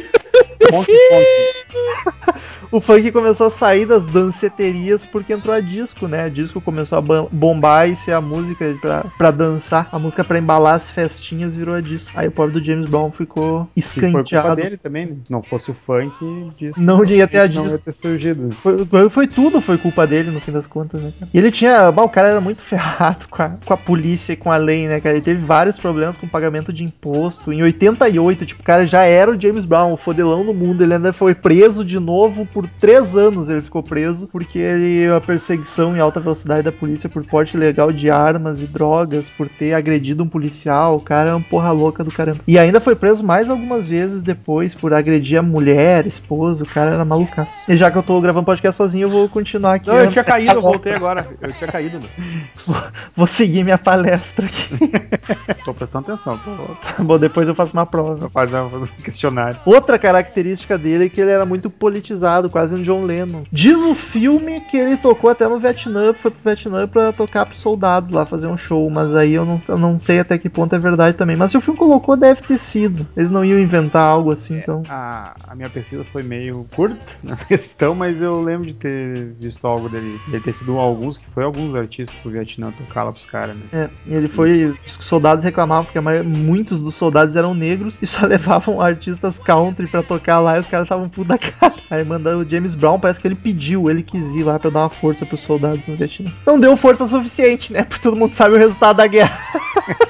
Fonte, 0.70 0.92
fonte. 0.92 2.40
O 2.72 2.80
funk 2.80 3.11
começou 3.11 3.48
a 3.48 3.50
sair 3.50 3.85
das 3.85 4.06
danceterias 4.06 5.04
porque 5.04 5.33
entrou 5.33 5.54
a 5.54 5.61
disco, 5.61 6.06
né? 6.06 6.24
A 6.24 6.28
disco 6.28 6.61
começou 6.61 6.98
a 6.98 7.00
bombar 7.33 7.88
e 7.90 7.96
ser 7.96 8.12
a 8.12 8.20
música 8.20 8.76
pra, 8.80 9.04
pra 9.18 9.30
dançar. 9.33 9.88
A 9.90 9.98
música 9.98 10.22
pra 10.22 10.38
embalar 10.38 10.74
as 10.76 10.88
festinhas 10.88 11.54
virou 11.54 11.74
a 11.74 11.80
disco. 11.80 12.12
Aí 12.14 12.28
o 12.28 12.30
pobre 12.30 12.52
do 12.61 12.64
James 12.64 12.88
Brown 12.88 13.11
ficou 13.11 13.68
Que 13.74 13.83
foi 13.83 14.02
culpa 14.12 14.20
escanteado. 14.20 14.56
dele 14.62 14.76
também, 14.76 15.06
né? 15.06 15.16
Não 15.28 15.42
fosse 15.42 15.70
o 15.70 15.74
funk, 15.74 16.12
disso 16.56 16.80
Não 16.80 17.04
ia 17.04 17.26
ter 17.26 17.38
a 17.38 17.48
não 17.48 17.62
ia 17.64 17.68
disco. 17.70 17.78
ter 17.85 17.92
surgido. 17.92 18.50
Foi, 18.52 19.11
foi- 19.11 19.26
tudo, 19.26 19.61
foi 19.61 19.76
culpa 19.76 20.06
dele 20.06 20.30
no 20.30 20.40
fim 20.40 20.52
das 20.52 20.66
contas, 20.66 21.00
né? 21.02 21.12
E 21.35 21.38
ele 21.38 21.50
tinha. 21.50 21.90
bah, 21.90 22.02
o 22.04 22.09
cara 22.09 22.28
era 22.28 22.40
muito 22.40 22.62
ferrado 22.62 23.26
com 23.28 23.42
a, 23.42 23.48
com 23.64 23.74
a 23.74 23.76
polícia 23.76 24.33
e 24.33 24.37
com 24.37 24.50
a 24.52 24.56
lei, 24.56 24.87
né, 24.87 25.00
cara? 25.00 25.16
Ele 25.16 25.24
teve 25.24 25.44
vários 25.44 25.76
problemas 25.78 26.16
com 26.16 26.28
pagamento 26.28 26.72
de 26.72 26.85
imposto. 26.85 27.52
Em 27.52 27.62
88, 27.64 28.46
tipo, 28.46 28.61
o 28.62 28.64
cara 28.64 28.87
já 28.87 29.02
era 29.04 29.30
o 29.30 29.40
James 29.40 29.64
Brown, 29.64 29.92
o 29.92 29.96
fodelão 29.96 30.44
do 30.44 30.54
mundo. 30.54 30.83
Ele 30.85 30.94
ainda 30.94 31.12
foi 31.12 31.35
preso 31.35 31.85
de 31.85 31.98
novo 31.98 32.46
por 32.46 32.59
três 32.68 33.16
anos. 33.16 33.48
Ele 33.48 33.62
ficou 33.62 33.82
preso 33.82 34.26
porque 34.26 34.58
ele, 34.58 35.08
a 35.10 35.20
perseguição 35.20 35.96
em 35.96 36.00
alta 36.00 36.20
velocidade 36.20 36.62
da 36.62 36.72
polícia 36.72 37.08
por 37.08 37.24
porte 37.24 37.56
ilegal 37.56 37.92
de 37.92 38.10
armas 38.10 38.60
e 38.60 38.66
drogas, 38.66 39.28
por 39.28 39.48
ter 39.48 39.72
agredido 39.74 40.22
um 40.24 40.28
policial. 40.28 40.96
O 40.96 41.00
cara 41.00 41.30
é 41.30 41.34
uma 41.34 41.44
porra 41.44 41.70
louca 41.72 42.02
do 42.04 42.10
caramba. 42.10 42.40
E 42.46 42.58
ainda 42.58 42.80
foi 42.80 42.94
preso 42.94 43.22
mais 43.24 43.48
algumas 43.50 43.86
vezes 43.86 44.22
depois 44.22 44.74
por 44.74 44.92
agredir 44.92 45.38
a 45.38 45.42
mulher, 45.42 46.06
esposa. 46.06 46.64
O 46.64 46.66
cara 46.66 46.92
era 46.92 47.04
malucaço. 47.04 47.52
E 47.68 47.76
já 47.76 47.90
que 47.90 47.98
eu 47.98 48.02
tô 48.02 48.20
gravando 48.20 48.46
podcast 48.46 48.76
sozinho, 48.76 49.06
eu 49.06 49.10
vou 49.10 49.28
continuar 49.28 49.74
aqui. 49.74 49.88
Não, 49.88 49.96
eu 49.96 50.04
a- 50.04 50.08
tinha 50.08 50.24
caído, 50.24 50.52
eu 50.52 50.58
a- 50.58 50.60
voltei 50.60 50.94
agora. 50.94 51.26
Eu 51.40 51.52
tinha 51.52 51.70
caído, 51.70 51.98
meu. 52.66 52.76
Vou 53.16 53.26
seguir 53.26 53.64
minha 53.64 53.78
palestra 53.78 54.46
aqui. 54.46 54.90
Tô 55.64 55.74
prestando 55.74 56.06
atenção, 56.06 56.38
tô, 56.38 56.50
tô 56.96 57.04
Bom, 57.04 57.18
depois 57.18 57.46
eu 57.48 57.54
faço 57.54 57.72
uma 57.72 57.86
prova. 57.86 58.28
fazendo 58.30 58.82
um 58.82 59.02
questionário. 59.02 59.58
Outra 59.64 59.98
característica 59.98 60.76
dele 60.78 61.06
é 61.06 61.08
que 61.08 61.20
ele 61.20 61.30
era 61.30 61.44
muito 61.46 61.70
politizado, 61.70 62.49
quase 62.50 62.74
um 62.74 62.82
John 62.82 63.04
Lennon. 63.04 63.42
Diz 63.50 63.78
o 63.80 63.94
filme 63.94 64.60
que 64.60 64.76
ele 64.76 64.96
tocou 64.96 65.30
até 65.30 65.48
no 65.48 65.58
Vietnã, 65.58 66.12
foi 66.12 66.30
pro 66.30 66.40
Vietnã 66.44 66.86
pra 66.86 67.12
tocar 67.12 67.46
pros 67.46 67.60
soldados 67.60 68.10
lá, 68.10 68.26
fazer 68.26 68.46
um 68.46 68.56
show, 68.56 68.88
mas 68.90 69.14
aí 69.14 69.32
eu 69.32 69.44
não, 69.44 69.60
eu 69.68 69.78
não 69.78 69.98
sei 69.98 70.20
até 70.20 70.36
que 70.38 70.48
ponto 70.48 70.74
é 70.74 70.78
verdade 70.78 71.16
também. 71.16 71.36
Mas 71.36 71.50
se 71.50 71.56
o 71.56 71.60
filme 71.60 71.78
colocou, 71.78 72.16
deve 72.16 72.42
ter 72.42 72.58
sido. 72.58 73.06
Eles 73.16 73.30
não 73.30 73.44
iam 73.44 73.58
inventar 73.58 74.02
algo 74.06 74.30
assim, 74.30 74.56
então. 74.58 74.82
A, 74.88 75.34
a 75.48 75.54
minha 75.54 75.70
pesquisa 75.70 76.04
foi 76.12 76.22
meio 76.22 76.66
curta 76.74 76.96
nessa 77.22 77.44
questão, 77.44 77.94
mas 77.94 78.20
eu 78.20 78.42
lembro 78.42 78.66
de 78.66 78.74
ter 78.74 79.32
visto 79.38 79.66
algo 79.66 79.88
dele. 79.88 80.18
Ele 80.28 80.40
ter 80.40 80.52
sido 80.54 80.78
alguns, 80.78 81.18
que 81.18 81.26
foi 81.32 81.44
alguns 81.44 81.74
artistas 81.74 82.16
do 82.22 82.30
Vietnã 82.30 82.72
tocar 82.72 83.04
lá 83.04 83.12
pros 83.12 83.26
caras, 83.26 83.56
né? 83.56 83.62
É, 83.72 83.90
e 84.06 84.14
ele 84.14 84.28
foi. 84.28 84.74
Os 84.86 84.94
soldados 85.00 85.44
reclamavam 85.44 85.84
porque 85.84 86.00
maioria- 86.00 86.28
muitos 86.28 86.80
dos 86.80 86.94
soldados 86.94 87.36
eram 87.36 87.54
negros 87.54 88.00
e 88.02 88.06
só 88.06 88.24
levavam 88.26 88.80
artistas 88.80 89.38
country 89.38 89.86
pra 89.86 90.02
tocar 90.02 90.40
lá 90.40 90.56
e 90.56 90.60
os 90.60 90.68
caras 90.68 90.86
estavam 90.86 91.08
puto 91.08 91.28
da 91.28 91.38
cara. 91.38 91.74
Aí 91.90 92.04
mandou 92.04 92.39
o 92.40 92.48
James 92.48 92.74
Brown, 92.74 92.98
parece 92.98 93.20
que 93.20 93.26
ele 93.26 93.35
pediu, 93.35 93.90
ele 93.90 94.03
quis 94.03 94.24
ir 94.35 94.42
lá 94.42 94.59
pra 94.59 94.70
dar 94.70 94.81
uma 94.81 94.90
força 94.90 95.24
pros 95.24 95.40
soldados 95.40 95.87
no 95.87 95.96
Vietnã. 95.96 96.33
Não 96.46 96.59
deu 96.59 96.76
força 96.76 97.07
suficiente, 97.07 97.72
né? 97.72 97.83
Porque 97.83 98.03
todo 98.03 98.16
mundo 98.16 98.33
sabe 98.33 98.55
o 98.55 98.59
resultado 98.59 98.96
da 98.96 99.07
guerra. 99.07 99.38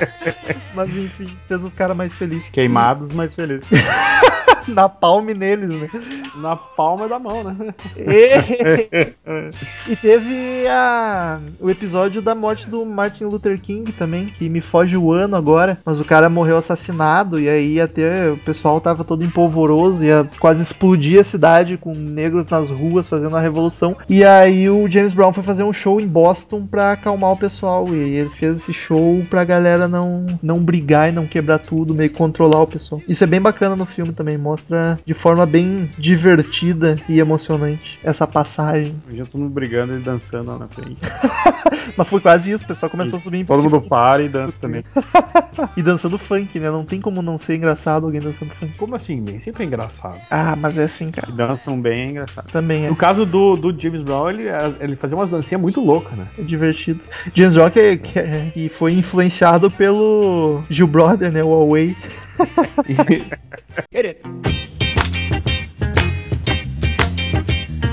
Mas 0.74 0.96
enfim, 0.96 1.36
fez 1.46 1.62
os 1.62 1.72
caras 1.72 1.96
mais 1.96 2.14
felizes. 2.14 2.50
Queimados, 2.50 3.12
mas 3.12 3.34
felizes. 3.34 3.64
Na 4.68 4.88
palme 4.88 5.34
neles, 5.34 5.68
né? 5.68 5.88
Na 6.36 6.56
palma 6.56 7.08
da 7.08 7.18
mão, 7.18 7.42
né? 7.44 7.74
E, 7.96 9.92
e 9.92 9.96
teve 9.96 10.66
a, 10.68 11.40
o 11.60 11.70
episódio 11.70 12.22
da 12.22 12.34
morte 12.34 12.68
do 12.68 12.84
Martin 12.84 13.24
Luther 13.24 13.60
King 13.60 13.92
também, 13.92 14.26
que 14.26 14.48
me 14.48 14.60
foge 14.60 14.96
o 14.96 15.12
ano 15.12 15.36
agora, 15.36 15.78
mas 15.84 16.00
o 16.00 16.04
cara 16.04 16.28
morreu 16.28 16.56
assassinado 16.56 17.38
e 17.38 17.48
aí 17.48 17.74
ia 17.74 17.88
ter, 17.88 18.32
o 18.32 18.36
pessoal 18.38 18.80
tava 18.80 19.04
todo 19.04 19.24
empolvoroso, 19.24 20.04
ia 20.04 20.28
quase 20.38 20.62
explodir 20.62 21.20
a 21.20 21.24
cidade 21.24 21.76
com 21.76 21.94
negros 21.94 22.46
nas 22.46 22.70
ruas 22.70 23.08
fazendo 23.08 23.36
a 23.36 23.40
revolução. 23.40 23.96
E 24.08 24.24
aí 24.24 24.68
o 24.68 24.88
James 24.88 25.12
Brown 25.12 25.32
foi 25.32 25.42
fazer 25.42 25.64
um 25.64 25.72
show 25.72 26.00
em 26.00 26.06
Boston 26.06 26.66
pra 26.66 26.92
acalmar 26.92 27.32
o 27.32 27.36
pessoal 27.36 27.88
e 27.94 28.16
ele 28.16 28.30
fez 28.30 28.58
esse 28.58 28.72
show 28.72 29.24
pra 29.28 29.44
galera 29.44 29.88
não 29.88 30.26
não 30.42 30.62
brigar 30.62 31.08
e 31.08 31.12
não 31.12 31.26
quebrar 31.26 31.58
tudo, 31.58 31.94
meio 31.94 32.10
que 32.10 32.16
controlar 32.16 32.62
o 32.62 32.66
pessoal. 32.66 33.00
Isso 33.08 33.24
é 33.24 33.26
bem 33.26 33.40
bacana 33.40 33.76
no 33.76 33.86
filme 33.86 34.12
também, 34.12 34.36
mostra 34.50 34.98
de 35.04 35.14
forma 35.14 35.46
bem 35.46 35.88
divertida 35.96 36.98
e 37.08 37.20
emocionante 37.20 37.98
essa 38.02 38.26
passagem. 38.26 38.96
Já 39.12 39.24
todo 39.24 39.40
mundo 39.40 39.52
brigando 39.52 39.96
e 39.96 40.00
dançando 40.00 40.50
lá 40.50 40.58
na 40.58 40.66
frente. 40.66 40.98
Mas 41.96 42.08
foi 42.08 42.20
quase 42.20 42.50
isso, 42.50 42.64
o 42.64 42.66
pessoal 42.66 42.90
começou 42.90 43.16
a 43.16 43.20
subir 43.20 43.38
em 43.38 43.44
Todo 43.44 43.62
mundo 43.62 43.80
para 43.80 44.22
e 44.22 44.28
dança 44.28 44.56
também. 44.60 44.84
e 45.76 45.82
dançando 45.82 46.18
funk, 46.18 46.58
né? 46.58 46.70
Não 46.70 46.84
tem 46.84 47.00
como 47.00 47.22
não 47.22 47.38
ser 47.38 47.56
engraçado 47.56 48.06
alguém 48.06 48.20
dançando 48.20 48.50
funk. 48.54 48.72
Como 48.76 48.94
assim? 48.94 49.20
Nem 49.20 49.38
sempre 49.38 49.64
é 49.64 49.66
engraçado. 49.66 50.18
Ah, 50.30 50.56
mas 50.56 50.76
é 50.76 50.84
assim, 50.84 51.10
cara. 51.10 51.30
E 51.30 51.32
dançam 51.32 51.80
bem, 51.80 52.00
é 52.00 52.10
engraçado. 52.10 52.50
Também 52.50 52.86
é, 52.86 52.88
No 52.88 52.96
caso 52.96 53.24
do, 53.24 53.56
do 53.56 53.78
James 53.78 54.02
Brown, 54.02 54.30
ele, 54.30 54.44
ele 54.80 54.96
fazia 54.96 55.16
umas 55.16 55.28
dancinhas 55.28 55.60
muito 55.60 55.80
loucas, 55.80 56.16
né? 56.18 56.26
é 56.38 56.42
divertido. 56.42 57.02
James 57.34 57.56
é, 57.56 57.96
que, 57.96 58.18
é- 58.18 58.50
que 58.52 58.68
foi 58.68 58.94
influenciado 58.94 59.70
pelo 59.70 60.62
Gil 60.68 60.86
Brother, 60.86 61.30
né? 61.30 61.42
O 61.42 61.48
Huawei. 61.50 61.96
Hit 62.86 64.06
it. 64.06 64.22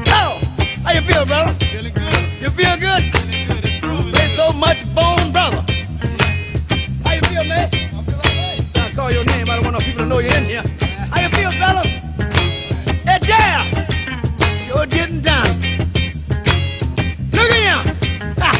Oh, 0.08 0.40
how 0.84 0.92
you 0.94 1.02
feel, 1.02 1.26
brother? 1.26 1.54
Feeling 1.66 1.94
good. 1.94 2.42
You 2.42 2.50
feel 2.52 2.78
good? 2.78 3.04
Feeling 3.12 3.48
good. 3.48 3.66
It's 3.66 4.12
Play 4.12 4.30
so 4.30 4.54
much 4.54 4.86
bone, 4.96 5.34
brother. 5.34 5.66
How 7.04 7.14
you 7.16 7.22
feel, 7.24 7.44
man? 7.44 7.70
I 7.74 8.04
feel 8.04 8.16
alright. 8.16 8.78
I 8.78 8.92
call 8.96 9.12
your 9.12 9.26
name. 9.26 9.50
I 9.50 9.56
don't 9.56 9.66
want 9.66 9.74
no 9.74 9.80
people 9.80 10.04
to 10.04 10.06
know 10.06 10.20
you're 10.20 10.34
in 10.34 10.46
here. 10.46 10.64
How 11.12 11.20
you 11.20 11.30
feel, 11.36 11.52
fella? 11.52 11.84
Hey, 13.04 13.20
yeah. 13.28 13.66
Sure 14.66 14.86
getting 14.86 15.20
down. 15.20 15.46
Look 17.34 17.52
at 17.52 17.86
him. 17.86 17.98
Ah. 18.40 18.58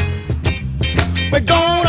We're 1.32 1.40
gonna 1.40 1.87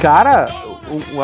cara, 0.00 0.65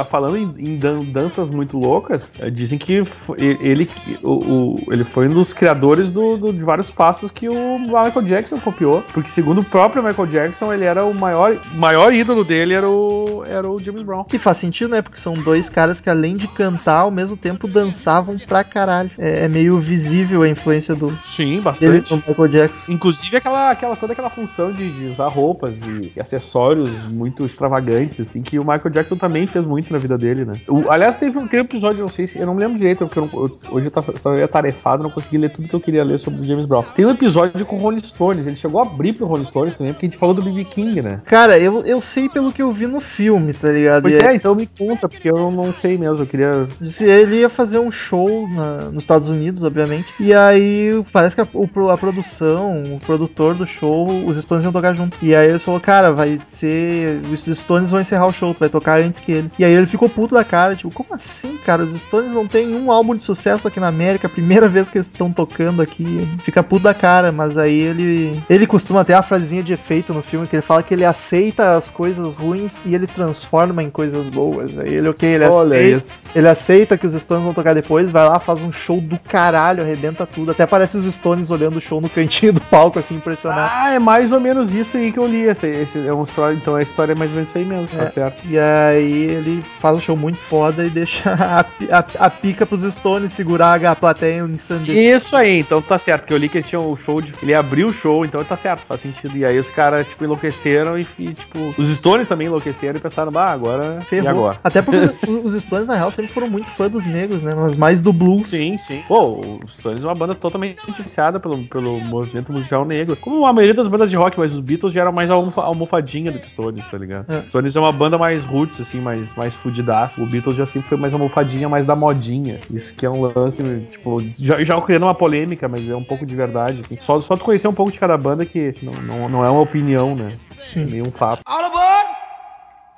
falando 0.05 0.37
em, 0.37 0.55
em 0.59 0.77
dan- 0.77 1.01
danças 1.05 1.51
muito 1.51 1.79
loucas, 1.79 2.37
eh, 2.41 2.51
dizem 2.51 2.79
que 2.79 3.03
e- 3.39 3.59
ele, 3.61 3.89
o, 4.23 4.31
o- 4.31 4.93
ele 4.93 5.05
foi 5.05 5.29
um 5.29 5.35
dos 5.35 5.53
criadores 5.53 6.13
do, 6.13 6.37
do- 6.37 6.53
de 6.53 6.65
vários 6.65 6.91
passos 6.91 7.31
que 7.31 7.49
o 7.49 7.79
Michael 7.79 8.23
Jackson 8.23 8.59
copiou. 8.59 9.03
Porque, 9.13 9.29
segundo 9.29 9.61
o 9.61 9.65
próprio 9.65 10.03
Michael 10.03 10.27
Jackson, 10.29 10.73
ele 10.73 10.85
era 10.85 11.05
o 11.05 11.15
maior, 11.15 11.57
maior 11.75 12.13
ídolo 12.13 12.45
dele 12.45 12.75
era 12.75 12.89
o, 12.89 13.43
era 13.47 13.69
o 13.69 13.79
James 13.79 14.03
Brown. 14.03 14.25
Que 14.25 14.39
faz 14.39 14.59
sentido, 14.59 14.91
né? 14.91 15.03
Porque 15.03 15.19
são 15.21 15.35
dois 15.35 15.69
caras 15.69 16.01
que, 16.01 16.09
além 16.11 16.37
de 16.37 16.49
cantar, 16.49 17.01
ao 17.01 17.11
mesmo 17.11 17.37
tempo 17.37 17.67
dançavam 17.69 18.39
pra 18.39 18.63
caralho. 18.65 19.11
É, 19.19 19.45
é 19.45 19.49
meio 19.49 19.79
visível 19.79 20.43
a 20.43 20.49
influência 20.49 20.95
do 20.95 21.17
Sim, 21.25 21.45
dele 21.45 21.61
bastante. 21.63 22.11
no 22.11 22.17
Michael 22.27 22.49
Jackson. 22.49 22.93
Inclusive 22.93 23.37
aquela, 23.37 23.71
aquela, 23.71 23.97
toda 23.97 24.13
aquela 24.13 24.31
função 24.31 24.73
de, 24.73 24.91
de 24.91 25.07
usar 25.09 25.29
roupas 25.29 25.83
e, 25.83 26.13
e 26.17 26.21
acessórios 26.21 26.91
muito 27.09 27.45
extravagantes, 27.45 28.21
assim, 28.21 28.43
que 28.43 28.59
o 28.59 28.63
Michael 28.63 28.91
Jackson 28.91 29.17
também 29.17 29.47
fez 29.47 29.65
muito 29.67 29.82
na 29.91 29.99
vida 29.99 30.19
dele, 30.19 30.45
né? 30.45 30.61
O- 30.69 30.91
aliás, 30.91 31.17
teve 31.17 31.39
um, 31.39 31.47
tem 31.47 31.61
um 31.61 31.65
episódio, 31.65 32.01
não 32.03 32.09
sei 32.09 32.27
se. 32.27 32.39
Eu 32.39 32.47
não 32.47 32.55
me 32.55 32.61
lembro 32.61 32.77
direito, 32.79 33.07
porque 33.07 33.19
eu 33.19 33.29
não- 33.33 33.43
eu- 33.45 33.59
hoje 33.71 33.87
eu 33.87 33.91
tava, 33.91 34.13
estava 34.13 34.45
atarefado, 34.45 35.03
não 35.03 35.11
consegui 35.11 35.39
ler 35.39 35.51
tudo 35.51 35.69
que 35.69 35.75
eu 35.75 35.81
queria 35.81 36.05
ler 36.05 36.19
sobre 36.19 36.41
o 36.41 36.45
James 36.45 36.67
Brown. 36.67 36.83
Tem 36.95 37.07
um 37.07 37.11
episódio 37.11 37.65
com 37.65 37.77
o 37.77 37.79
Rolling 37.79 38.01
Stones, 38.01 38.47
ele 38.47 38.57
chegou 38.57 38.81
a 38.81 38.85
abrir 38.85 39.13
pro 39.15 39.27
Rolling 39.27 39.47
Stones 39.47 39.77
também, 39.79 39.93
porque 39.93 40.07
a 40.07 40.09
gente 40.11 40.19
falou 40.19 40.35
do 40.35 40.43
BB 40.43 40.65
King, 40.65 41.01
né? 41.03 41.21
Cara, 41.25 41.59
eu, 41.59 41.81
eu 41.85 42.01
sei 42.03 42.29
pelo 42.29 42.53
que 42.53 42.61
eu 42.63 42.71
vi 42.73 42.87
no 42.87 43.01
filme, 43.01 43.53
tá 43.53 43.71
ligado? 43.71 44.03
Pois 44.03 44.19
é, 44.19 44.35
então 44.35 44.55
me 44.55 44.67
conta, 44.67 45.09
porque 45.09 45.31
eu 45.31 45.51
não 45.51 45.73
sei 45.73 45.97
mesmo, 45.97 46.23
eu 46.23 46.27
queria. 46.27 46.67
Ele 47.01 47.37
ia 47.41 47.49
fazer 47.49 47.79
um 47.79 47.91
show 47.91 48.49
na- 48.49 48.91
nos 48.91 49.05
Estados 49.05 49.29
Unidos, 49.29 49.63
obviamente. 49.65 50.13
E 50.21 50.33
aí 50.35 51.03
parece 51.13 51.35
que 51.37 51.41
a, 51.43 51.49
o 51.55 51.91
a 51.91 51.97
produção, 51.97 52.95
o 52.95 52.99
produtor 53.01 53.55
do 53.55 53.67
show, 53.67 54.07
os 54.27 54.37
Stones 54.43 54.65
iam 54.65 54.73
tocar 54.73 54.95
junto. 54.95 55.17
E 55.23 55.35
aí 55.35 55.49
ele 55.49 55.59
falou, 55.59 55.81
cara, 55.81 56.13
vai 56.13 56.39
ser. 56.47 57.21
Os 57.33 57.45
Stones 57.45 57.91
vão 57.91 58.01
encerrar 58.01 58.27
o 58.27 58.33
show, 58.33 58.53
tu 58.55 58.61
vai 58.61 58.69
tocar 58.69 58.99
antes 59.01 59.21
que 59.21 59.33
eles. 59.33 59.55
E 59.59 59.65
aí 59.65 59.72
ele 59.73 59.87
ficou 59.87 60.09
puto 60.09 60.35
da 60.35 60.45
cara, 60.45 60.75
tipo, 60.77 60.91
como 60.93 61.15
assim, 61.15 61.57
cara? 61.65 61.83
Os 61.83 61.93
Stones 62.01 62.31
não 62.33 62.47
tem 62.47 62.75
um 62.75 62.91
álbum 62.93 63.15
de 63.15 63.23
sucesso 63.23 63.69
aqui 63.69 63.79
na 63.81 63.89
América, 63.89 64.29
primeira 64.29 64.69
vez 64.69 64.89
que 64.89 64.99
eles 64.99 65.07
estão 65.07 65.33
tocando 65.33 65.81
aqui. 65.83 66.29
Fica 66.41 66.63
puto 66.63 66.85
da 66.85 66.95
cara, 66.95 67.31
mas 67.33 67.57
aí 67.59 67.79
ele. 67.81 68.43
Ele 68.49 68.67
costuma 68.67 69.05
ter 69.05 69.15
a 69.15 69.23
frasezinha 69.23 69.63
de 69.63 69.73
efeito 69.73 70.13
no 70.13 70.23
filme, 70.23 70.47
que 70.47 70.55
ele 70.57 70.63
fala 70.63 70.83
que 70.83 70.95
ele 70.95 71.05
aceita 71.05 71.73
as 71.77 71.91
coisas 71.91 72.35
ruins 72.37 72.77
e 72.85 72.95
ele 72.95 73.07
transforma 73.07 73.83
em 73.83 73.91
coisas 73.91 74.29
boas. 74.29 74.71
Aí 74.79 74.95
ele, 74.95 75.09
ok, 75.09 75.29
ele 75.29 75.45
Olha 75.45 75.77
aceita. 75.77 75.97
isso. 75.99 76.29
Ele 76.35 76.49
aceita 76.49 76.99
que 76.99 77.07
os 77.07 77.15
Stones 77.21 77.45
vão 77.45 77.55
tocar 77.55 77.75
depois, 77.75 78.11
vai 78.11 78.27
lá, 78.29 78.39
faz 78.39 78.61
um 78.63 78.73
show 78.73 79.01
do 79.01 79.19
caralho, 79.19 79.83
arrebenta 79.83 80.27
tudo. 80.27 80.51
Até 80.53 80.67
parece 80.67 80.97
os 80.97 81.13
Stones 81.15 81.51
olhando 81.51 81.77
o 81.77 81.81
show 81.81 82.01
no 82.01 82.09
cantinho 82.09 82.53
do 82.55 82.61
palco, 82.61 82.99
assim, 82.99 83.17
impressionado. 83.17 83.71
Ah, 83.73 83.93
é 83.95 83.99
mais 83.99 84.33
ou 84.33 84.41
menos 84.41 84.75
isso 84.75 84.97
aí 84.97 85.13
que 85.13 85.19
eu 85.19 85.27
li. 85.27 85.43
Esse, 85.43 85.67
esse 85.67 86.07
é 86.07 86.13
uma 86.13 86.25
história, 86.25 86.55
então 86.55 86.75
a 86.77 86.83
história 86.83 87.13
é 87.13 87.15
mais 87.15 87.31
ou 87.31 87.35
menos 87.37 87.49
isso 87.49 87.59
aí 87.59 87.65
mesmo, 87.65 87.87
tá 87.89 88.05
É. 88.05 88.09
certo. 88.09 88.37
E 88.47 88.59
aí 88.59 89.23
ele 89.25 89.52
faz 89.61 89.97
um 89.97 90.01
show 90.01 90.17
muito 90.17 90.39
foda 90.39 90.85
e 90.85 90.91
deixa 90.91 91.31
a, 91.35 91.61
a, 91.61 92.27
a 92.27 92.31
pica 92.31 92.65
pros 92.65 92.83
Stones 92.83 93.33
segurar 93.33 93.85
a 93.85 93.95
plateia 93.95 94.41
ensandecida. 94.41 94.99
Isso 94.99 95.37
aí, 95.37 95.61
então 95.61 95.83
tá 95.83 95.99
certo, 95.99 96.23
porque 96.23 96.35
eu 96.35 96.39
li 96.39 96.49
que 96.49 96.59
eles 96.59 96.69
tinham 96.69 96.91
o 96.91 96.97
show 96.97 97.21
de. 97.21 97.33
Ele 97.43 97.55
abriu 97.55 97.89
o 97.89 97.93
show, 97.93 98.25
então 98.25 98.43
tá 98.45 98.57
certo, 98.57 98.81
faz 98.81 99.01
sentido. 99.01 99.37
E 99.37 99.45
aí 99.45 99.59
os 99.59 99.71
caras, 99.71 100.09
tipo, 100.09 100.25
enlouqueceram 100.25 100.99
e, 100.99 101.07
e, 101.19 101.35
tipo, 101.35 101.75
os 101.77 101.89
Stones 101.89 102.29
também 102.29 102.47
enlouqueceram 102.47 102.97
e 102.97 103.01
pensaram, 103.01 103.33
bah, 103.33 103.51
agora. 103.51 103.99
E 104.01 104.05
Ferrou. 104.05 104.29
agora? 104.29 104.59
Até 104.63 104.83
porque 104.83 105.15
os 105.45 105.55
Stones, 105.55 105.87
na 105.87 105.95
real, 105.95 106.11
sempre 106.11 106.33
foram 106.33 106.49
muito 106.49 106.69
fã 106.71 106.89
dos 106.89 107.05
negros, 107.05 107.43
né? 107.43 107.55
Mas 107.55 107.77
mais 107.77 108.01
do 108.01 108.13
blues. 108.13 108.51
Sim, 108.51 108.79
sim. 108.79 109.03
Pô, 109.09 109.41
os 109.65 109.75
Stones 109.75 110.03
é 110.03 110.07
uma 110.07 110.15
banda 110.15 110.35
totalmente 110.35 110.79
influenciada 110.89 111.41
pelo, 111.41 111.65
pelo 111.65 112.01
movimento 112.01 112.53
musical 112.53 112.85
negro. 112.85 113.17
Como 113.17 113.47
a 113.47 113.53
maioria 113.53 113.75
das 113.75 113.89
bandas 113.89 114.11
de 114.11 114.17
rock, 114.17 114.39
mas 114.39 114.55
os 114.55 114.61
Beatles 114.61 114.93
já 114.93 115.03
eram 115.03 115.13
mais 115.13 115.31
a 115.31 115.35
almofadinha 115.35 116.31
do 116.31 116.39
que 116.39 116.47
os 116.47 116.53
Stones, 116.53 116.85
tá 116.91 116.99
ligado? 116.99 117.33
É. 117.33 117.43
Stones 117.49 117.75
é 117.75 117.81
uma 117.81 117.93
banda 117.93 118.19
mais 118.19 118.45
roots, 118.45 118.81
assim, 118.81 119.01
mais, 119.01 119.35
mais 119.43 119.55
fudidaço. 119.57 120.23
O 120.23 120.27
Beatles 120.27 120.57
já 120.57 120.65
sempre 120.65 120.89
foi 120.89 120.97
mais 120.97 121.13
almofadinha, 121.13 121.69
mais 121.69 121.85
da 121.85 121.97
modinha. 121.97 122.61
Isso 122.71 122.95
que 122.95 123.05
é 123.05 123.11
um 123.11 123.23
lance, 123.23 123.63
tipo, 123.91 124.23
já, 124.39 124.63
já 124.63 124.81
criando 124.81 125.05
uma 125.05 125.15
polêmica, 125.15 125.69
mas 125.69 125.89
é 125.89 125.97
um 125.97 126.05
pouco 126.05 126.25
de 126.25 126.35
verdade, 126.37 126.81
assim. 126.81 126.97
Só, 127.01 127.21
só 127.21 127.37
tu 127.37 127.45
conhecer 127.45 127.67
um 127.67 127.75
pouco 127.75 127.91
de 127.91 127.99
cada 127.99 128.17
banda 128.17 128.47
que 128.47 128.75
não, 128.83 128.93
não, 128.93 129.29
não 129.29 129.45
é 129.45 129.51
uma 129.51 129.61
opinião, 129.61 130.15
né? 130.15 130.39
É 130.57 130.63
Sim. 130.63 130.85
meio 130.85 131.07
um 131.07 131.11
fato. 131.11 131.43
All 131.45 131.65
aboard 131.65 132.09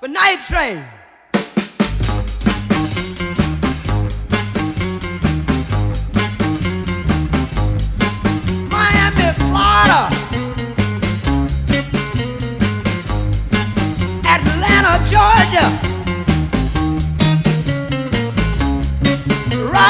for 0.01 0.09
Night 0.09 0.47
Train. 0.47 0.83
Miami, 8.71 9.33
Florida. 9.39 10.11
Atlanta, 14.27 15.09
Georgia. 15.09 15.84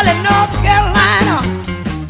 North 0.02 0.61
Carolina. 0.61 0.93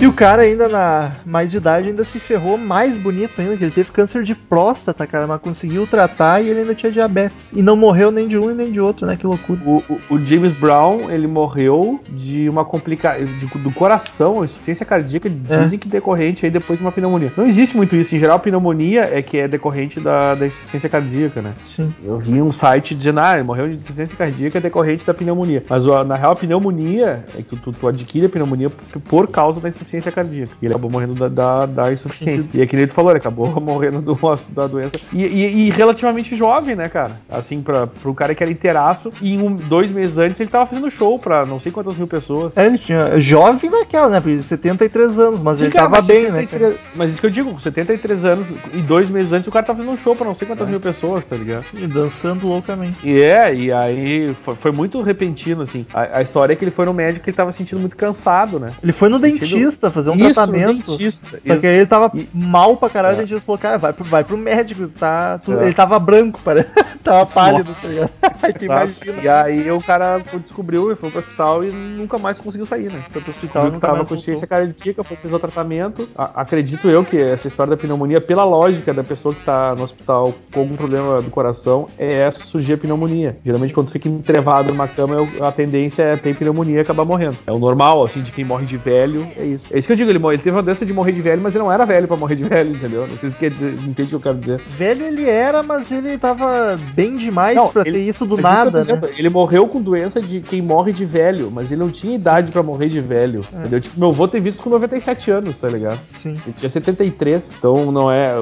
E 0.00 0.06
o 0.06 0.12
cara 0.12 0.42
ainda 0.42 0.68
na 0.68 1.12
mais 1.24 1.50
de 1.50 1.56
idade 1.56 1.88
ainda 1.88 2.04
se 2.04 2.18
ferrou 2.20 2.58
mais 2.58 2.94
bonito 2.94 3.40
ainda, 3.40 3.56
que 3.56 3.64
ele 3.64 3.70
teve 3.70 3.90
câncer 3.90 4.22
de 4.22 4.34
próstata, 4.34 5.06
cara, 5.06 5.26
mas 5.26 5.40
conseguiu 5.40 5.86
tratar 5.86 6.42
e 6.42 6.48
ele 6.50 6.60
ainda 6.60 6.74
tinha 6.74 6.92
diabetes. 6.92 7.50
E 7.54 7.62
não 7.62 7.74
morreu 7.74 8.10
nem 8.10 8.28
de 8.28 8.36
um 8.36 8.50
e 8.50 8.54
nem 8.54 8.70
de 8.70 8.78
outro, 8.80 9.06
né? 9.06 9.16
Que 9.16 9.26
loucura. 9.26 9.58
O, 9.64 9.82
o- 9.88 10.00
o 10.10 10.18
James 10.20 10.52
Brown, 10.52 11.10
ele 11.10 11.26
morreu 11.26 11.98
de 12.10 12.46
uma 12.50 12.66
complicação 12.66 13.24
do 13.54 13.70
coração, 13.70 14.44
insuficiência 14.44 14.84
cardíaca, 14.84 15.30
É. 15.48 15.58
dizem 15.62 15.78
que 15.78 15.88
decorrente 15.88 16.44
aí 16.44 16.50
depois 16.50 16.78
de 16.80 16.84
uma 16.84 16.92
pneumonia. 16.92 17.32
Não 17.34 17.46
existe 17.46 17.74
muito 17.74 17.96
isso, 17.96 18.14
em 18.14 18.18
geral, 18.18 18.38
pneumonia 18.40 19.08
é 19.10 19.22
que 19.22 19.38
é 19.38 19.48
decorrente 19.48 20.00
da, 20.00 20.34
da 20.34 20.46
insuficiência 20.46 20.88
cardíaca, 20.90 21.40
né? 21.40 21.54
Sim. 21.64 21.94
Eu 22.04 22.18
vi 22.18 22.42
um 22.42 22.52
site 22.52 22.94
dizendo, 22.94 23.20
ah, 23.20 23.34
ele 23.36 23.44
morreu 23.44 23.68
de 23.68 23.76
insuficiência 23.76 24.16
cardíaca 24.16 24.60
decorrente 24.60 25.06
da 25.06 25.14
pneumonia. 25.14 25.62
Mas 25.70 25.86
na 25.86 26.14
real, 26.16 26.32
a 26.32 26.36
pneumonia 26.36 27.24
é 27.38 27.40
que 27.40 27.56
tu, 27.56 27.70
tu 27.72 27.88
adquire 27.88 28.26
a 28.26 28.28
pneumonia 28.28 28.68
por 29.08 29.28
causa 29.28 29.60
da 29.60 29.68
insuficiência 29.68 29.83
cardíaca. 30.12 30.50
E 30.60 30.66
ele 30.66 30.74
acabou 30.74 30.90
morrendo 30.90 31.14
da, 31.14 31.28
da, 31.28 31.66
da 31.66 31.92
insuficiência. 31.92 32.48
E 32.54 32.60
é 32.62 32.66
que 32.66 32.86
tu 32.86 32.92
falou, 32.92 33.10
ele 33.12 33.18
acabou 33.18 33.48
morrendo 33.60 34.00
do, 34.02 34.18
da 34.50 34.66
doença. 34.66 34.96
E, 35.12 35.24
e- 35.24 35.66
e 35.66 35.70
relativamente 35.70 36.34
jovem, 36.36 36.74
né, 36.76 36.88
cara? 36.88 37.20
Assim, 37.28 37.60
pra, 37.62 37.86
pro 37.86 38.14
cara 38.14 38.34
que 38.34 38.42
era 38.42 38.50
inteiraço. 38.52 39.10
E 39.20 39.34
em 39.34 39.40
um, 39.42 39.54
dois 39.54 39.90
meses 39.90 40.18
antes 40.18 40.40
ele 40.40 40.50
tava 40.50 40.66
fazendo 40.66 40.90
show 40.90 41.18
pra 41.18 41.44
não 41.44 41.58
sei 41.60 41.70
quantas 41.72 41.96
mil 41.96 42.06
pessoas. 42.06 42.56
É, 42.56 42.66
ele 42.66 42.78
tinha 42.78 43.18
jovem 43.18 43.70
naquela, 43.70 44.08
né? 44.08 44.20
Porque 44.20 44.42
73 44.42 45.18
anos, 45.18 45.42
mas 45.42 45.58
Sim, 45.58 45.64
ele 45.64 45.72
cara, 45.72 45.84
tava 45.84 45.96
mas 45.96 46.06
bem, 46.06 46.24
né? 46.30 46.40
73 46.40 46.76
Mas 46.94 47.10
isso 47.12 47.20
que 47.20 47.26
eu 47.26 47.30
digo, 47.30 47.50
com 47.52 47.58
73 47.58 48.24
anos 48.24 48.48
e 48.72 48.80
dois 48.82 49.10
meses 49.10 49.32
antes 49.32 49.46
o 49.48 49.50
cara 49.52 49.64
tava 49.64 49.78
fazendo 49.78 49.94
um 49.94 49.98
show 49.98 50.14
pra 50.16 50.26
não 50.26 50.34
sei 50.34 50.46
quantas 50.46 50.68
mil 50.68 50.80
pessoas, 50.80 51.24
tá 51.24 51.36
ligado? 51.36 51.64
E 51.74 51.86
dançando 51.86 52.46
loucamente. 52.46 52.98
E 53.04 53.20
é, 53.20 53.54
e 53.54 53.72
aí 53.72 54.34
foi, 54.34 54.54
foi 54.54 54.72
muito 54.72 55.00
repentino, 55.02 55.62
assim. 55.62 55.84
A, 55.92 56.18
a 56.18 56.22
história 56.22 56.52
é 56.52 56.56
que 56.56 56.64
ele 56.64 56.70
foi 56.70 56.84
no 56.86 56.94
médico 56.94 57.28
e 57.28 57.30
ele 57.30 57.36
tava 57.36 57.50
se 57.52 57.58
sentindo 57.58 57.80
muito 57.80 57.96
cansado, 57.96 58.58
né? 58.58 58.72
Ele 58.82 58.92
foi 58.92 59.08
no 59.08 59.18
Sentido- 59.24 59.38
dentista 59.74 59.90
fazer 59.90 60.10
um 60.10 60.14
Isso, 60.14 60.34
tratamento. 60.34 60.90
dentista. 60.96 61.28
Só 61.30 61.52
isso. 61.52 61.60
que 61.60 61.66
aí 61.66 61.74
ele 61.76 61.86
tava 61.86 62.10
E- 62.14 62.28
mal 62.32 62.76
pra 62.76 62.88
caralho, 62.88 63.14
É. 63.14 63.18
o 63.18 63.20
dentista 63.22 63.40
falou, 63.40 63.58
cara, 63.58 63.78
vai 63.78 63.92
pro, 63.92 64.04
vai 64.04 64.24
pro 64.24 64.36
médico, 64.36 64.88
tá? 64.88 65.38
tu- 65.38 65.52
É. 65.58 65.64
Ele 65.64 65.74
tava 65.74 65.98
branco, 65.98 66.40
parece. 66.44 66.68
tava 67.02 67.26
pálido, 67.26 67.70
tá 67.74 67.88
ligado? 67.88 68.10
E 69.22 69.28
aí 69.28 69.70
o 69.70 69.80
cara 69.82 70.18
descobriu 70.40 70.90
e 70.92 70.96
foi 70.96 71.10
pro 71.10 71.18
hospital 71.20 71.64
e 71.64 71.70
nunca 71.70 72.18
mais 72.18 72.40
conseguiu 72.40 72.66
sair, 72.66 72.90
né? 72.92 73.00
Foi 73.10 73.20
pro 73.22 73.30
hospital, 73.30 73.70
que 73.70 73.78
tava 73.78 74.04
com 74.04 74.16
ciência 74.16 74.46
cardíaca, 74.46 75.02
foi 75.04 75.16
fazer 75.16 75.34
o 75.34 75.38
tratamento. 75.38 76.08
A- 76.16 76.42
acredito 76.42 76.88
eu 76.88 77.04
que 77.04 77.18
essa 77.20 77.48
história 77.48 77.70
da 77.70 77.76
pneumonia, 77.76 78.20
pela 78.20 78.44
lógica 78.44 78.92
da 78.92 79.02
pessoa 79.04 79.34
que 79.34 79.42
tá 79.44 79.74
no 79.74 79.82
hospital 79.82 80.34
com 80.52 80.60
algum 80.60 80.76
problema 80.76 81.20
do 81.22 81.30
coração, 81.30 81.86
é 81.98 82.30
surgir 82.30 82.74
a 82.74 82.78
pneumonia. 82.78 83.36
Geralmente 83.44 83.72
quando 83.74 83.90
fica 83.90 84.08
entrevado 84.08 84.68
numa 84.72 84.88
cama, 84.88 85.16
a 85.40 85.52
tendência 85.52 86.02
é 86.02 86.16
ter 86.16 86.34
pneumonia 86.34 86.76
e 86.76 86.80
acabar 86.80 87.04
morrendo. 87.04 87.36
É 87.46 87.52
o 87.52 87.58
normal, 87.58 88.04
assim, 88.04 88.20
de 88.22 88.30
quem 88.32 88.44
morre 88.44 88.66
de 88.66 88.76
velho, 88.76 89.26
é 89.38 89.44
isso. 89.44 89.63
É 89.70 89.78
isso 89.78 89.86
que 89.88 89.92
eu 89.92 89.96
digo, 89.96 90.10
ele, 90.10 90.18
ele 90.26 90.38
teve 90.38 90.50
uma 90.56 90.62
doença 90.62 90.84
de 90.84 90.92
morrer 90.92 91.12
de 91.12 91.22
velho, 91.22 91.40
mas 91.42 91.54
ele 91.54 91.64
não 91.64 91.72
era 91.72 91.84
velho 91.86 92.06
pra 92.06 92.16
morrer 92.16 92.34
de 92.36 92.44
velho, 92.44 92.70
entendeu? 92.70 93.06
Não 93.06 93.16
sei 93.18 93.30
se 93.30 93.36
quer 93.36 93.50
dizer, 93.50 93.72
entende 93.74 94.02
o 94.02 94.06
que 94.08 94.14
eu 94.14 94.20
quero 94.20 94.38
dizer. 94.38 94.60
Velho 94.76 95.04
ele 95.06 95.28
era, 95.28 95.62
mas 95.62 95.90
ele 95.90 96.16
tava 96.18 96.78
bem 96.94 97.16
demais 97.16 97.56
Não, 97.56 97.68
pra 97.70 97.82
ele- 97.82 97.92
ter 97.98 98.04
isso 98.04 98.26
do 98.26 98.36
nada, 98.36 98.70
né? 98.70 98.80
dizendo, 98.80 99.08
Ele 99.16 99.28
morreu 99.28 99.66
com 99.66 99.80
doença 99.80 100.20
de 100.20 100.40
quem 100.40 100.60
morre 100.62 100.92
de 100.92 101.04
velho, 101.04 101.50
mas 101.50 101.72
ele 101.72 101.80
não 101.80 101.90
tinha 101.90 102.14
idade 102.16 102.52
pra 102.52 102.62
morrer 102.62 102.88
de 102.88 103.00
velho. 103.00 103.40
É. 103.54 103.60
Entendeu? 103.60 103.80
Tipo, 103.80 103.98
meu 104.00 104.08
avô 104.10 104.28
tem 104.28 104.40
visto 104.40 104.62
com 104.62 104.70
97 104.70 105.30
anos, 105.30 105.56
tá 105.58 105.68
ligado? 105.68 105.98
Sim. 106.06 106.32
Ele 106.46 106.54
tinha 106.54 106.68
73, 106.68 107.54
então 107.58 107.90
não 107.90 108.10
é. 108.10 108.34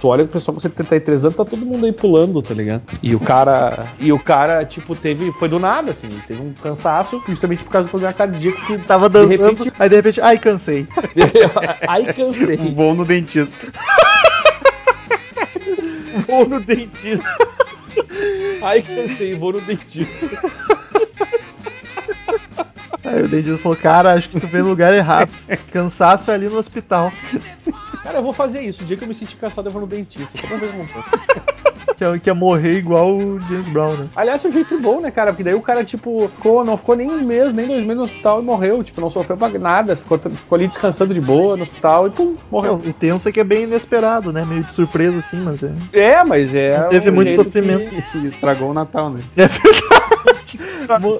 Tu 0.00 0.08
olha 0.08 0.24
o 0.24 0.28
pessoal 0.28 0.54
com 0.54 0.60
73 0.60 1.24
anos, 1.24 1.36
tá 1.36 1.44
todo 1.44 1.64
mundo 1.64 1.84
aí 1.86 1.92
pulando, 1.92 2.40
tá 2.42 2.54
ligado? 2.54 2.82
E 3.02 3.14
o 3.14 3.20
cara. 3.20 3.84
E 4.00 4.12
o 4.12 4.18
cara, 4.18 4.64
tipo, 4.64 4.94
teve. 4.94 5.30
Foi 5.32 5.48
do 5.48 5.58
nada, 5.58 5.90
assim. 5.90 6.06
Ele 6.06 6.20
teve 6.26 6.42
um 6.42 6.52
cansaço, 6.62 7.20
justamente 7.28 7.62
por 7.64 7.70
causa 7.70 7.88
do 7.88 7.90
problema 7.90 8.12
cardíaco 8.12 8.58
que. 8.66 8.78
Tava 8.78 9.08
dançando, 9.08 9.36
De 9.36 9.42
repente- 9.42 9.72
aí 9.78 9.88
de 9.88 9.96
repente, 9.96 10.20
ai, 10.20 10.38
cansei. 10.54 10.86
Ai, 11.88 12.12
cansei. 12.12 12.56
Vou 12.56 12.94
no 12.94 13.04
dentista. 13.04 13.54
Vou 16.28 16.48
no 16.48 16.60
dentista. 16.60 17.28
Ai, 18.62 18.82
cansei, 18.82 19.34
vou 19.34 19.52
no 19.52 19.60
dentista. 19.60 20.26
Aí 23.04 23.22
o 23.22 23.28
dentista 23.28 23.58
falou, 23.58 23.76
cara, 23.76 24.14
acho 24.14 24.30
que 24.30 24.40
tu 24.40 24.46
veio 24.46 24.64
no 24.64 24.70
lugar 24.70 24.94
errado. 24.94 25.30
Cansaço 25.72 26.30
é 26.30 26.34
ali 26.34 26.48
no 26.48 26.56
hospital. 26.56 27.12
Cara, 28.02 28.18
eu 28.18 28.22
vou 28.22 28.32
fazer 28.32 28.60
isso. 28.62 28.82
O 28.82 28.86
dia 28.86 28.96
que 28.96 29.04
eu 29.04 29.08
me 29.08 29.14
sentir 29.14 29.36
cansado, 29.36 29.68
eu 29.68 29.72
vou 29.72 29.82
no 29.82 29.88
dentista. 29.88 30.38
Só 30.38 30.46
pra 30.46 30.56
ver 30.56 30.70
como 30.70 30.86
ia, 32.04 32.18
que 32.18 32.28
ia 32.30 32.34
morrer 32.34 32.78
igual 32.78 33.12
o 33.14 33.38
James 33.48 33.68
Brown, 33.68 33.92
né? 33.94 34.06
Aliás, 34.14 34.44
é 34.44 34.48
um 34.48 34.52
jeito 34.52 34.78
bom, 34.78 35.00
né, 35.00 35.10
cara? 35.10 35.32
Porque 35.32 35.44
daí 35.44 35.54
o 35.54 35.60
cara, 35.60 35.84
tipo, 35.84 36.28
ficou, 36.36 36.64
não 36.64 36.76
ficou 36.76 36.94
nem 36.96 37.10
um 37.10 37.22
mês, 37.24 37.52
nem 37.52 37.66
dois 37.66 37.80
meses 37.84 37.96
no 37.98 38.04
hospital 38.04 38.40
e 38.40 38.44
morreu. 38.44 38.82
Tipo, 38.82 39.00
não 39.00 39.10
sofreu 39.10 39.36
pra 39.36 39.48
nada. 39.48 39.96
Ficou, 39.96 40.18
ficou 40.18 40.56
ali 40.56 40.66
descansando 40.68 41.12
de 41.14 41.20
boa 41.20 41.56
no 41.56 41.62
hospital 41.62 42.06
e 42.06 42.10
pum, 42.10 42.34
morreu. 42.50 42.72
Não, 42.78 42.90
o 42.90 42.92
tenso 42.92 43.28
é 43.28 43.32
que 43.32 43.40
é 43.40 43.44
bem 43.44 43.64
inesperado, 43.64 44.32
né? 44.32 44.44
Meio 44.44 44.62
de 44.64 44.72
surpresa, 44.72 45.18
assim, 45.18 45.40
mas 45.40 45.62
é. 45.62 45.72
É, 45.92 46.24
mas 46.24 46.54
é. 46.54 46.78
Não 46.78 46.88
teve 46.88 47.10
um 47.10 47.14
muito 47.14 47.32
sofrimento. 47.34 47.94
que- 48.12 48.18
estragou 48.26 48.70
o 48.70 48.74
Natal, 48.74 49.10
né? 49.10 49.20
É 49.36 49.46
verdade. 49.46 50.03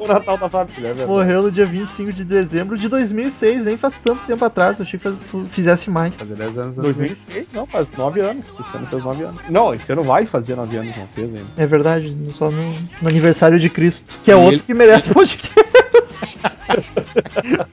Natal 0.07 0.39
da 0.39 0.49
família, 0.49 0.79
é 0.79 0.83
verdade. 0.93 1.09
Morreu 1.09 1.43
no 1.43 1.51
dia 1.51 1.67
25 1.67 2.13
de 2.13 2.25
dezembro 2.25 2.77
de 2.77 2.89
2006, 2.89 3.65
nem 3.65 3.77
faz 3.77 3.99
tanto 4.03 4.25
tempo 4.27 4.45
atrás. 4.45 4.79
Eu 4.79 4.85
achei 4.85 4.99
que 4.99 5.05
faz- 5.09 5.23
fizesse 5.51 5.91
mais. 5.91 6.15
Fazer 6.15 6.35
10 6.35 6.59
anos. 6.59 6.77
2006? 6.77 7.47
Não, 7.53 7.67
faz 7.67 7.93
nove 7.93 8.21
anos. 8.21 8.59
Esse 8.59 8.77
ano 8.77 8.87
fez 8.87 9.03
nove 9.03 9.25
anos. 9.25 9.41
Não, 9.49 9.75
esse 9.75 9.93
ano 9.93 10.03
vai 10.03 10.27
fazer 10.27 10.55
nove 10.57 10.77
anos, 10.77 10.97
não 10.97 11.07
fez 11.09 11.35
ainda. 11.35 11.49
É 11.57 11.67
verdade, 11.67 12.17
só 12.35 12.51
no, 12.51 12.73
no 13.03 13.09
aniversário 13.09 13.59
de 13.59 13.69
Cristo. 13.71 14.15
Que 14.23 14.31
é 14.31 14.35
E 14.35 14.37
outro 14.37 14.55
ele- 14.55 14.63
que 14.63 14.75
merece 14.75 15.13
podcast. 15.13 15.65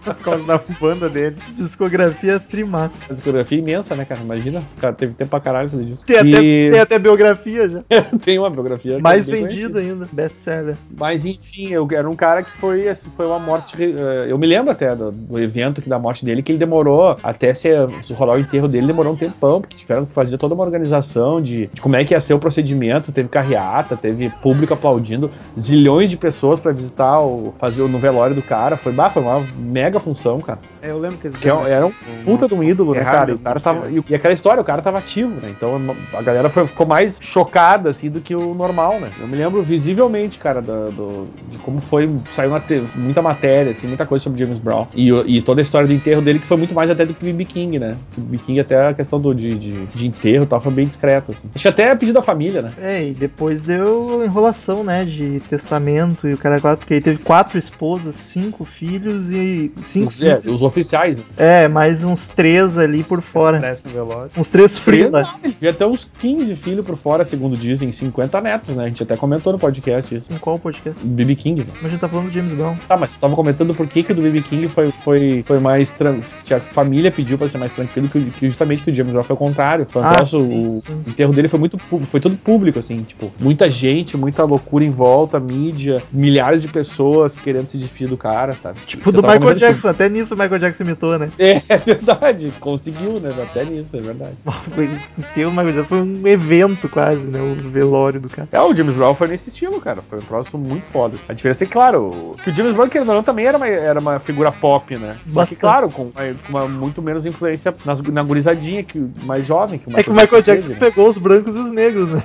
Por 0.03 0.15
causa 0.15 0.43
da 0.45 0.59
banda 0.79 1.09
dele. 1.09 1.35
Discografia 1.55 2.39
trimassa. 2.39 3.13
Discografia 3.13 3.57
imensa, 3.57 3.95
né, 3.95 4.05
cara? 4.05 4.21
Imagina, 4.21 4.63
o 4.77 4.81
cara 4.81 4.93
teve 4.93 5.13
tempo 5.13 5.29
pra 5.29 5.39
caralho 5.39 5.69
fazer 5.69 5.85
disso. 5.85 6.03
Tem, 6.05 6.17
até, 6.17 6.27
E- 6.43 6.71
tem 6.71 6.79
até 6.79 6.99
biografia 6.99 7.69
já. 7.69 7.83
tem 8.23 8.37
uma 8.37 8.49
biografia. 8.49 8.99
Mais 8.99 9.27
vendida 9.27 9.79
ainda. 9.79 10.07
Best 10.11 10.35
seller. 10.37 10.75
Mas 10.99 11.25
enfim, 11.25 11.39
eu 11.69 11.87
era 11.91 12.09
um 12.09 12.15
cara 12.15 12.43
que 12.43 12.51
foi, 12.51 12.87
assim, 12.87 13.09
foi 13.09 13.25
uma 13.25 13.39
morte. 13.39 13.75
eh, 13.81 14.25
Eu 14.29 14.37
me 14.37 14.47
lembro 14.47 14.71
até 14.71 14.95
do, 14.95 15.11
do 15.11 15.39
evento 15.39 15.79
aqui 15.79 15.89
da 15.89 15.99
morte 15.99 16.23
dele, 16.25 16.41
que 16.43 16.51
ele 16.51 16.59
demorou 16.59 17.17
até 17.23 17.53
ser, 17.53 17.87
se 18.01 18.13
rolar 18.13 18.35
o 18.35 18.39
enterro 18.39 18.67
dele, 18.67 18.87
demorou 18.87 19.13
um 19.13 19.17
tempão, 19.17 19.59
porque 19.61 19.77
tiveram 19.77 20.05
que 20.05 20.13
fazer 20.13 20.37
toda 20.37 20.53
uma 20.53 20.63
organização 20.63 21.41
de, 21.41 21.67
de 21.67 21.81
como 21.81 21.95
é 21.95 22.05
que 22.05 22.13
ia 22.13 22.21
ser 22.21 22.33
o 22.33 22.39
procedimento. 22.39 23.11
Teve 23.11 23.29
carreata, 23.29 23.95
teve 23.97 24.29
público 24.29 24.73
aplaudindo, 24.73 25.31
zilhões 25.59 26.09
de 26.09 26.17
pessoas 26.17 26.59
pra 26.59 26.71
visitar 26.71 27.19
o 27.19 27.53
fazer 27.59 27.81
o 27.81 27.87
no 27.87 27.99
velório 27.99 28.35
do 28.35 28.41
cara. 28.41 28.77
Foi, 28.77 28.91
bah, 28.91 29.09
foi 29.09 29.21
uma 29.21 29.43
mega 29.57 29.99
função, 29.99 30.39
cara. 30.39 30.59
É, 30.81 30.89
eu 30.89 30.97
lembro 30.97 31.17
que 31.19 31.27
eles 31.27 31.37
Que 31.37 31.47
é 31.47 31.51
era 31.71 31.85
um 31.85 31.91
puta 32.25 32.47
de 32.47 32.55
um 32.55 32.63
ídolo, 32.63 32.93
né, 32.95 33.03
cara? 33.03 33.31
E 33.31 33.35
o 33.35 33.39
cara 33.39 33.55
né? 33.59 33.61
tava. 33.63 33.91
E, 33.91 34.01
e 34.09 34.15
aquela 34.15 34.33
história, 34.33 34.59
o 34.61 34.65
cara 34.65 34.81
tava 34.81 34.97
ativo, 34.97 35.29
né? 35.39 35.53
Então 35.55 35.79
a 36.13 36.21
galera 36.23 36.49
foi- 36.49 36.65
ficou 36.65 36.87
mais 36.87 37.19
chocada, 37.21 37.91
assim, 37.91 38.09
do 38.09 38.19
que 38.19 38.35
o 38.35 38.55
normal, 38.55 38.99
né? 38.99 39.09
Eu 39.19 39.27
me 39.27 39.37
lembro 39.37 39.61
visivelmente, 39.61 40.39
cara, 40.39 40.59
do, 40.59 40.91
do- 40.91 41.27
de 41.49 41.57
como 41.59 41.79
foi. 41.81 42.09
Saiu 42.33 42.59
te- 42.61 42.81
muita 42.95 43.21
matéria, 43.21 43.71
assim, 43.71 43.87
muita 43.87 44.05
coisa 44.05 44.23
sobre 44.23 44.39
James 44.43 44.57
Brown. 44.59 44.87
E, 44.95 45.09
e 45.09 45.41
toda 45.41 45.61
a 45.61 45.63
história 45.63 45.87
do 45.87 45.93
enterro 45.93 46.21
dele, 46.21 46.39
que 46.39 46.47
foi 46.47 46.57
muito 46.57 46.73
mais 46.73 46.89
até 46.89 47.05
do 47.05 47.13
que 47.13 47.21
o 47.23 47.25
B.B. 47.25 47.45
King, 47.45 47.79
né? 47.79 47.97
O 48.17 48.21
B.B. 48.21 48.43
King, 48.45 48.59
até 48.59 48.87
a 48.87 48.93
questão 48.93 49.19
do, 49.19 49.33
de, 49.33 49.55
de, 49.55 49.85
de 49.87 50.07
enterro 50.07 50.43
e 50.43 50.47
tal, 50.47 50.59
foi 50.59 50.71
bem 50.71 50.87
discreto. 50.87 51.31
Assim. 51.31 51.49
Acho 51.55 51.61
que 51.63 51.67
até 51.67 51.83
é 51.89 51.95
pedido 51.95 52.15
da 52.15 52.21
família, 52.21 52.61
né? 52.61 52.71
É, 52.81 53.07
e 53.07 53.13
depois 53.13 53.61
deu 53.61 54.23
enrolação, 54.23 54.83
né? 54.83 55.05
De 55.05 55.39
testamento 55.41 56.27
e 56.27 56.33
o 56.33 56.37
cara 56.37 56.59
quatro, 56.59 56.79
porque 56.79 56.95
ele 56.95 57.01
teve 57.01 57.17
quatro 57.23 57.57
esposas, 57.57 58.15
cinco 58.15 58.63
filhos 58.63 59.29
e. 59.31 59.71
Cinco 59.83 60.09
Os, 60.09 60.21
é, 60.21 60.37
filhos. 60.39 60.55
os 60.55 60.61
oficiais, 60.61 61.17
né? 61.17 61.23
É, 61.37 61.67
mais 61.67 62.03
uns 62.03 62.27
três 62.27 62.77
ali 62.77 63.03
por 63.03 63.21
fora. 63.21 63.59
Velório. 63.85 64.31
Uns 64.37 64.49
três 64.49 64.77
frila. 64.77 65.35
Ele 65.43 65.53
devia 65.53 65.73
ter 65.73 65.85
uns 65.85 66.07
15 66.19 66.55
filhos 66.55 66.85
por 66.85 66.95
fora, 66.97 67.23
segundo 67.25 67.55
dizem, 67.57 67.91
50 67.91 68.41
netos, 68.41 68.75
né? 68.75 68.85
A 68.85 68.87
gente 68.87 69.03
até 69.03 69.15
comentou 69.15 69.53
no 69.53 69.59
podcast 69.59 70.15
isso. 70.15 70.25
Em 70.31 70.37
qual 70.37 70.59
podcast? 70.59 70.99
B.B. 71.25 71.35
King, 71.35 71.61
né? 71.61 71.67
Mas 71.77 71.85
a 71.85 71.89
gente 71.89 71.99
tá 71.99 72.07
falando 72.09 72.27
do 72.27 72.33
James 72.33 72.53
Brown. 72.57 72.75
Tá, 72.87 72.97
mas 72.97 73.11
você 73.11 73.19
tava 73.19 73.35
comentando 73.35 73.73
por 73.73 73.87
que, 73.87 74.03
que 74.03 74.11
o 74.11 74.15
do 74.15 74.21
BB 74.21 74.41
King 74.41 74.67
foi, 74.67 74.91
foi, 75.03 75.43
foi 75.45 75.59
mais 75.59 75.91
tranquilo. 75.91 76.25
A 76.51 76.59
família 76.59 77.11
pediu 77.11 77.37
pra 77.37 77.47
ser 77.47 77.57
mais 77.57 77.71
tranquilo, 77.71 78.07
que, 78.09 78.19
que 78.31 78.47
justamente 78.47 78.83
que 78.83 78.91
o 78.91 78.95
James 78.95 79.11
Brown 79.13 79.23
foi 79.23 79.33
o 79.35 79.39
contrário. 79.39 79.85
Foi 79.89 80.01
um 80.01 80.05
Ah, 80.05 80.13
troço, 80.15 80.43
sim, 80.43 80.67
o, 80.67 80.81
sim. 80.85 80.93
o 81.05 81.09
enterro 81.09 81.33
dele 81.33 81.47
foi 81.47 81.59
muito 81.59 81.77
foi 82.05 82.19
todo 82.19 82.35
público, 82.35 82.79
assim, 82.79 83.01
tipo, 83.03 83.31
muita 83.39 83.69
gente, 83.69 84.17
muita 84.17 84.43
loucura 84.43 84.83
em 84.83 84.89
volta, 84.91 85.39
mídia, 85.39 86.01
milhares 86.11 86.61
de 86.61 86.67
pessoas 86.67 87.35
querendo 87.35 87.67
se 87.67 87.77
despedir 87.77 88.07
do 88.09 88.17
cara, 88.17 88.55
sabe? 88.61 88.79
Tipo 88.85 89.09
Eu 89.09 89.13
do 89.13 89.21
Michael 89.27 89.55
Jackson, 89.55 89.87
até 89.87 90.09
nisso 90.09 90.33
o 90.35 90.37
Michael 90.37 90.59
Jackson 90.59 90.83
imitou, 90.83 91.17
né? 91.17 91.27
que- 91.35 91.41
É, 91.43 91.61
é 91.69 91.77
verdade, 91.77 92.51
conseguiu, 92.59 93.19
né? 93.19 93.29
Até 93.41 93.63
nisso, 93.65 93.95
é 93.95 94.01
verdade. 94.01 94.33
Foi, 94.71 94.89
ter 95.33 95.45
o 95.45 95.49
Michael 95.51 95.73
Jackson 95.73 95.89
foi 95.89 96.01
um 96.01 96.27
evento 96.27 96.87
quase, 96.89 97.21
né? 97.27 97.39
O 97.41 97.69
velório 97.69 98.19
do 98.19 98.29
cara. 98.29 98.47
É, 98.51 98.59
o 98.61 98.73
James 98.73 98.95
Brown 98.95 99.13
foi 99.13 99.27
nesse 99.27 99.49
estilo, 99.49 99.79
cara. 99.81 100.01
Foi 100.01 100.19
um 100.19 100.21
troço 100.23 100.57
muito 100.57 100.83
foda. 100.85 101.10
A 101.27 101.33
diferença 101.33 101.63
é, 101.63 101.67
claro, 101.67 102.35
que 102.43 102.49
o 102.49 102.53
James 102.53 102.73
Brown, 102.73 102.89
querendo 102.89 103.09
ou 103.09 103.15
não, 103.15 103.23
também 103.23 103.45
era 103.45 103.57
uma, 103.57 103.67
era 103.67 103.99
uma 103.99 104.19
figura 104.19 104.51
pop, 104.51 104.95
né? 104.97 105.15
Só 105.17 105.23
que, 105.23 105.33
Bastante. 105.55 105.59
claro, 105.59 105.89
com, 105.89 106.09
com 106.11 106.49
uma 106.49 106.67
muito 106.67 107.01
menos 107.01 107.25
influência 107.25 107.73
nas, 107.85 108.01
na 108.01 108.23
gurizadinha, 108.23 108.83
que, 108.83 108.99
mais 109.23 109.45
jovem. 109.45 109.79
Que 109.79 109.99
É 109.99 110.03
que 110.03 110.09
o 110.09 110.13
Michael 110.13 110.41
Jackson 110.41 110.67
teve, 110.69 110.73
né? 110.73 110.79
pegou 110.79 111.09
os 111.09 111.17
brancos 111.17 111.55
e 111.55 111.59
os 111.59 111.71
negros, 111.71 112.11
né? 112.11 112.23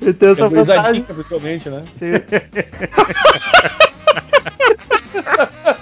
Ele 0.00 0.12
tem 0.12 0.30
essa 0.30 0.44
É 0.44 0.48
vantagem. 0.48 1.02
principalmente, 1.02 1.68
né? 1.68 1.82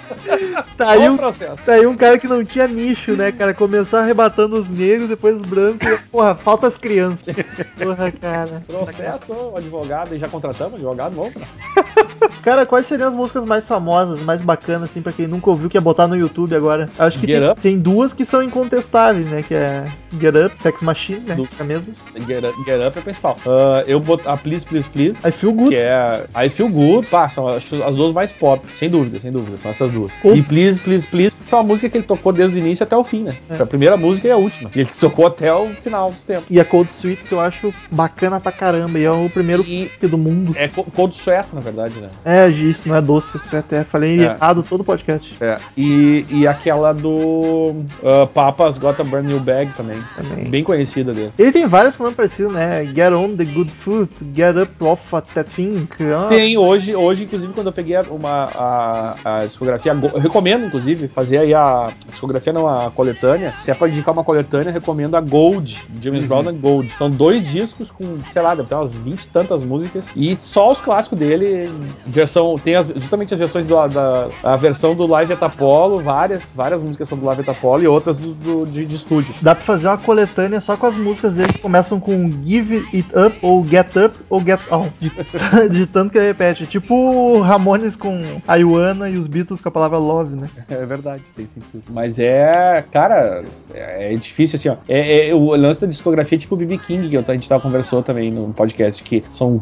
Tá 0.77 0.91
aí, 0.91 1.09
um, 1.09 1.17
tá 1.17 1.73
aí 1.73 1.87
um 1.87 1.95
cara 1.95 2.17
que 2.17 2.27
não 2.27 2.43
tinha 2.43 2.67
nicho, 2.67 3.13
né, 3.13 3.31
cara? 3.31 3.53
Começou 3.53 3.99
arrebatando 3.99 4.55
os 4.55 4.69
negros, 4.69 5.09
depois 5.09 5.35
os 5.35 5.41
brancos. 5.41 5.87
Porra, 6.11 6.35
falta 6.35 6.67
as 6.67 6.77
crianças. 6.77 7.35
Porra, 7.77 8.11
cara. 8.11 8.63
Processo, 8.65 9.53
advogado, 9.55 10.15
e 10.15 10.19
já 10.19 10.27
contratamos 10.27 10.75
advogado 10.75 11.15
novo? 11.15 11.31
Cara, 12.43 12.65
quais 12.65 12.85
seriam 12.87 13.09
as 13.09 13.13
músicas 13.15 13.45
mais 13.45 13.67
famosas, 13.67 14.19
mais 14.21 14.41
bacanas, 14.41 14.89
assim, 14.89 15.01
pra 15.01 15.11
quem 15.11 15.27
nunca 15.27 15.49
ouviu, 15.49 15.69
que 15.69 15.77
é 15.77 15.81
botar 15.81 16.07
no 16.07 16.15
YouTube 16.15 16.55
agora? 16.55 16.89
Acho 16.97 17.19
que 17.19 17.27
tem, 17.27 17.55
tem 17.55 17.79
duas 17.79 18.13
que 18.13 18.25
são 18.25 18.41
incontestáveis, 18.43 19.29
né? 19.29 19.43
Que 19.43 19.53
é 19.55 19.85
Get 20.19 20.35
Up, 20.35 20.61
Sex 20.61 20.81
Machine, 20.81 21.19
né? 21.27 21.35
Do- 21.35 21.47
É 21.59 21.63
mesmo? 21.63 21.93
Get 22.27 22.43
Up, 22.43 22.63
Get 22.65 22.85
Up 22.87 22.97
é 22.97 23.01
principal. 23.01 23.37
Ah, 23.45 23.83
eu 23.87 23.99
boto 23.99 24.27
a 24.29 24.35
Please, 24.37 24.65
Please, 24.65 24.89
Please. 24.89 25.19
I 25.27 25.31
Feel 25.31 25.53
Good. 25.53 25.69
Que 25.69 25.75
é 25.75 26.25
I 26.45 26.49
Feel 26.49 26.69
Good, 26.69 27.07
pá, 27.07 27.29
são 27.29 27.47
as, 27.47 27.71
as 27.73 27.95
duas 27.95 28.11
mais 28.13 28.31
pop, 28.31 28.65
sem 28.77 28.89
dúvida, 28.89 29.19
sem 29.19 29.31
dúvida, 29.31 29.57
são 29.57 29.71
essas 29.71 29.91
duas. 29.91 30.11
Uf. 30.23 30.37
E 30.37 30.41
Please, 30.43 30.79
Please, 30.79 31.07
Please 31.07 31.35
foi 31.49 31.59
uma 31.59 31.65
música 31.65 31.89
que 31.89 31.97
ele 31.97 32.05
tocou 32.05 32.31
desde 32.33 32.57
o 32.57 32.59
início 32.59 32.83
até 32.83 32.95
o 32.95 33.03
fim, 33.03 33.23
né? 33.23 33.33
É. 33.49 33.55
Foi 33.55 33.63
a 33.63 33.67
primeira 33.67 33.97
música 33.97 34.27
e 34.27 34.31
a 34.31 34.37
última. 34.37 34.69
E 34.75 34.79
ele 34.81 34.89
tocou 34.99 35.27
até 35.27 35.53
o 35.53 35.67
final 35.67 36.11
dos 36.11 36.23
tempos. 36.23 36.45
E 36.49 36.59
a 36.59 36.65
Cold 36.65 36.89
Sweet, 36.91 37.23
que 37.23 37.31
eu 37.33 37.39
acho 37.39 37.73
bacana 37.91 38.39
pra 38.39 38.51
caramba. 38.51 38.97
E 38.99 39.03
é 39.03 39.11
o 39.11 39.29
primeiro 39.29 39.63
E 39.63 39.83
hit 39.83 40.07
do 40.07 40.17
mundo. 40.17 40.53
é 40.55 40.67
co- 40.67 40.83
Cold 40.83 41.15
Sweat, 41.15 41.47
na 41.53 41.61
verdade, 41.61 41.95
né? 41.99 42.09
É, 42.25 42.47
isso 42.49 42.87
não 42.89 42.95
é 42.95 43.01
doce, 43.01 43.35
isso 43.37 43.55
é 43.55 43.59
até 43.59 43.83
falei 43.83 44.19
É. 44.19 44.23
errado 44.23 44.63
todo 44.67 44.81
o 44.81 44.83
podcast. 44.83 45.35
É. 45.41 45.57
E, 45.75 46.25
e 46.29 46.47
aquela 46.47 46.93
do 46.93 47.83
ah, 48.03 48.27
Papas 48.27 48.77
Got 48.77 48.99
a 49.01 49.03
Brand 49.03 49.25
New 49.25 49.39
Bag 49.39 49.71
também. 49.75 49.97
Também. 50.15 50.45
Bem 50.45 50.63
conhecida 50.63 51.13
dele. 51.13 51.31
Ele 51.37 51.51
tem 51.51 51.67
vários 51.67 51.95
com 51.95 52.03
nome 52.03 52.15
parecido, 52.15 52.49
né? 52.51 52.85
Get 52.85 53.11
on 53.13 53.35
the 53.35 53.45
good 53.45 53.71
foot, 53.71 54.11
get 54.35 54.55
up 54.57 54.71
off 54.83 55.15
of 55.15 55.27
that 55.33 55.49
thing. 55.49 55.87
Ah, 56.15 56.27
Tem 56.29 56.57
hoje, 56.57 56.95
hoje, 56.95 57.23
inclusive, 57.25 57.53
quando 57.53 57.67
eu 57.67 57.73
peguei 57.73 57.97
uma, 58.09 58.43
a, 58.53 59.15
a 59.41 59.45
discografia, 59.45 59.91
eu 59.91 60.19
recomendo, 60.19 60.65
inclusive, 60.65 61.07
fazer 61.07 61.36
aí 61.37 61.53
a 61.53 61.89
discografia, 62.09 62.51
não, 62.53 62.67
a 62.67 62.89
coletânea. 62.91 63.53
Se 63.57 63.71
é 63.71 63.73
pra 63.73 63.87
indicar 63.89 64.13
uma 64.13 64.23
coletânea, 64.23 64.71
recomendo 64.71 65.15
a 65.15 65.21
Gold, 65.21 65.83
James 66.01 66.21
Uhum. 66.23 66.27
Brown 66.27 66.49
and 66.49 66.57
Gold. 66.57 66.91
São 66.97 67.09
dois 67.09 67.47
discos 67.49 67.91
com, 67.91 68.17
sei 68.31 68.41
lá, 68.41 68.55
deve 68.55 68.67
ter 68.67 68.75
umas 68.75 68.91
20 68.91 69.21
e 69.23 69.27
tantas 69.27 69.63
músicas. 69.63 70.07
E 70.15 70.35
só 70.37 70.71
os 70.71 70.79
clássicos 70.79 71.17
dele, 71.19 71.69
versão, 72.05 72.57
tem 72.57 72.75
as- 72.75 72.87
justamente 72.87 73.33
as 73.33 73.39
versões 73.39 73.65
do, 73.67 73.87
da 73.87 74.27
a 74.43 74.55
versão 74.55 74.95
do 74.95 75.05
Live 75.07 75.33
at 75.33 75.41
Apollo, 75.43 75.99
várias, 75.99 76.51
várias 76.55 76.81
músicas 76.81 77.07
são 77.07 77.17
do 77.17 77.25
Live 77.25 77.41
at 77.41 77.49
Apollo 77.49 77.83
e 77.83 77.87
outras 77.87 78.15
do, 78.15 78.33
do- 78.33 78.65
de, 78.65 78.85
de 78.85 78.95
estúdio. 78.95 79.33
Dá 79.41 79.53
pra 79.55 79.63
fazer 79.63 79.87
uma 79.87 79.97
coletânea 79.97 80.59
só 80.61 80.75
com 80.77 80.85
as 80.85 80.95
músicas 80.95 81.33
dele 81.33 81.53
que 81.53 81.59
começam 81.61 81.99
com 81.99 82.13
Give 82.45 82.85
It 82.93 83.07
Up, 83.17 83.37
ou 83.41 83.65
Get 83.67 83.95
Up, 83.95 84.15
ou 84.29 84.39
Get 84.39 84.59
On. 84.71 84.87
De, 84.99 85.11
de 85.69 85.85
tanto 85.87 86.11
que 86.11 86.17
ele 86.17 86.27
repete. 86.27 86.65
Tipo 86.65 87.39
Ramones 87.41 87.95
com 87.95 88.19
a 88.47 88.55
Ioana 88.55 89.09
e 89.09 89.17
os 89.17 89.27
Beatles 89.27 89.61
com 89.61 89.69
a 89.69 89.71
palavra 89.71 89.97
love, 89.97 90.35
né? 90.39 90.49
É 90.69 90.85
verdade, 90.85 91.21
tem 91.35 91.47
sentido. 91.47 91.83
Mas 91.89 92.19
é, 92.19 92.83
cara, 92.91 93.43
é, 93.73 94.13
é 94.13 94.17
difícil 94.17 94.57
assim, 94.57 94.69
ó. 94.69 94.75
É, 94.87 95.29
é- 95.29 95.35
o 95.35 95.55
lance 95.55 95.81
da 95.81 95.87
discografia 95.87 96.35
é 96.37 96.39
tipo 96.39 96.55
o 96.55 96.57
BB 96.57 96.77
King, 96.79 97.09
que 97.09 97.17
a 97.17 97.33
gente 97.33 97.47
tava 97.47 97.61
conversou 97.61 98.01
também 98.03 98.31
no 98.31 98.53
podcast, 98.53 99.03
que 99.03 99.23
são 99.29 99.59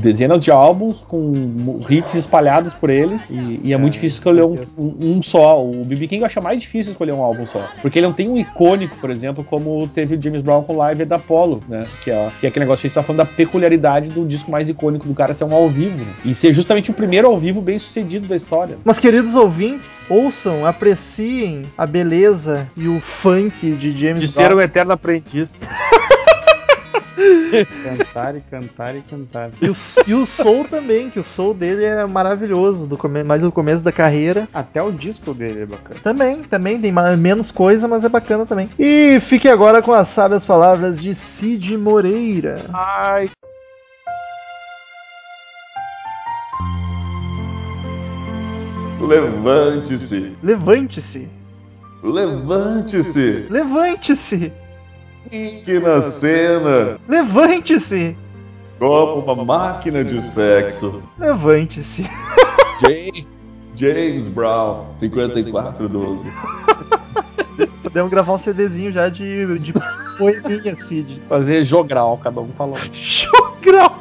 dezenas 0.00 0.42
de 0.42 0.50
álbuns 0.50 1.02
com 1.08 1.32
hits 1.88 2.14
espalhados 2.14 2.72
por 2.74 2.90
eles, 2.90 3.22
e, 3.30 3.60
e 3.64 3.72
é, 3.72 3.76
muito 3.76 3.94
difícil 3.94 4.16
escolher 4.18 4.42
um, 4.42 4.56
um- 4.78 5.16
um 5.18 5.22
só. 5.22 5.62
O 5.64 5.84
BB 5.84 6.06
King 6.08 6.20
eu 6.22 6.26
acho 6.26 6.40
mais 6.42 6.60
difícil 6.60 6.92
escolher 6.92 7.12
um 7.12 7.22
álbum 7.22 7.46
só. 7.46 7.64
Porque 7.82 7.98
ele 7.98 8.06
não 8.06 8.12
tem 8.14 8.28
um 8.28 8.36
icônico, 8.36 8.96
por 9.00 9.10
exemplo, 9.10 9.42
como 9.44 9.86
teve 9.88 10.16
o 10.16 10.22
James 10.22 10.42
Brown 10.42 10.62
com 10.62 10.76
Live 10.76 11.04
da 11.04 11.16
Apollo, 11.16 11.62
né? 11.68 11.84
Que 12.04 12.10
é, 12.10 12.30
que 12.40 12.46
é 12.46 12.48
aquele 12.48 12.64
negócio 12.64 12.82
que 12.82 12.86
a 12.86 12.88
gente 12.88 12.94
tá 12.94 13.02
falando 13.02 13.18
da 13.18 13.24
peculiaridade 13.26 14.10
do 14.10 14.24
disco 14.26 14.50
mais 14.50 14.68
icônico 14.68 15.06
do 15.06 15.14
cara 15.14 15.34
ser 15.34 15.44
um 15.44 15.54
ao 15.54 15.68
vivo, 15.68 15.98
né? 15.98 16.12
E 16.24 16.34
ser 16.34 16.52
justamente 16.52 16.90
o 16.90 16.94
primeiro 16.94 17.28
ao 17.28 17.38
vivo 17.38 17.60
bem 17.60 17.78
sucedido 17.78 18.26
da 18.26 18.36
história. 18.36 18.78
Mas 18.84 18.98
queridos 18.98 19.34
ouvintes, 19.34 20.04
ouçam, 20.08 20.66
apreciem 21.00 21.62
a 21.78 21.86
beleza 21.86 22.68
e 22.76 22.86
o 22.86 23.00
funk 23.00 23.72
de 23.72 23.98
James 23.98 24.20
De 24.20 24.34
Brown. 24.34 24.48
ser 24.48 24.54
um 24.54 24.60
eterno 24.60 24.92
aprendiz. 24.92 25.62
Cantar 27.82 28.36
e 28.36 28.40
cantar 28.40 28.96
e 28.96 29.02
cantar. 29.02 29.50
E 29.60 29.68
o, 29.68 29.76
e 30.06 30.14
o 30.14 30.24
soul 30.24 30.64
também, 30.64 31.10
que 31.10 31.18
o 31.18 31.24
soul 31.24 31.52
dele 31.52 31.84
é 31.84 32.06
maravilhoso, 32.06 32.86
do 32.86 32.96
come, 32.96 33.22
mais 33.22 33.42
do 33.42 33.52
começo 33.52 33.84
da 33.84 33.92
carreira. 33.92 34.48
Até 34.54 34.82
o 34.82 34.90
disco 34.90 35.34
dele 35.34 35.62
é 35.62 35.66
bacana. 35.66 36.00
Também, 36.02 36.38
também 36.44 36.80
tem 36.80 36.92
menos 37.18 37.50
coisa, 37.50 37.86
mas 37.86 38.04
é 38.04 38.08
bacana 38.08 38.46
também. 38.46 38.70
E 38.78 39.18
fique 39.20 39.48
agora 39.48 39.82
com 39.82 39.92
as 39.92 40.08
sábias 40.08 40.46
palavras 40.46 41.00
de 41.00 41.14
Cid 41.14 41.76
Moreira. 41.76 42.64
Ai, 42.72 43.28
Levante-se. 49.06 50.36
Levante-se. 50.42 51.28
Levante-se. 52.02 53.46
Levante-se. 53.50 54.52
Que 55.30 55.78
na 55.78 56.00
cena, 56.00 56.98
Levante-se. 57.08 58.16
como 58.78 59.32
uma 59.32 59.44
máquina 59.44 60.02
de 60.02 60.20
sexo. 60.22 61.02
Levante-se. 61.18 62.04
James, 62.80 63.26
James 63.74 64.28
Brown, 64.28 64.86
5412. 64.94 66.30
Podemos 67.82 68.10
gravar 68.10 68.32
um 68.34 68.38
CDzinho 68.38 68.90
já 68.90 69.08
de, 69.10 69.54
de 69.54 69.72
poeminha, 70.16 70.74
Cid. 70.74 71.20
Fazer 71.28 71.62
jogral, 71.62 72.18
cada 72.22 72.40
um 72.40 72.48
falando. 72.56 72.80
Jograu. 72.92 73.98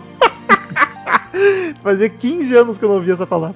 Fazia 1.82 2.10
15 2.10 2.56
anos 2.56 2.78
que 2.78 2.86
eu 2.86 2.89
não 2.89 2.95
ouvia 2.97 3.14
essa 3.14 3.28
palavra. 3.28 3.56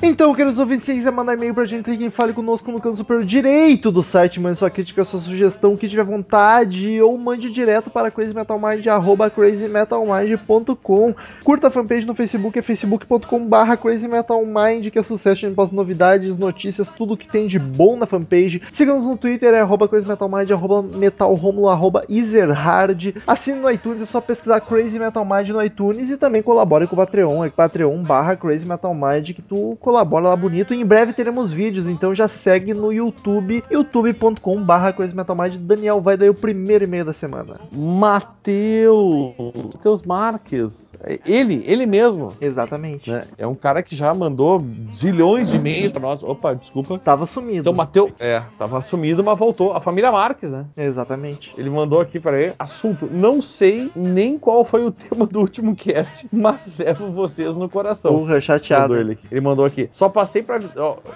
Então, 0.00 0.32
queridos 0.32 0.60
ouvintes, 0.60 0.86
quem 0.86 0.94
quiser 0.94 1.10
mandar 1.10 1.34
e-mail 1.34 1.52
pra 1.52 1.64
gente, 1.64 1.82
clique 1.82 2.04
em 2.04 2.10
Fale 2.10 2.32
Conosco 2.32 2.70
no 2.70 2.80
canto 2.80 2.96
superior 2.96 3.24
direito 3.24 3.90
do 3.90 4.00
site, 4.00 4.38
mande 4.38 4.56
sua 4.56 4.70
crítica, 4.70 5.04
sua 5.04 5.18
sugestão, 5.18 5.76
que 5.76 5.88
tiver 5.88 6.04
vontade, 6.04 7.00
ou 7.02 7.18
mande 7.18 7.50
direto 7.50 7.90
para 7.90 8.08
crazymetalmind, 8.08 8.86
arroba 8.86 9.28
crazymetalmind.com. 9.28 11.14
Curta 11.42 11.66
a 11.66 11.70
fanpage 11.70 12.06
no 12.06 12.14
Facebook, 12.14 12.56
é 12.56 12.62
facebook.com 12.62 13.44
barra 13.44 13.76
crazymetalmind, 13.76 14.88
que 14.88 15.00
é 15.00 15.02
sucesso, 15.02 15.44
a 15.44 15.48
gente 15.48 15.56
posta 15.56 15.74
novidades, 15.74 16.38
notícias, 16.38 16.88
tudo 16.88 17.16
que 17.16 17.26
tem 17.26 17.48
de 17.48 17.58
bom 17.58 17.96
na 17.96 18.06
fanpage. 18.06 18.62
Siga-nos 18.70 19.04
no 19.04 19.16
Twitter, 19.16 19.52
é 19.52 19.60
arroba 19.60 19.88
crazymetalmind, 19.88 20.48
arroba 20.52 20.80
metalromulo, 20.80 21.68
arroba 21.68 22.04
ezerhard. 22.08 23.16
Assine 23.26 23.58
no 23.58 23.68
iTunes, 23.68 24.00
é 24.00 24.04
só 24.04 24.20
pesquisar 24.20 24.60
Crazy 24.60 24.96
Metal 24.96 25.24
Mind 25.24 25.48
no 25.48 25.60
iTunes 25.60 26.08
e 26.08 26.16
também 26.16 26.40
colabore 26.40 26.86
com 26.86 26.94
o 26.94 26.98
Patreon, 26.98 27.44
é 27.44 27.50
patreon 27.50 28.00
barra 28.04 28.36
Crazy 28.36 28.64
Metal 28.64 28.94
Mind, 28.94 29.32
que 29.32 29.42
tu 29.42 29.76
colabora 29.88 30.28
lá 30.28 30.36
bonito. 30.36 30.74
E 30.74 30.80
em 30.82 30.84
breve 30.84 31.14
teremos 31.14 31.50
vídeos, 31.50 31.88
então 31.88 32.14
já 32.14 32.28
segue 32.28 32.74
no 32.74 32.92
YouTube, 32.92 33.64
youtube.com 33.70 34.62
barra 34.62 34.92
Crazy 34.92 35.16
Metal 35.16 35.34
Mind. 35.34 35.56
Daniel 35.56 35.98
vai 35.98 36.14
dar 36.14 36.28
o 36.28 36.34
primeiro 36.34 36.84
e-mail 36.84 37.06
da 37.06 37.14
semana. 37.14 37.54
Mateus! 37.72 39.32
Mateus 39.74 40.02
Marques. 40.02 40.92
Ele, 41.26 41.64
ele 41.66 41.86
mesmo. 41.86 42.34
Exatamente. 42.38 43.10
né? 43.10 43.26
É 43.38 43.46
um 43.46 43.54
cara 43.54 43.82
que 43.82 43.96
já 43.96 44.12
mandou 44.12 44.62
zilhões 44.92 45.48
de 45.48 45.56
e-mails 45.56 45.90
pra 45.90 46.02
nós. 46.02 46.22
Opa, 46.22 46.54
desculpa. 46.54 46.98
Tava 46.98 47.24
sumido. 47.24 47.60
Então, 47.60 47.72
Mateus, 47.72 48.12
é, 48.18 48.42
tava 48.58 48.82
sumido, 48.82 49.24
mas 49.24 49.38
voltou. 49.38 49.72
A 49.72 49.80
família 49.80 50.12
Marques, 50.12 50.52
né? 50.52 50.66
Exatamente. 50.76 51.54
Ele 51.56 51.70
mandou 51.70 51.98
aqui 52.00 52.20
para 52.20 52.38
ele, 52.38 52.54
assunto, 52.58 53.08
não 53.10 53.40
sei 53.40 53.90
nem 53.96 54.38
qual 54.38 54.66
foi 54.66 54.84
o 54.84 54.90
tema 54.90 55.26
do 55.26 55.40
último 55.40 55.74
cast, 55.74 56.28
mas 56.30 56.76
levo 56.78 57.10
vocês 57.10 57.56
no 57.56 57.70
coração. 57.70 58.12
Porra, 58.12 58.38
chateado. 58.38 58.92
Mandou 58.92 58.98
ele, 58.98 59.12
aqui. 59.12 59.26
ele 59.30 59.40
mandou 59.40 59.64
aqui. 59.64 59.77
Só 59.90 60.08
passei 60.08 60.42
para 60.42 60.60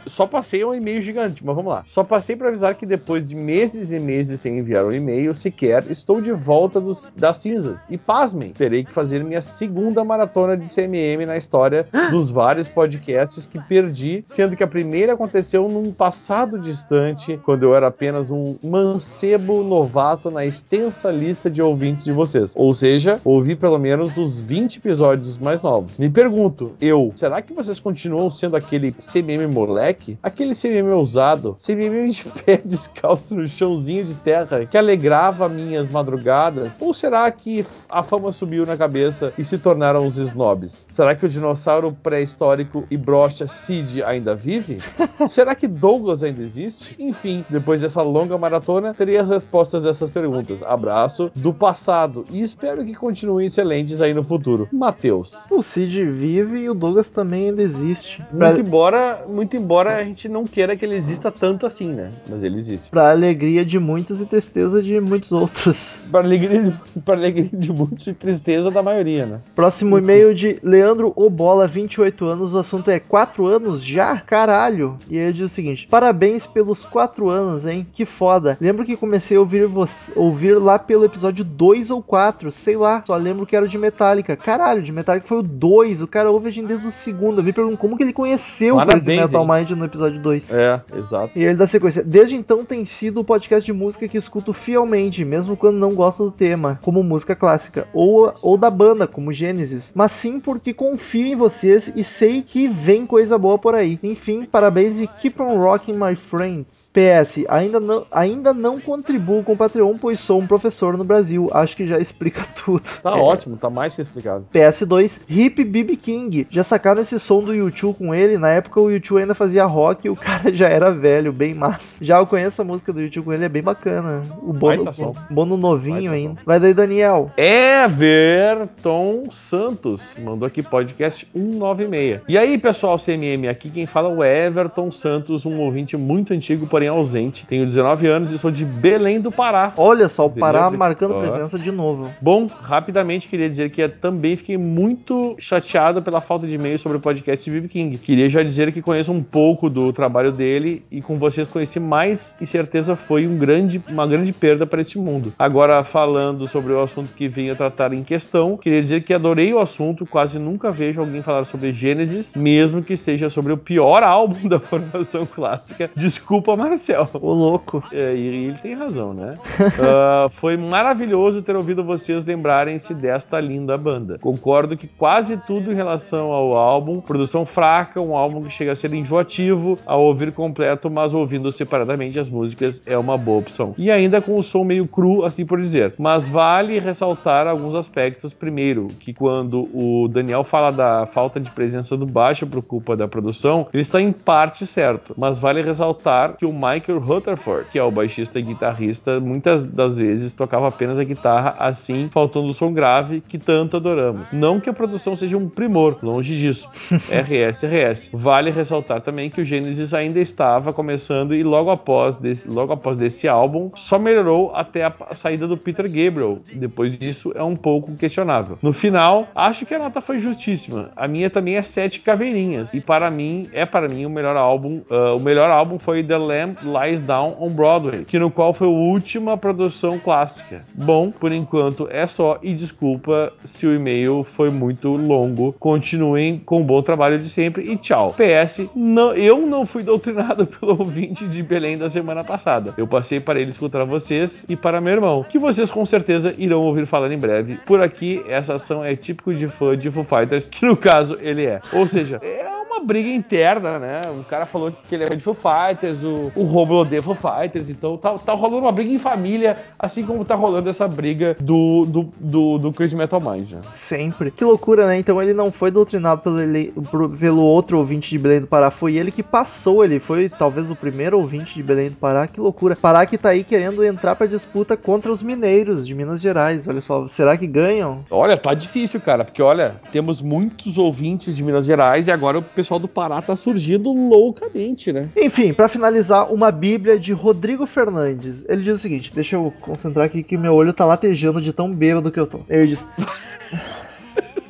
só 0.07 0.27
passei 0.27 0.65
um 0.65 0.75
e-mail 0.75 1.01
gigante, 1.01 1.45
mas 1.45 1.57
vamos 1.57 1.73
lá. 1.73 1.83
Só 1.87 2.05
passei 2.05 2.37
para 2.37 2.49
avisar 2.49 2.75
que 2.75 2.87
depois 2.87 3.25
de 3.25 3.35
meses 3.35 3.93
e 3.93 3.99
meses 3.99 4.41
sem 4.41 4.59
enviar 4.59 4.85
um 4.85 4.93
e-mail 4.93 5.35
sequer, 5.35 5.91
estou 5.91 6.21
de 6.21 6.33
volta 6.33 6.81
dos, 6.81 7.13
das 7.17 7.39
cinzas. 7.39 7.87
E 7.89 7.97
pasmem, 7.99 8.53
terei 8.53 8.85
que 8.85 8.93
fazer 8.93 9.25
minha 9.25 9.43
segunda 9.43 10.05
maratona 10.05 10.57
de 10.57 10.69
CMM 10.69 11.27
na 11.27 11.37
história 11.37 11.87
dos 12.11 12.31
vários 12.31 12.69
podcasts 12.69 13.47
que 13.47 13.61
perdi, 13.61 14.23
sendo 14.25 14.57
que 14.57 14.63
a 14.63 14.69
primeira 14.69 15.15
aconteceu 15.15 15.69
num 15.69 15.93
passado 15.93 16.59
distante, 16.59 17.41
quando 17.45 17.65
eu 17.65 17.75
era 17.75 17.87
apenas 17.87 18.31
um 18.31 18.57
mancebo 18.63 19.63
novato 19.63 20.31
na 20.31 20.45
extensa 20.45 21.11
lista 21.11 21.51
de 21.51 21.63
ouvintes 21.63 22.05
de 22.05 22.13
vocês. 22.13 22.53
Ou 22.57 22.73
seja, 22.75 23.21
ouvi 23.25 23.57
pelo 23.57 23.79
menos 23.79 24.17
os 24.17 24.41
20 24.41 24.77
episódios 24.77 25.39
mais 25.39 25.63
novos. 25.63 25.99
Me 25.99 26.11
pergunto, 26.11 26.73
eu, 26.81 27.13
será 27.17 27.41
que 27.41 27.53
vocês 27.53 27.81
continuam 27.81 28.31
sendo 28.31 28.52
aquele 28.55 28.93
CMM 28.93 29.47
moleque? 29.47 30.19
Aquele 30.23 30.55
CMM 30.55 30.93
ousado? 30.95 31.57
CMM 31.59 32.09
de 32.13 32.25
pé 32.43 32.61
descalço 32.65 33.35
no 33.35 33.47
chãozinho 33.47 34.05
de 34.05 34.15
terra 34.15 34.65
que 34.67 34.79
alegrava 34.79 35.49
minhas 35.49 35.89
madrugadas? 35.89 36.79
Ou 36.81 36.93
será 36.93 37.31
que 37.31 37.65
a 37.89 38.03
fama 38.03 38.33
subiu 38.33 38.67
na 38.67 38.77
cabeça 38.77 39.33
e 39.39 39.45
se 39.45 39.59
tornaram 39.59 40.07
os 40.07 40.17
snobs? 40.17 40.87
Será 40.89 41.15
que 41.15 41.27
o 41.27 41.29
dinossauro 41.29 41.93
pré-histórico 42.03 42.85
e 42.91 42.97
brocha 42.97 43.47
Sid 43.47 44.03
ainda 44.03 44.35
vive? 44.35 44.79
será 45.29 45.55
que 45.55 45.67
Douglas 45.67 46.23
ainda 46.23 46.43
existe? 46.43 46.95
Enfim, 46.99 47.45
depois 47.49 47.81
dessa 47.81 48.03
longa 48.03 48.37
maratona, 48.39 48.95
terei 48.95 49.17
as 49.17 49.29
respostas 49.29 49.83
dessas 49.83 50.11
perguntas. 50.11 50.63
Abraço 50.63 51.31
do 51.35 51.53
passado 51.53 52.25
e 52.31 52.43
espero 52.43 52.85
que 52.85 52.95
continuem 52.95 53.47
excelentes 53.47 54.01
aí 54.01 54.15
no 54.15 54.25
futuro. 54.25 54.69
Matheus. 54.73 55.47
O 55.51 55.63
Cid 55.63 56.05
vive 56.05 56.61
e 56.61 56.71
o 56.71 56.75
Douglas 56.75 57.09
também 57.09 57.51
ainda 57.51 57.63
existe. 57.63 58.25
Pra, 58.43 58.49
Muito 58.49 58.67
embora, 58.67 59.25
muito 59.29 59.57
embora 59.57 59.97
a 59.97 60.05
gente 60.05 60.29
não 60.29 60.45
queira 60.45 60.77
que 60.77 60.85
ele 60.85 60.97
exista 60.97 61.31
tanto 61.31 61.65
assim, 61.65 61.93
né? 61.93 62.11
Mas 62.29 62.43
ele 62.43 62.57
existe. 62.57 62.91
pra 62.91 63.11
alegria 63.11 63.65
de 63.65 63.79
muitos 63.79 64.21
e 64.21 64.27
tristeza 64.27 64.83
de 64.83 65.01
muitos 65.01 65.31
outros. 65.31 65.99
Para 66.11 66.27
alegria, 66.27 66.79
para 67.05 67.15
alegria 67.15 67.51
de 67.53 67.73
muitos 67.73 68.07
e 68.07 68.13
tristeza 68.13 68.71
da 68.71 68.83
maioria, 68.83 69.25
né? 69.25 69.41
Próximo 69.55 69.97
e-mail 69.97 70.35
de 70.35 70.59
Leandro 70.63 71.13
Obola, 71.17 71.67
28 71.67 72.27
anos. 72.27 72.53
O 72.53 72.59
assunto 72.59 72.91
é 72.91 72.99
4 72.99 73.47
anos 73.47 73.83
já? 73.83 74.19
Caralho! 74.19 74.99
E 75.09 75.17
ele 75.17 75.33
diz 75.33 75.51
o 75.51 75.55
seguinte: 75.55 75.87
Parabéns 75.87 76.47
pelos 76.47 76.85
4 76.85 77.31
anos, 77.31 77.65
hein? 77.65 77.87
Que 77.93 78.05
foda. 78.05 78.59
Lembro 78.61 78.85
que 78.85 78.97
comecei 78.97 79.37
a 79.37 79.41
ouvir, 79.41 79.67
você, 79.67 80.13
ouvir 80.15 80.59
lá 80.59 80.79
pelo 80.79 81.05
episódio 81.05 81.45
2 81.45 81.91
ou 81.91 82.03
4, 82.03 82.53
sei 82.53 82.77
lá. 82.77 83.03
Só 83.07 83.17
lembro 83.17 83.47
que 83.47 83.57
era 83.57 83.65
o 83.65 83.69
de 83.69 83.79
Metallica. 83.79 84.37
Caralho, 84.37 84.83
de 84.83 84.93
Metallica 84.93 85.27
foi 85.27 85.39
o 85.39 85.43
2. 85.43 86.03
O 86.03 86.07
cara 86.07 86.31
ouve 86.31 86.49
a 86.49 86.53
gente 86.53 86.67
desde 86.67 86.87
o 86.87 86.91
segundo. 86.91 87.41
Eu 87.41 87.45
me 87.45 87.53
pergunto 87.53 87.79
como 87.79 87.97
que 87.97 88.03
ele 88.03 88.13
conheceu 88.13 88.32
o 88.73 88.77
Parabéns, 88.77 89.05
Crazy 89.05 89.21
Metal 89.21 89.43
hein? 89.43 89.51
Mind 89.61 89.71
no 89.73 89.85
episódio 89.85 90.21
2. 90.21 90.51
É, 90.51 90.81
exato. 90.97 91.31
E 91.37 91.45
ele 91.45 91.55
dá 91.57 91.67
sequência. 91.67 92.03
Desde 92.03 92.37
então 92.37 92.65
tem 92.65 92.85
sido 92.85 93.21
o 93.21 93.25
podcast 93.25 93.65
de 93.65 93.73
música 93.73 94.07
que 94.09 94.17
escuto 94.17 94.53
fielmente, 94.53 95.25
mesmo 95.25 95.57
quando 95.57 95.77
não 95.79 95.95
gosto 95.95 96.25
do 96.25 96.31
tema, 96.31 96.79
como 96.83 97.03
música 97.03 97.35
clássica, 97.35 97.87
ou, 97.93 98.33
ou 98.43 98.57
da 98.57 98.71
banda, 98.71 99.07
como 99.07 99.33
Gênesis. 99.33 99.93
Mas 99.95 100.13
sim 100.13 100.39
porque 100.41 100.73
confio 100.75 101.27
em 101.27 101.37
vocês 101.37 101.93
e 101.95 102.05
sei 102.05 102.43
que 102.43 102.69
vem 102.69 103.07
coisa 103.07 103.37
boa 103.39 103.59
por 103.59 103.75
aí. 103.75 103.99
Enfim, 104.03 104.45
parabéns 104.45 105.01
e 105.01 105.07
keep 105.07 105.41
on 105.41 105.57
rocking, 105.59 105.97
my 105.97 106.15
friends. 106.15 106.91
PS, 106.93 107.45
ainda 107.49 107.81
não, 107.81 108.07
ainda 108.11 108.53
não 108.55 108.81
contribuo 108.81 109.43
com 109.43 109.53
o 109.53 109.57
Patreon, 109.57 109.97
pois 110.01 110.21
sou 110.21 110.41
um 110.41 110.47
professor 110.47 110.97
no 110.97 111.05
Brasil. 111.05 111.49
Acho 111.53 111.77
que 111.77 111.87
já 111.87 111.99
explica 111.99 112.43
tudo. 112.65 112.83
Tá 113.03 113.11
É. 113.17 113.21
ótimo, 113.21 113.57
tá 113.57 113.69
mais 113.71 113.95
que 113.97 114.03
explicado. 114.03 114.47
PS2, 114.53 115.19
Hip 115.29 115.65
BB 115.65 115.97
King. 115.97 116.47
Já 116.51 116.63
sacaram 116.63 117.01
esse 117.03 117.19
som 117.19 117.43
do 117.43 117.55
YouTube 117.55 117.97
com 117.99 118.15
ele? 118.15 118.22
Na 118.39 118.49
época 118.49 118.81
o 118.81 118.91
YouTube 118.91 119.21
ainda 119.21 119.35
fazia 119.35 119.65
rock 119.65 120.07
e 120.07 120.11
o 120.11 120.17
cara 120.17 120.53
já 120.53 120.69
era 120.69 120.91
velho, 120.91 121.33
bem 121.33 121.55
massa. 121.55 122.03
Já 122.05 122.19
eu 122.19 122.27
conheço 122.27 122.63
a 122.63 122.65
música 122.65 122.93
do 122.93 123.01
YouTube 123.01 123.25
com 123.25 123.33
ele, 123.33 123.45
é 123.45 123.49
bem 123.49 123.63
bacana. 123.63 124.23
O 124.43 124.53
bono, 124.53 124.93
som. 124.93 125.15
bono 125.31 125.57
novinho 125.57 126.11
Baita 126.11 126.15
ainda. 126.15 126.41
Vai 126.45 126.61
daí, 126.61 126.75
Daniel. 126.75 127.31
Everton 127.37 129.25
Santos 129.31 130.15
mandou 130.19 130.47
aqui 130.47 130.63
podcast 130.63 131.27
196. 131.35 132.21
E 132.29 132.39
aí, 132.39 132.59
pessoal 132.59 132.97
CMM, 132.99 133.49
aqui 133.49 133.71
quem 133.71 133.87
fala 133.87 134.09
é 134.09 134.17
o 134.17 134.25
Everton 134.25 134.91
Santos, 134.91 135.45
um 135.45 135.61
ouvinte 135.61 135.97
muito 135.97 136.33
antigo, 136.33 136.67
porém 136.67 136.89
ausente. 136.89 137.47
Tenho 137.47 137.67
19 137.67 138.07
anos 138.07 138.31
e 138.31 138.39
sou 138.39 138.51
de 138.51 138.65
Belém 138.65 139.21
do 139.21 139.33
Pará. 139.33 139.73
Olha 139.77 140.09
só, 140.09 140.27
o 140.27 140.31
Pará 140.31 140.61
Beleza? 140.61 140.77
marcando 140.77 141.15
presença 141.21 141.59
de 141.59 141.71
novo. 141.71 142.11
Bom, 142.21 142.47
rapidamente 142.47 143.29
queria 143.29 143.49
dizer 143.49 143.71
que 143.71 143.87
também 143.89 144.37
fiquei 144.37 144.57
muito 144.57 145.37
chateado 145.39 146.03
pela 146.03 146.21
falta 146.21 146.47
de 146.47 146.55
e-mail 146.55 146.79
sobre 146.79 146.99
o 146.99 147.01
podcast 147.01 147.45
de 147.45 147.51
BB 147.51 147.69
King. 147.69 147.99
Queria 148.13 148.29
já 148.29 148.43
dizer 148.43 148.71
que 148.73 148.83
conheço 148.83 149.11
um 149.11 149.23
pouco 149.23 149.71
do 149.71 149.91
trabalho 149.91 150.31
dele 150.31 150.85
e 150.91 151.01
com 151.01 151.15
vocês 151.15 151.49
conheci 151.49 151.81
mais 151.81 152.35
e 152.39 152.47
certeza 152.47 152.95
foi 152.95 153.27
um 153.27 153.39
grande, 153.39 153.81
uma 153.89 154.07
grande 154.07 154.35
perda 154.35 154.67
para 154.67 154.83
este 154.83 154.99
mundo. 154.99 155.33
Agora, 155.39 155.83
falando 155.83 156.47
sobre 156.47 156.75
o 156.75 156.81
assunto 156.83 157.15
que 157.15 157.27
venho 157.27 157.55
a 157.55 157.57
tratar 157.57 157.95
em 157.95 158.05
questão, 158.05 158.59
queria 158.59 158.83
dizer 158.83 159.03
que 159.03 159.15
adorei 159.15 159.55
o 159.55 159.59
assunto, 159.59 160.05
quase 160.05 160.39
nunca 160.39 160.71
vejo 160.71 161.01
alguém 161.01 161.23
falar 161.23 161.47
sobre 161.47 161.73
Gênesis, 161.73 162.35
mesmo 162.37 162.83
que 162.83 162.99
seja 162.99 163.31
sobre 163.31 163.55
o 163.55 163.57
pior 163.57 164.03
álbum 164.03 164.45
da 164.47 164.61
formação 164.61 165.25
clássica. 165.25 165.91
Desculpa, 165.97 166.55
Marcel. 166.55 167.09
Ô 167.15 167.33
louco. 167.33 167.83
É, 167.91 168.15
e 168.15 168.27
ele 168.27 168.59
tem 168.59 168.75
razão, 168.75 169.15
né? 169.15 169.39
Ah, 169.83 170.29
foi 170.31 170.57
maravilhoso 170.57 171.41
ter 171.41 171.57
ouvido 171.57 171.83
vocês 171.83 172.25
lembrarem-se 172.25 172.93
desta 172.93 173.41
linda 173.41 173.79
banda. 173.79 174.19
Concordo 174.21 174.77
que 174.77 174.87
quase 174.87 175.37
tudo 175.39 175.73
em 175.73 175.75
relação 175.75 176.31
ao 176.31 176.55
álbum, 176.55 177.01
produção 177.01 177.47
fraca, 177.47 177.92
fraca, 177.93 178.01
um 178.01 178.17
álbum 178.17 178.43
que 178.43 178.51
chega 178.51 178.73
a 178.73 178.77
ser 178.77 178.93
enjoativo 178.95 179.79
ao 179.85 180.03
ouvir 180.03 180.33
completo, 180.33 180.91
mas 180.91 181.13
ouvindo 181.13 181.53
separadamente 181.53 182.19
as 182.19 182.29
músicas 182.29 182.81
é 182.87 182.97
uma 182.97 183.19
boa 183.19 183.39
opção. 183.39 183.75
E 183.77 183.91
ainda 183.91 184.21
com 184.21 184.39
o 184.39 184.43
som 184.43 184.65
meio 184.65 184.87
cru, 184.87 185.25
assim 185.25 185.45
por 185.45 185.61
dizer. 185.61 185.95
Mas 185.99 186.29
vale 186.29 186.79
ressaltar 186.79 187.47
alguns 187.47 187.75
aspectos. 187.75 188.33
Primeiro, 188.33 188.89
que 189.01 189.13
quando 189.13 189.69
o 189.75 190.09
Daniel 190.09 190.45
fala 190.45 190.71
da 190.71 191.07
falta 191.07 191.39
de 191.39 191.51
presença 191.51 191.97
do 191.97 192.07
baixo 192.07 192.47
por 192.47 192.63
culpa 192.63 192.97
da 192.97 193.07
produção, 193.07 193.67
ele 193.73 193.83
está 193.83 194.01
em 194.01 194.13
parte 194.13 194.67
certo. 194.67 195.15
Mas 195.17 195.39
vale 195.39 195.63
ressaltar 195.63 196.37
que 196.37 196.47
o 196.47 196.53
Michael 196.53 197.01
Rutherford, 197.01 197.69
que 197.71 197.79
é 197.79 197.83
o 197.83 197.91
baixista 197.91 198.39
e 198.39 198.43
guitarrista, 198.43 199.21
muitas 199.21 199.65
das 199.65 199.97
vezes 199.97 200.33
tocava 200.33 200.69
apenas 200.69 200.99
a 200.99 201.05
guitarra, 201.05 201.55
assim, 201.59 202.09
faltando 202.13 202.49
o 202.49 202.55
som 202.55 202.73
grave 202.73 203.21
que 203.21 203.39
tanto 203.39 203.77
adoramos. 203.77 204.27
Não 204.33 204.61
que 204.61 204.71
a 204.71 204.73
produção 204.73 205.17
seja 205.17 205.37
um 205.37 205.49
primor, 205.49 205.99
longe 206.03 206.37
disso. 206.39 206.69
RS, 207.13 207.63
RS. 207.65 207.82
Vale 208.13 208.51
ressaltar 208.51 209.01
também 209.01 209.29
que 209.29 209.41
o 209.41 209.45
Genesis 209.45 209.93
ainda 209.93 210.21
estava 210.21 210.73
começando 210.73 211.35
e 211.35 211.43
logo 211.43 211.71
após 211.71 212.17
desse, 212.17 212.49
logo 212.49 212.73
após 212.73 212.97
desse 212.97 213.27
álbum 213.27 213.71
só 213.75 213.99
melhorou 213.99 214.53
até 214.55 214.85
a, 214.85 214.93
saída 215.15 215.47
do 215.49 215.57
Peter 215.57 215.87
Gabriel. 215.87 216.39
Depois 216.55 216.97
disso 216.99 217.33
é 217.35 217.43
um 217.43 217.57
pouco 217.57 217.95
questionável. 217.97 218.59
No 218.63 218.73
final, 218.73 219.29
acho 219.35 219.67
que 219.67 219.75
a 219.75 219.79
nota 219.79 220.01
foi 220.01 220.19
justíssima. 220.19 220.91
A 220.97 221.09
minha 221.09 221.29
também 221.29 221.57
é 221.57 221.63
sete 221.63 222.01
caveirinhas 222.01 222.73
e 222.73 222.81
para 222.81 223.11
mim 223.11 223.49
é 223.53 223.67
para 223.67 223.89
mim 223.89 224.05
o 224.05 224.11
melhor 224.11 224.37
álbum. 224.37 224.83
Uh, 224.91 225.17
o 225.17 225.21
melhor 225.21 225.51
álbum 225.51 225.79
foi 225.79 226.03
The 226.03 226.17
Lamb 226.17 226.57
Lies 226.63 227.01
Down 227.01 227.37
on 227.41 227.51
Broadway, 227.51 228.05
que 228.05 228.19
no 228.19 228.31
qual 228.31 228.53
foi 228.53 228.67
a 228.67 228.71
última 228.71 229.37
produção 229.37 229.99
clássica. 229.99 230.63
Bom, 230.75 231.11
por 231.11 231.33
enquanto 231.33 231.89
é 231.91 232.07
só 232.07 232.39
e 232.43 232.55
desculpa 232.55 233.33
se 233.45 233.67
o 233.67 233.75
e-mail 233.75 234.25
foi 234.25 234.51
muito 234.51 234.89
longo. 234.97 235.53
Continuem 235.59 236.39
com 236.39 236.61
o 236.61 236.65
bom 236.65 236.83
trabalho 236.83 237.19
de 237.19 237.29
sempre 237.29 237.72
e 237.73 237.77
tchau. 237.77 238.15
PS, 238.15 238.63
não, 238.75 239.15
eu 239.15 239.39
não 239.47 239.65
fui 239.67 239.83
doutrinado 239.83 240.47
pelo 240.47 240.79
ouvinte 240.79 241.27
de 241.27 241.43
Belém 241.43 241.77
da 241.77 241.89
semana 241.91 242.23
passada. 242.25 242.75
Eu 242.77 242.87
passei 242.87 243.21
para 243.21 243.41
ele 243.41 243.51
escutar 243.51 243.85
vocês 243.85 244.45
e 244.49 244.57
para 244.57 244.81
meu 244.81 244.93
irmão, 244.93 245.23
que 245.29 245.39
vocês 245.39 245.71
com 245.71 245.85
certeza 245.87 246.35
irão 246.39 246.61
ouvir 246.61 246.87
falar 246.87 247.11
em 247.13 247.19
breve. 247.19 247.59
Por 247.67 247.83
aqui, 247.83 248.23
essa 248.29 248.55
ação 248.55 248.85
é 248.85 248.95
típico 248.97 249.33
de 249.35 249.49
fã 249.49 249.77
de 249.77 249.91
Foo 249.91 250.05
Fighters, 250.05 250.49
que 250.49 250.65
no 250.67 250.77
caso 250.77 251.17
ele 251.21 251.45
é. 251.47 251.61
Ou 251.73 251.87
seja, 251.87 252.19
é 252.23 252.47
uma 252.67 252.85
briga 252.85 253.09
interna, 253.09 253.79
né? 253.79 254.01
O 254.19 254.25
cara 254.25 254.47
falou 254.47 254.73
que 254.89 254.95
ele 254.95 255.05
é 255.05 255.09
de 255.11 255.23
Foo 255.23 255.35
Fighters, 255.35 256.03
o, 256.05 256.33
o 256.35 256.43
Romulo 256.45 256.81
odeia 256.81 257.03
Foo 257.03 257.15
Fighters, 257.15 257.69
então 257.71 257.97
tá, 257.97 258.19
tá 258.19 258.33
rolando 258.33 258.63
uma 258.63 258.73
briga 258.73 258.93
em 258.93 258.99
família, 258.99 259.57
assim 259.79 260.05
como 260.05 260.25
tá 260.25 260.35
rolando 260.35 260.69
essa 260.71 260.89
briga 260.89 261.37
do, 261.41 261.85
do, 261.87 262.09
do, 262.19 262.59
do 262.59 262.73
Crazy 262.73 262.97
Metal 262.97 263.21
Mind, 263.21 263.53
né? 263.53 263.61
Sempre. 263.75 264.31
Que 264.31 264.45
loucura, 264.45 264.87
né? 264.87 264.99
Então 264.99 265.23
ele 265.23 265.33
não 265.35 265.51
foi 265.53 265.71
doutrinado 265.71 266.23
pelo, 266.23 266.41
ele- 266.41 266.73
pelo 267.21 267.43
outro 267.43 267.62
ouvinte 267.71 268.11
de 268.11 268.19
Belém 268.19 268.41
do 268.41 268.47
Pará, 268.47 268.71
foi 268.71 268.97
ele 268.97 269.11
que 269.11 269.23
passou, 269.23 269.85
ele 269.85 269.99
foi 270.01 270.29
talvez 270.29 270.71
o 270.71 270.77
primeiro 270.77 271.19
ouvinte 271.19 271.55
de 271.55 271.63
Belém 271.63 271.91
do 271.91 271.97
Pará. 271.97 272.27
Que 272.27 272.41
loucura. 272.41 272.77
Pará 272.77 273.05
que 273.07 273.19
tá 273.19 273.31
aí 273.31 273.45
querendo 273.45 273.85
entrar 273.85 274.17
pra 274.17 274.27
disputa 274.27 274.77
contra 274.77 275.13
os 275.13 275.23
mineiros 275.23 275.87
de 275.87 275.95
Minas 275.95 276.21
Gerais. 276.21 276.67
Olha 276.67 276.81
só, 276.81 277.09
será 277.09 277.37
que 277.37 277.47
ganham? 277.47 278.05
Olha, 278.11 278.37
tá 278.37 278.55
difícil, 278.55 279.01
cara, 279.01 279.25
porque 279.25 279.43
olha, 279.43 279.81
temos 279.91 280.21
muitos 280.21 280.79
ouvintes 280.79 281.37
de 281.37 281.43
Minas 281.43 281.65
Gerais 281.65 282.09
e 282.09 282.11
agora 282.11 282.39
o 282.39 282.43
pessoal 282.43 282.81
do 282.81 282.89
Pará 282.89 283.23
tá 283.23 283.37
surgindo 283.37 283.93
loucamente, 283.93 284.93
né? 284.93 285.09
Enfim, 285.17 285.53
pra 285.53 285.69
finalizar, 285.69 286.33
uma 286.33 286.51
Bíblia 286.51 286.99
de 286.99 287.13
Rodrigo 287.13 287.67
Fernandes. 287.67 288.45
Ele 288.49 288.63
diz 288.63 288.75
o 288.75 288.79
seguinte: 288.79 289.13
deixa 289.15 289.37
eu 289.37 289.53
concentrar 289.61 290.07
aqui 290.07 290.23
que 290.23 290.37
meu 290.37 290.55
olho 290.55 290.73
tá 290.73 290.85
latejando 290.85 291.41
de 291.41 291.53
tão 291.53 291.73
bêbado 291.73 292.11
que 292.11 292.21
eu 292.21 292.27
tô. 292.27 292.41
Ele 292.49 292.67
diz. 292.67 292.87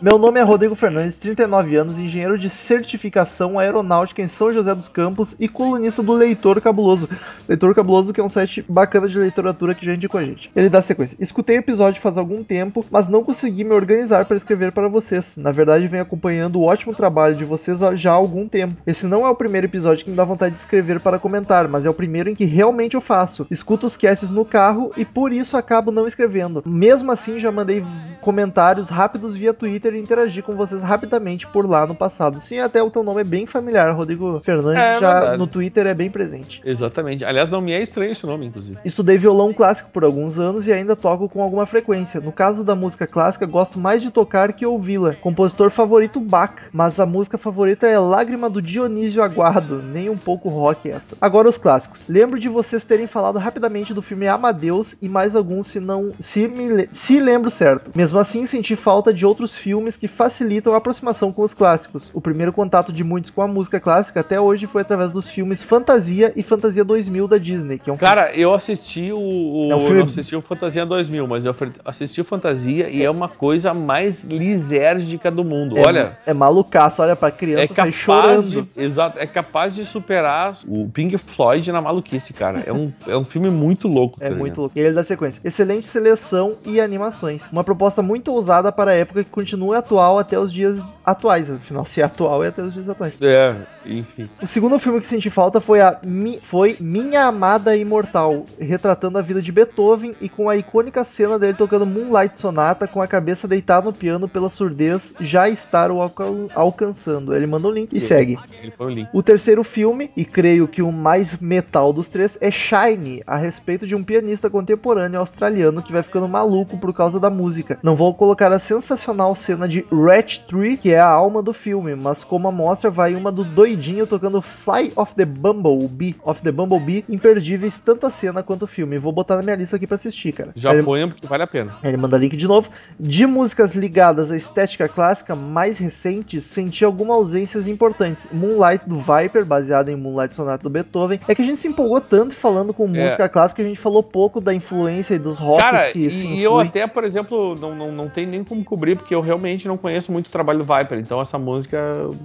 Meu 0.03 0.18
nome 0.18 0.40
é 0.40 0.42
Rodrigo 0.42 0.74
Fernandes, 0.74 1.14
39 1.14 1.76
anos, 1.76 1.96
engenheiro 1.96 2.36
de 2.36 2.50
certificação 2.50 3.57
aeronáutica 3.57 4.20
em 4.20 4.26
São 4.26 4.53
José 4.53 4.74
dos 4.74 4.88
Campos 4.88 5.36
e 5.38 5.46
colunista 5.46 6.03
do 6.03 6.12
Leitor 6.12 6.61
Cabuloso. 6.61 7.09
Leitor 7.48 7.72
Cabuloso, 7.72 8.12
que 8.12 8.20
é 8.20 8.24
um 8.24 8.28
site 8.28 8.64
bacana 8.68 9.07
de 9.07 9.16
literatura 9.16 9.76
que 9.76 9.86
já 9.86 9.94
indicou 9.94 10.18
a 10.18 10.24
gente. 10.24 10.50
Ele 10.57 10.68
dá 10.68 10.82
sequência. 10.82 11.16
Escutei 11.20 11.57
o 11.57 11.61
episódio 11.61 12.03
faz 12.03 12.18
algum 12.18 12.42
tempo, 12.42 12.84
mas 12.90 13.07
não 13.07 13.22
consegui 13.22 13.62
me 13.62 13.74
organizar 13.74 14.24
para 14.24 14.36
escrever 14.36 14.72
para 14.72 14.88
vocês. 14.88 15.36
Na 15.36 15.53
verdade, 15.53 15.86
venho 15.86 16.03
acompanhando 16.03 16.59
o 16.59 16.64
ótimo 16.64 16.92
trabalho 16.92 17.36
de 17.36 17.44
vocês 17.44 17.78
já 17.94 18.11
há 18.11 18.14
algum 18.14 18.48
tempo. 18.48 18.74
Esse 18.84 19.07
não 19.07 19.24
é 19.24 19.30
o 19.30 19.36
primeiro 19.36 19.68
episódio 19.68 20.05
que 20.05 20.11
me 20.11 20.16
dá 20.16 20.24
vontade 20.24 20.55
de 20.55 20.61
escrever 20.61 20.98
para 20.98 21.20
comentar, 21.20 21.68
mas 21.68 21.86
é 21.86 21.90
o 21.90 21.94
primeiro 21.94 22.28
em 22.28 22.34
que 22.34 22.44
realmente 22.44 22.96
eu 22.96 23.00
faço. 23.00 23.46
Escuto 23.53 23.86
os 23.86 23.96
casts 23.96 24.32
no 24.32 24.44
carro 24.44 24.90
e 24.96 25.05
por 25.05 25.32
isso 25.32 25.57
acabo 25.57 25.92
não 25.92 26.09
escrevendo. 26.09 26.61
Mesmo 26.66 27.12
assim, 27.12 27.38
já 27.38 27.53
mandei 27.53 27.84
comentários 28.20 28.88
rápidos 28.88 29.36
via 29.36 29.55
Twitter 29.55 29.91
e 29.95 30.01
interagi 30.01 30.43
com 30.43 30.55
vocês 30.55 30.82
rapidamente 30.82 31.47
por 31.47 31.68
lá 31.68 31.86
no 31.86 31.95
passado. 31.95 32.40
Sim, 32.40 32.59
até 32.59 32.82
o 32.82 32.90
teu 32.90 33.03
nome 33.03 33.20
é 33.20 33.24
bem 33.24 33.47
familiar, 33.47 33.90
Rodrigo 33.95 34.40
Fernandes, 34.45 34.80
É 34.82 34.99
já 35.01 35.12
verdade. 35.20 35.38
no 35.38 35.47
Twitter 35.47 35.86
é 35.86 35.95
bem 35.95 36.11
presente. 36.11 36.61
Exatamente. 36.64 37.24
Aliás, 37.24 37.51
não 37.51 37.61
me 37.61 37.72
é 37.72 37.82
estranho 37.82 38.12
esse 38.12 38.26
nome, 38.26 38.47
inclusive. 38.47 38.78
Estudei 38.84 39.18
violão 39.18 39.53
clássico 39.53 39.90
por 39.90 40.05
alguns 40.05 40.38
anos 40.38 40.66
e 40.66 40.72
ainda 40.72 40.97
toco 40.97 41.28
com 41.28 41.43
alguma 41.43 41.66
frequência. 41.66 42.20
No 42.20 42.32
caso 42.32 42.64
da 42.64 42.74
música 42.74 43.07
clássica, 43.07 43.47
gosto 43.47 43.78
mais 43.78 44.03
de 44.03 44.11
tocar 44.11 44.53
que 44.53 44.64
ouvi-la. 44.66 45.14
Compositor 45.14 45.70
favorito 45.70 46.20
Bach, 46.20 46.55
mas 46.72 46.99
a 47.01 47.07
música 47.07 47.38
favorita 47.38 47.86
é 47.86 47.99
Lágrima 47.99 48.49
do 48.49 48.62
Dionísio 48.62 49.22
Aguado, 49.22 49.82
nem 49.82 50.09
um 50.09 50.16
pouco 50.16 50.49
rock 50.49 50.90
essa. 50.90 51.16
Agora 51.20 51.49
os 51.49 51.57
clássicos. 51.59 52.05
Lembro 52.09 52.38
de 52.38 52.49
vocês 52.49 52.84
terem 52.84 53.07
falado 53.07 53.38
rapidamente 53.38 53.95
do 53.95 54.03
filme 54.03 54.26
Amadeus 54.28 54.97
e 55.01 55.09
mais 55.09 55.34
alguns 55.36 55.66
se 55.66 55.80
não 55.80 56.12
se 56.20 56.47
me 56.49 56.88
se 56.90 57.20
lembro 57.20 57.51
certo. 57.51 57.90
Mesmo 57.95 58.18
assim, 58.18 58.47
senti 58.47 58.76
falta 58.76 59.12
de 59.12 59.24
outros 59.26 59.55
filmes 59.55 59.82
que 59.97 60.09
facilitam 60.09 60.72
a 60.74 60.76
aproximação 60.76 61.33
com 61.33 61.43
os 61.43 61.53
clássicos. 61.55 62.11
O 62.14 62.20
primeiro 62.20 62.53
contato 62.53 62.93
de 62.93 63.03
muitos 63.05 63.30
com 63.30 63.43
a 63.43 63.49
música 63.49 63.78
clássica 63.80 64.20
até 64.20 64.41
hoje 64.41 64.66
foi 64.66 64.83
através 64.83 65.11
dos 65.11 65.28
filmes 65.28 65.62
Fantasia 65.62 66.33
e 66.37 66.43
Fantasia 66.43 66.85
2000 66.85 67.26
da 67.28 67.39
Disney, 67.39 67.78
que 67.78 67.91
é 67.91 67.93
um 67.93 67.97
Cara, 67.97 68.33
eu 68.35 68.55
assisti 68.55 69.12
o, 69.12 69.18
o 69.18 69.68
É 69.70 69.74
um 69.74 69.78
eu 69.80 69.87
filme- 69.87 69.99
não 70.01 70.05
assisti 70.07 70.37
o 70.37 70.43
Fantasia 70.43 70.87
2000, 70.87 71.26
mas 71.26 71.45
eu 71.45 71.55
assisti 71.85 72.20
o 72.20 72.24
Fantasia 72.24 72.89
e 72.89 73.03
é 73.05 73.11
uma 73.11 73.28
coisa 73.28 73.72
mais 73.74 74.22
lisérgica 74.22 75.30
do 75.30 75.45
mundo. 75.45 75.78
É, 75.78 75.87
Olha, 75.87 76.18
é 76.26 76.33
malucaço, 76.33 77.03
olha 77.03 77.16
pra 77.16 77.28
é 77.28 77.33
criança 77.33 77.66
sair 77.74 77.93
capaz 77.93 77.95
chorando. 77.97 78.62
de, 78.62 78.80
exato, 78.80 79.18
é 79.18 79.26
capaz 79.26 79.74
de 79.74 79.85
superar 79.85 80.57
o 80.66 80.89
Pink 80.89 81.16
Floyd 81.18 81.70
na 81.72 81.80
maluquice, 81.80 82.33
cara. 82.33 82.62
É 82.66 82.72
um, 82.72 82.93
é 83.07 83.16
um 83.16 83.24
filme 83.24 83.51
muito 83.51 83.89
louco. 83.89 84.18
É 84.20 84.28
tá 84.28 84.35
muito 84.35 84.61
louco. 84.61 84.78
E 84.78 84.80
ele 84.80 84.93
dá 84.93 85.03
sequência. 85.05 85.41
Excelente 85.45 85.87
seleção 85.87 86.55
e 86.66 86.80
animações. 86.80 87.43
Uma 87.51 87.64
proposta 87.64 88.03
muito 88.03 88.33
ousada 88.33 88.70
para 88.72 88.91
a 88.91 88.95
época 88.95 89.24
que 89.24 89.30
continua 89.30 89.72
atual 89.75 90.18
até 90.18 90.39
os 90.39 90.53
dias 90.53 90.79
atuais. 91.05 91.51
Afinal, 91.51 91.85
se 91.87 92.01
é 92.01 92.05
atual, 92.05 92.43
é 92.45 92.49
até 92.49 92.62
os 92.62 92.73
dias 92.75 92.89
atuais. 92.89 93.14
É, 93.23 93.55
enfim. 93.85 94.29
O 94.43 94.47
segundo 94.47 94.79
filme 94.79 95.01
que 95.01 95.07
senti 95.07 95.31
falta 95.31 95.61
foi 95.61 95.81
a 95.81 95.99
Mi- 96.05 96.41
foi 96.43 96.77
Minha 96.81 97.25
Amada 97.25 97.77
Imortal, 97.77 98.45
retratando 98.59 99.18
a 99.18 99.23
vida 99.23 99.43
de 99.43 99.53
Beethoven 99.53 100.14
e 100.20 100.29
com 100.29 100.49
a 100.49 100.57
icônica 100.57 101.03
cena 101.05 101.39
dele 101.39 101.55
tocando 101.55 101.85
Moonlight 101.87 102.39
Sonata 102.39 102.87
com 102.87 103.03
a 103.03 103.07
cabeça 103.07 103.47
deitada 103.49 103.87
no 103.87 103.93
piano 103.93 104.29
pela 104.29 104.49
surdez 104.51 105.14
já 105.20 105.49
estar 105.49 105.91
o 105.91 106.01
alca- 106.01 106.25
alcançando. 106.55 107.35
Ele 107.35 107.47
manda 107.47 107.68
o 107.68 107.70
link 107.70 107.93
e 107.93 108.01
segue. 108.01 108.39
O 108.79 108.89
link. 108.89 109.09
O 109.12 109.23
terceiro 109.23 109.62
filme, 109.64 110.11
e 110.16 110.25
creio 110.25 110.66
que 110.68 110.83
o 110.83 110.91
mais 110.93 111.39
metal 111.41 111.93
dos 111.93 112.09
três, 112.09 112.39
é 112.41 112.51
Shine, 112.51 113.23
a 113.27 113.37
respeito 113.37 113.87
de 113.87 113.95
um 113.95 114.03
pianista 114.05 114.49
contemporâneo 114.49 115.18
australiano 115.20 115.83
que 115.83 115.93
vai 115.93 116.03
ficando 116.03 116.29
maluco 116.29 116.79
por 116.79 116.95
causa 116.95 117.18
da 117.18 117.29
música. 117.31 117.79
Não 117.83 117.97
vou 117.97 118.14
colocar 118.14 118.53
a 118.53 118.59
sensacional 118.59 119.35
cena 119.35 119.51
de 119.68 119.84
Ratch 119.92 120.38
Tree, 120.48 120.76
que 120.76 120.92
é 120.92 120.98
a 121.00 121.09
alma 121.09 121.42
do 121.42 121.53
filme, 121.53 121.94
mas 121.94 122.24
como 122.24 122.48
amostra 122.48 122.90
vai 122.90 123.14
uma 123.14 123.30
do 123.30 123.44
doidinho 123.44 124.07
tocando 124.07 124.40
Fly 124.40 124.92
of 124.96 125.14
the 125.14 125.24
Bumblebee, 125.24 126.16
of 126.24 126.42
the 126.42 126.50
Bumblebee, 126.53 127.05
imperdíveis 127.09 127.78
tanto 127.78 128.07
a 128.07 128.11
cena 128.11 128.42
quanto 128.42 128.62
o 128.62 128.66
filme. 128.66 128.98
Vou 128.98 129.12
botar 129.12 129.36
na 129.36 129.42
minha 129.42 129.57
lista 129.57 129.76
aqui 129.76 129.86
pra 129.86 129.94
assistir, 129.96 130.32
cara. 130.32 130.50
Já 130.55 130.72
Ele- 130.72 130.82
ponha 130.82 131.09
porque 131.09 131.26
vale 131.26 131.42
a 131.42 131.46
pena. 131.46 131.76
ele 131.82 131.96
manda 131.96 132.16
link 132.16 132.36
de 132.36 132.46
novo. 132.48 132.68
De 132.98 133.26
músicas 133.26 133.74
ligadas 133.74 134.30
à 134.32 134.36
estética 134.36 134.88
clássica 134.88 135.34
mais 135.34 135.78
recentes, 135.78 136.44
senti 136.44 136.84
algumas 136.84 137.16
ausências 137.16 137.66
importantes. 137.68 138.26
Moonlight 138.32 138.88
do 138.88 138.96
Viper, 138.96 139.44
baseado 139.44 139.88
em 139.88 139.96
Moonlight 139.96 140.34
Sonata 140.34 140.62
do 140.62 140.70
Beethoven. 140.70 141.20
É 141.28 141.34
que 141.34 141.42
a 141.42 141.44
gente 141.44 141.59
se 141.59 141.68
empolgou 141.68 142.00
tanto 142.00 142.34
falando 142.34 142.72
com 142.72 142.84
É. 142.84 143.05
música 143.05 143.28
clássica 143.28 143.62
que 143.62 143.66
a 143.66 143.68
gente 143.68 143.80
falou 143.80 144.03
pouco 144.03 144.40
da 144.40 144.55
influência 144.55 145.14
e 145.14 145.18
dos 145.18 145.38
rocks 145.38 145.62
Cara, 145.64 145.90
que 145.92 146.09
se 146.11 146.26
e, 146.26 146.36
e 146.38 146.42
eu 146.42 146.59
até, 146.59 146.86
por 146.86 147.05
exemplo, 147.05 147.55
não, 147.61 147.74
não, 147.74 147.92
não 147.92 148.09
tem 148.09 148.26
nem 148.26 148.42
como 148.44 148.64
cobrir, 148.64 148.96
porque 148.96 149.14
eu 149.14 149.20
realmente 149.20 149.41
não 149.66 149.76
conheço 149.76 150.11
muito 150.12 150.28
o 150.28 150.30
trabalho 150.30 150.61
do 150.61 150.64
Viper, 150.64 150.99
então 150.99 151.20
essa 151.20 151.38
música 151.38 151.78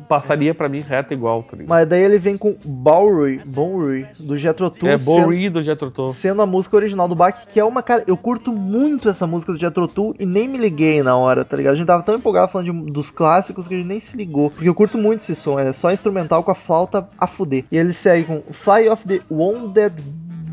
passaria 0.08 0.54
pra 0.54 0.70
mim 0.70 0.80
reta 0.80 1.14
igual, 1.14 1.44
tá? 1.44 1.58
Mas 1.68 1.88
daí 1.88 2.02
ele 2.04 2.18
vem 2.18 2.38
com 2.38 2.56
Bowery, 2.64 3.42
Bowery 3.48 4.06
do 4.20 4.38
Jethro 4.38 4.70
Tull, 4.70 4.90
É 4.90 4.98
Bowie 4.98 5.50
do 5.50 5.62
Jethro 5.64 5.90
Tull. 5.92 6.10
sendo 6.10 6.42
a 6.42 6.46
música 6.46 6.76
original 6.76 7.08
do 7.08 7.16
Bach, 7.16 7.36
que 7.52 7.60
é 7.60 7.64
uma 7.64 7.82
cara. 7.84 8.04
Eu 8.08 8.16
curto 8.18 8.52
muito 8.54 9.10
essa 9.10 9.26
música 9.28 9.52
do 9.52 9.60
Jethro 9.60 9.88
Tull 9.88 10.16
e 10.20 10.26
nem 10.26 10.48
me 10.48 10.58
liguei 10.58 11.02
na 11.04 11.16
hora, 11.18 11.44
tá 11.44 11.58
ligado? 11.58 11.74
A 11.74 11.78
gente 11.78 11.88
tava 11.88 12.04
tão 12.04 12.16
empolgado 12.16 12.52
falando 12.52 12.72
de- 12.72 12.92
dos 12.92 13.10
clássicos 13.10 13.68
que 13.68 13.74
a 13.74 13.78
gente 13.78 13.88
nem 13.88 14.00
se 14.00 14.16
ligou. 14.16 14.50
Porque 14.52 14.68
eu 14.70 14.76
curto 14.76 14.98
muito 14.98 15.20
esse 15.22 15.36
som, 15.36 15.60
é 15.60 15.72
só 15.74 15.92
instrumental 15.92 16.44
com 16.44 16.52
a 16.52 16.56
flauta 16.56 17.08
a 17.18 17.28
fuder. 17.28 17.66
E 17.72 17.78
ele 17.78 17.94
segue 17.94 18.26
com 18.26 18.42
Fly 18.54 18.90
of 18.90 19.08
the 19.08 19.22
Wounded 19.30 19.94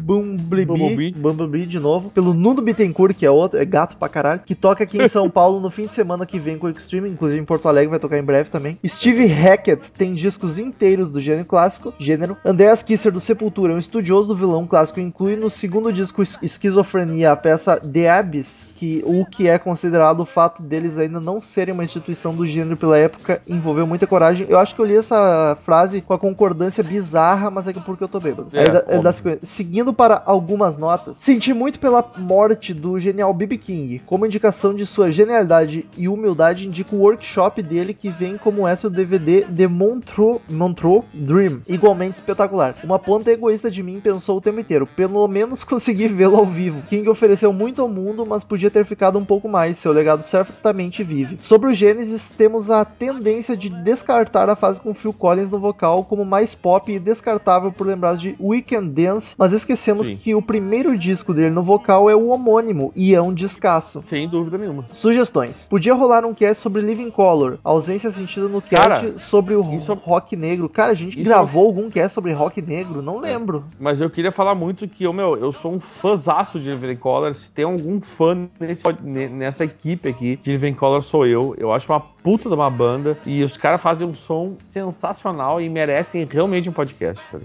Bumblebee, 0.04 0.64
Bumblebee. 0.66 1.12
Bumblebee 1.12 1.66
de 1.66 1.80
novo, 1.80 2.10
pelo 2.10 2.34
Nuno 2.34 2.60
Bittencourt, 2.60 3.14
que 3.16 3.24
é 3.24 3.30
outro, 3.30 3.58
é 3.58 3.64
gato 3.64 3.96
pra 3.96 4.08
caralho, 4.08 4.40
que 4.44 4.54
toca 4.54 4.84
aqui 4.84 5.00
em 5.02 5.08
São 5.08 5.30
Paulo 5.30 5.60
no 5.60 5.70
fim 5.70 5.86
de 5.86 5.94
semana 5.94 6.26
que 6.26 6.38
vem 6.38 6.58
com 6.58 6.66
o 6.66 6.70
Extreme, 6.70 7.08
inclusive 7.10 7.40
em 7.40 7.44
Porto 7.44 7.68
Alegre 7.68 7.90
vai 7.90 7.98
tocar 7.98 8.18
em 8.18 8.22
breve 8.22 8.50
também. 8.50 8.76
Steve 8.86 9.26
Hackett 9.26 9.90
tem 9.92 10.14
discos 10.14 10.58
inteiros 10.58 11.10
do 11.10 11.20
gênero 11.20 11.46
clássico, 11.46 11.94
gênero. 11.98 12.36
Andreas 12.44 12.82
Kisser 12.82 13.10
do 13.10 13.20
Sepultura 13.20 13.72
é 13.72 13.76
um 13.76 13.78
estudioso 13.78 14.28
do 14.28 14.36
vilão 14.36 14.66
clássico, 14.66 15.00
inclui 15.00 15.36
no 15.36 15.48
segundo 15.48 15.92
disco 15.92 16.22
Es- 16.22 16.38
Esquizofrenia 16.42 17.32
a 17.32 17.36
peça 17.36 17.76
The 17.80 18.10
Abyss, 18.10 18.76
que 18.78 19.02
o 19.06 19.24
que 19.24 19.48
é 19.48 19.58
considerado 19.58 20.20
o 20.20 20.26
fato 20.26 20.62
deles 20.62 20.98
ainda 20.98 21.20
não 21.20 21.40
serem 21.40 21.72
uma 21.72 21.84
instituição 21.84 22.34
do 22.34 22.46
gênero 22.46 22.76
pela 22.76 22.98
época 22.98 23.40
envolveu 23.48 23.86
muita 23.86 24.06
coragem. 24.06 24.46
Eu 24.48 24.58
acho 24.58 24.74
que 24.74 24.80
eu 24.80 24.84
li 24.84 24.96
essa 24.96 25.56
frase 25.64 26.00
com 26.00 26.12
a 26.12 26.18
concordância 26.18 26.82
bizarra, 26.84 27.50
mas 27.50 27.66
é 27.68 27.72
que 27.72 27.80
porque 27.80 28.04
eu 28.04 28.08
tô 28.08 28.20
bêbado. 28.20 28.48
É, 28.52 28.60
ele 28.62 28.70
dá 29.02 29.08
óbvio. 29.10 29.12
50. 29.12 29.38
Seguindo 29.46 29.92
para 29.94 30.22
algumas 30.24 30.76
notas, 30.76 31.16
senti 31.16 31.52
muito 31.52 31.78
pela 31.78 32.04
morte 32.18 32.74
do 32.74 32.98
genial 32.98 33.32
B.B. 33.32 33.58
King. 33.58 34.02
Como 34.06 34.26
indicação 34.26 34.74
de 34.74 34.86
sua 34.86 35.10
genialidade 35.10 35.86
e 35.96 36.08
humildade, 36.08 36.66
indico 36.66 36.96
o 36.96 37.00
workshop 37.00 37.62
dele 37.62 37.94
que 37.94 38.08
vem 38.08 38.36
como 38.36 38.66
essa 38.66 38.86
o 38.86 38.90
DVD 38.90 39.42
The 39.42 39.66
Montreux, 39.66 40.40
Montreux 40.48 41.04
Dream, 41.12 41.62
igualmente 41.68 42.14
espetacular. 42.14 42.74
Uma 42.82 42.98
ponta 42.98 43.30
egoísta 43.30 43.70
de 43.70 43.82
mim 43.82 44.00
pensou 44.00 44.38
o 44.38 44.40
tempo 44.40 44.60
inteiro, 44.60 44.86
pelo 44.86 45.26
menos 45.28 45.62
consegui 45.64 46.08
vê-lo 46.08 46.36
ao 46.36 46.46
vivo. 46.46 46.82
King 46.88 47.08
ofereceu 47.08 47.52
muito 47.52 47.80
ao 47.80 47.88
mundo, 47.88 48.24
mas 48.26 48.44
podia 48.44 48.70
ter 48.70 48.84
ficado 48.84 49.18
um 49.18 49.24
pouco 49.24 49.48
mais, 49.48 49.78
seu 49.78 49.92
legado 49.92 50.22
certamente 50.22 51.02
vive. 51.02 51.38
Sobre 51.40 51.70
o 51.70 51.74
Genesis, 51.74 52.30
temos 52.30 52.70
a 52.70 52.84
tendência 52.84 53.56
de 53.56 53.68
descartar 53.68 54.48
a 54.48 54.56
fase 54.56 54.80
com 54.80 54.94
Phil 54.94 55.12
Collins 55.12 55.50
no 55.50 55.58
vocal 55.58 56.04
como 56.04 56.24
mais 56.24 56.54
pop 56.54 56.90
e 56.92 56.98
descartável 56.98 57.72
por 57.72 57.86
lembrar 57.86 58.16
de 58.16 58.34
Weekend 58.40 58.90
Dance, 58.90 59.34
mas 59.38 59.52
esquecemos 59.84 60.06
Sim. 60.06 60.16
que 60.16 60.34
o 60.34 60.40
primeiro 60.40 60.96
disco 60.98 61.34
dele 61.34 61.50
no 61.50 61.62
vocal 61.62 62.08
é 62.08 62.14
o 62.16 62.28
homônimo 62.28 62.90
e 62.96 63.14
é 63.14 63.20
um 63.20 63.32
descasso. 63.34 64.02
Sem 64.06 64.26
dúvida 64.28 64.56
nenhuma. 64.56 64.84
Sugestões. 64.92 65.66
Podia 65.68 65.94
rolar 65.94 66.24
um 66.24 66.32
cast 66.32 66.62
sobre 66.62 66.80
Living 66.80 67.10
Color, 67.10 67.58
ausência 67.62 68.10
sentida 68.10 68.48
no 68.48 68.62
cast 68.62 68.82
Cara, 68.88 69.18
sobre 69.18 69.54
o 69.54 69.74
isso- 69.74 69.92
rock 69.94 70.34
negro. 70.36 70.68
Cara, 70.68 70.92
a 70.92 70.94
gente 70.94 71.20
isso- 71.20 71.28
gravou 71.28 71.66
algum 71.66 71.90
cast 71.90 72.14
sobre 72.14 72.32
rock 72.32 72.62
negro? 72.62 73.02
Não 73.02 73.18
lembro. 73.20 73.64
Mas 73.78 74.00
eu 74.00 74.08
queria 74.08 74.32
falar 74.32 74.54
muito 74.54 74.88
que, 74.88 75.04
eu, 75.04 75.12
meu, 75.12 75.36
eu 75.36 75.52
sou 75.52 75.72
um 75.74 75.80
fãzaço 75.80 76.58
de 76.58 76.70
Living 76.70 76.96
Color. 76.96 77.34
Se 77.34 77.50
tem 77.50 77.64
algum 77.64 78.00
fã 78.00 78.48
nesse, 78.58 78.84
ne- 79.02 79.28
nessa 79.28 79.64
equipe 79.64 80.08
aqui 80.08 80.38
de 80.42 80.52
Living 80.52 80.74
Color, 80.74 81.02
sou 81.02 81.26
eu. 81.26 81.54
Eu 81.58 81.72
acho 81.72 81.90
uma 81.92 82.00
puta 82.00 82.48
de 82.48 82.54
uma 82.54 82.70
banda. 82.70 83.18
E 83.26 83.42
os 83.44 83.56
caras 83.56 83.80
fazem 83.82 84.06
um 84.08 84.14
som 84.14 84.54
sensacional 84.58 85.60
e 85.60 85.68
merecem 85.68 86.26
realmente 86.30 86.68
um 86.68 86.72
podcast. 86.72 87.22
Tá? 87.30 87.38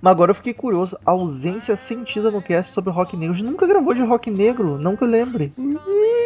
Mas 0.00 0.10
agora 0.12 0.30
eu 0.30 0.34
fiquei 0.34 0.54
curioso. 0.54 0.96
Ausência 1.04 1.76
sentida 1.80 2.30
no 2.30 2.42
cast 2.42 2.72
sobre 2.72 2.90
rock 2.90 3.16
negro. 3.16 3.34
A 3.34 3.36
gente 3.36 3.46
nunca 3.50 3.66
gravou 3.66 3.94
de 3.94 4.02
rock 4.02 4.30
negro, 4.30 4.78
não 4.78 4.96
que 4.96 5.02
eu 5.02 5.08
lembre. 5.08 5.52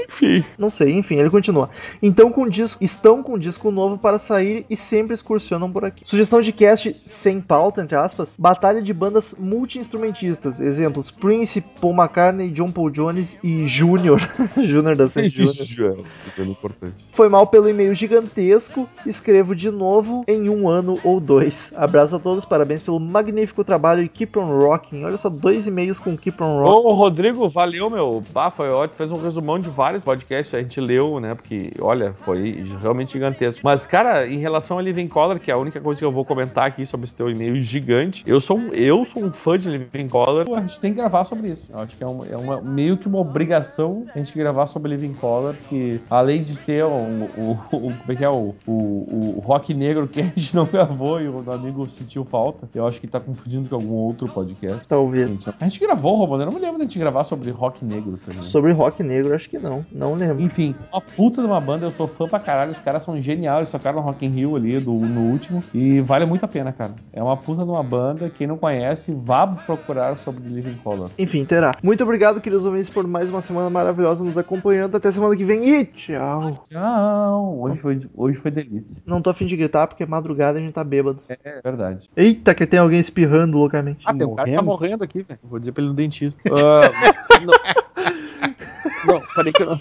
Enfim. 0.08 0.44
Não 0.58 0.70
sei, 0.70 0.92
enfim, 0.92 1.16
ele 1.16 1.30
continua. 1.30 1.70
Então 2.02 2.30
com 2.30 2.48
disco, 2.48 2.82
estão 2.82 3.22
com 3.22 3.38
disco 3.38 3.70
novo 3.70 3.98
para 3.98 4.18
sair 4.18 4.64
e 4.68 4.76
sempre 4.76 5.14
excursionam 5.14 5.70
por 5.70 5.84
aqui. 5.84 6.02
Sugestão 6.04 6.40
de 6.40 6.52
cast 6.52 6.94
sem 7.06 7.40
pauta, 7.40 7.82
entre 7.82 7.96
aspas, 7.96 8.36
batalha 8.38 8.82
de 8.82 8.92
bandas 8.92 9.34
multi-instrumentistas. 9.38 10.60
Exemplos: 10.60 11.10
Prince, 11.10 11.60
Paul 11.60 11.94
McCartney, 11.94 12.50
John 12.50 12.70
Paul 12.70 12.90
Jones 12.90 13.38
e 13.42 13.66
Junior. 13.66 14.20
Junior 14.58 14.96
da 14.96 15.08
Saint 15.08 15.30
Junior. 15.30 16.04
Importante. 16.38 17.04
Foi 17.12 17.28
mal 17.28 17.46
pelo 17.46 17.68
e-mail 17.68 17.94
gigantesco. 17.94 18.88
Escrevo 19.06 19.54
de 19.54 19.70
novo 19.70 20.24
em 20.26 20.48
um 20.48 20.68
ano 20.68 20.98
ou 21.04 21.20
dois. 21.20 21.72
Abraço 21.76 22.16
a 22.16 22.18
todos, 22.18 22.44
parabéns 22.44 22.82
pelo 22.82 22.98
magnífico 22.98 23.64
trabalho 23.64 24.02
e 24.02 24.08
keep 24.08 24.38
on 24.38 24.58
rocking. 24.58 25.04
Olha 25.04 25.16
só, 25.16 25.28
dois 25.28 25.66
e-mails 25.66 25.98
com 25.98 26.16
keep 26.16 26.42
on 26.42 26.62
rocking. 26.62 26.88
Ô, 26.88 26.92
Rodrigo, 26.92 27.48
valeu, 27.48 27.88
meu. 27.88 28.22
Bah, 28.32 28.50
foi 28.50 28.70
ótimo. 28.70 28.96
Fez 28.96 29.12
um 29.12 29.20
resumão 29.20 29.58
de 29.58 29.68
vários 29.68 29.93
podcasts. 30.02 30.54
A 30.54 30.60
gente 30.62 30.80
leu, 30.80 31.20
né? 31.20 31.34
Porque, 31.34 31.72
olha, 31.80 32.12
foi 32.14 32.64
realmente 32.80 33.12
gigantesco. 33.12 33.60
Mas, 33.62 33.84
cara, 33.86 34.26
em 34.26 34.38
relação 34.38 34.78
a 34.78 34.82
Living 34.82 35.08
Color, 35.08 35.38
que 35.38 35.50
é 35.50 35.54
a 35.54 35.58
única 35.58 35.80
coisa 35.80 35.98
que 35.98 36.04
eu 36.04 36.10
vou 36.10 36.24
comentar 36.24 36.66
aqui 36.66 36.86
sobre 36.86 37.04
esse 37.06 37.14
teu 37.14 37.30
e-mail 37.30 37.60
gigante, 37.60 38.24
eu 38.26 38.40
sou, 38.40 38.58
um- 38.58 38.72
eu 38.72 39.04
sou 39.04 39.22
um 39.24 39.32
fã 39.32 39.58
de 39.58 39.68
Living 39.70 40.08
Color. 40.08 40.46
A 40.56 40.60
gente 40.62 40.80
tem 40.80 40.90
que 40.92 40.96
gravar 40.96 41.24
sobre 41.24 41.48
isso. 41.50 41.70
Eu 41.72 41.78
acho 41.80 41.96
que 41.96 42.02
é, 42.02 42.06
uma, 42.06 42.26
é 42.26 42.36
uma- 42.36 42.60
meio 42.60 42.96
que 42.96 43.06
uma 43.06 43.18
obrigação 43.18 44.06
a 44.14 44.18
gente 44.18 44.36
gravar 44.36 44.66
sobre 44.66 44.96
Living 44.96 45.14
Color, 45.14 45.54
que 45.68 46.00
além 46.08 46.42
de 46.42 46.58
ter 46.60 46.84
um- 46.84 47.24
o, 47.36 47.50
o- 47.72 47.80
como 47.92 47.94
é 48.08 48.16
que 48.16 48.24
é, 48.24 48.28
o, 48.30 48.54
o, 48.66 49.34
o 49.36 49.40
rock 49.44 49.74
negro 49.74 50.08
que 50.08 50.20
a 50.20 50.24
gente 50.24 50.54
não 50.56 50.64
gravou 50.66 51.20
e 51.20 51.28
o 51.28 51.44
amigo 51.52 51.88
sentiu 51.90 52.24
falta, 52.24 52.68
eu 52.74 52.86
acho 52.86 53.00
que 53.00 53.06
tá 53.06 53.20
confundindo 53.20 53.68
com 53.68 53.74
algum 53.74 53.94
outro 53.94 54.28
podcast. 54.28 54.86
Talvez. 54.88 55.32
Gente, 55.44 55.54
A 55.60 55.64
gente 55.64 55.80
gravou, 55.80 56.16
Romano, 56.16 56.42
eu 56.42 56.46
não 56.46 56.52
me 56.52 56.60
lembro 56.60 56.76
de 56.78 56.82
a 56.82 56.84
gente 56.86 56.98
gravar 56.98 57.24
sobre 57.24 57.50
rock 57.50 57.84
negro 57.84 58.18
também. 58.24 58.44
Sobre 58.44 58.72
rock 58.72 59.02
negro, 59.02 59.34
acho 59.34 59.48
que 59.50 59.58
não. 59.58 59.83
Não 59.92 60.14
lembro. 60.14 60.42
Enfim, 60.42 60.74
uma 60.92 61.00
puta 61.00 61.40
de 61.40 61.46
uma 61.46 61.60
banda, 61.60 61.86
eu 61.86 61.92
sou 61.92 62.06
fã 62.06 62.26
pra 62.26 62.38
caralho, 62.38 62.72
os 62.72 62.80
caras 62.80 63.02
são 63.04 63.20
geniais, 63.20 63.58
eles 63.58 63.70
tocaram 63.70 63.98
no 63.98 64.04
Rock 64.04 64.24
in 64.24 64.30
Rio 64.30 64.56
ali 64.56 64.78
do, 64.80 64.92
no 64.92 65.20
último, 65.22 65.62
e 65.72 66.00
vale 66.00 66.26
muito 66.26 66.44
a 66.44 66.48
pena, 66.48 66.72
cara. 66.72 66.94
É 67.12 67.22
uma 67.22 67.36
puta 67.36 67.64
de 67.64 67.70
uma 67.70 67.82
banda, 67.82 68.30
quem 68.30 68.46
não 68.46 68.56
conhece, 68.56 69.12
vá 69.14 69.46
procurar 69.46 70.16
sobre 70.16 70.42
Living 70.48 70.78
Color. 70.82 71.10
Enfim, 71.18 71.44
terá. 71.44 71.72
Muito 71.82 72.02
obrigado, 72.02 72.40
queridos 72.40 72.66
ouvintes, 72.66 72.90
por 72.90 73.06
mais 73.06 73.30
uma 73.30 73.40
semana 73.40 73.70
maravilhosa 73.70 74.24
nos 74.24 74.36
acompanhando. 74.38 74.96
Até 74.96 75.12
semana 75.12 75.36
que 75.36 75.44
vem 75.44 75.68
e 75.68 75.84
tchau. 75.86 76.64
Tchau! 76.70 77.60
Hoje 77.60 77.76
foi, 77.80 78.00
hoje 78.14 78.38
foi 78.38 78.50
delícia. 78.50 79.02
Não 79.06 79.20
tô 79.20 79.30
afim 79.30 79.46
de 79.46 79.56
gritar 79.56 79.86
porque 79.86 80.02
é 80.02 80.06
madrugada 80.06 80.58
e 80.58 80.62
a 80.62 80.64
gente 80.64 80.74
tá 80.74 80.84
bêbado. 80.84 81.20
É 81.28 81.60
verdade. 81.62 82.08
Eita, 82.16 82.54
que 82.54 82.66
tem 82.66 82.80
alguém 82.80 83.00
espirrando 83.00 83.58
loucamente. 83.58 84.02
Ah, 84.04 84.14
tem 84.14 84.26
um 84.26 84.34
cara 84.34 84.48
que 84.48 84.54
tá 84.54 84.62
Morrendo? 84.62 84.84
morrendo 84.84 85.04
aqui, 85.04 85.22
velho. 85.22 85.40
Vou 85.42 85.58
dizer 85.58 85.72
pra 85.72 85.82
ele 85.82 85.90
no 85.90 85.96
dentista. 85.96 86.40
Ah, 86.54 87.40
não. 87.40 87.83
não, 89.04 89.20
peraí 89.34 89.52
que 89.52 89.62
eu 89.62 89.66
não. 89.66 89.78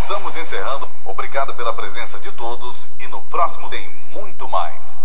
Estamos 0.00 0.36
encerrando. 0.36 0.88
Obrigado 1.04 1.54
pela 1.54 1.72
presença 1.74 2.18
de 2.20 2.30
todos 2.32 2.90
e 3.00 3.06
no 3.08 3.22
próximo 3.22 3.68
tem 3.70 3.88
muito 4.12 4.48
mais. 4.48 4.86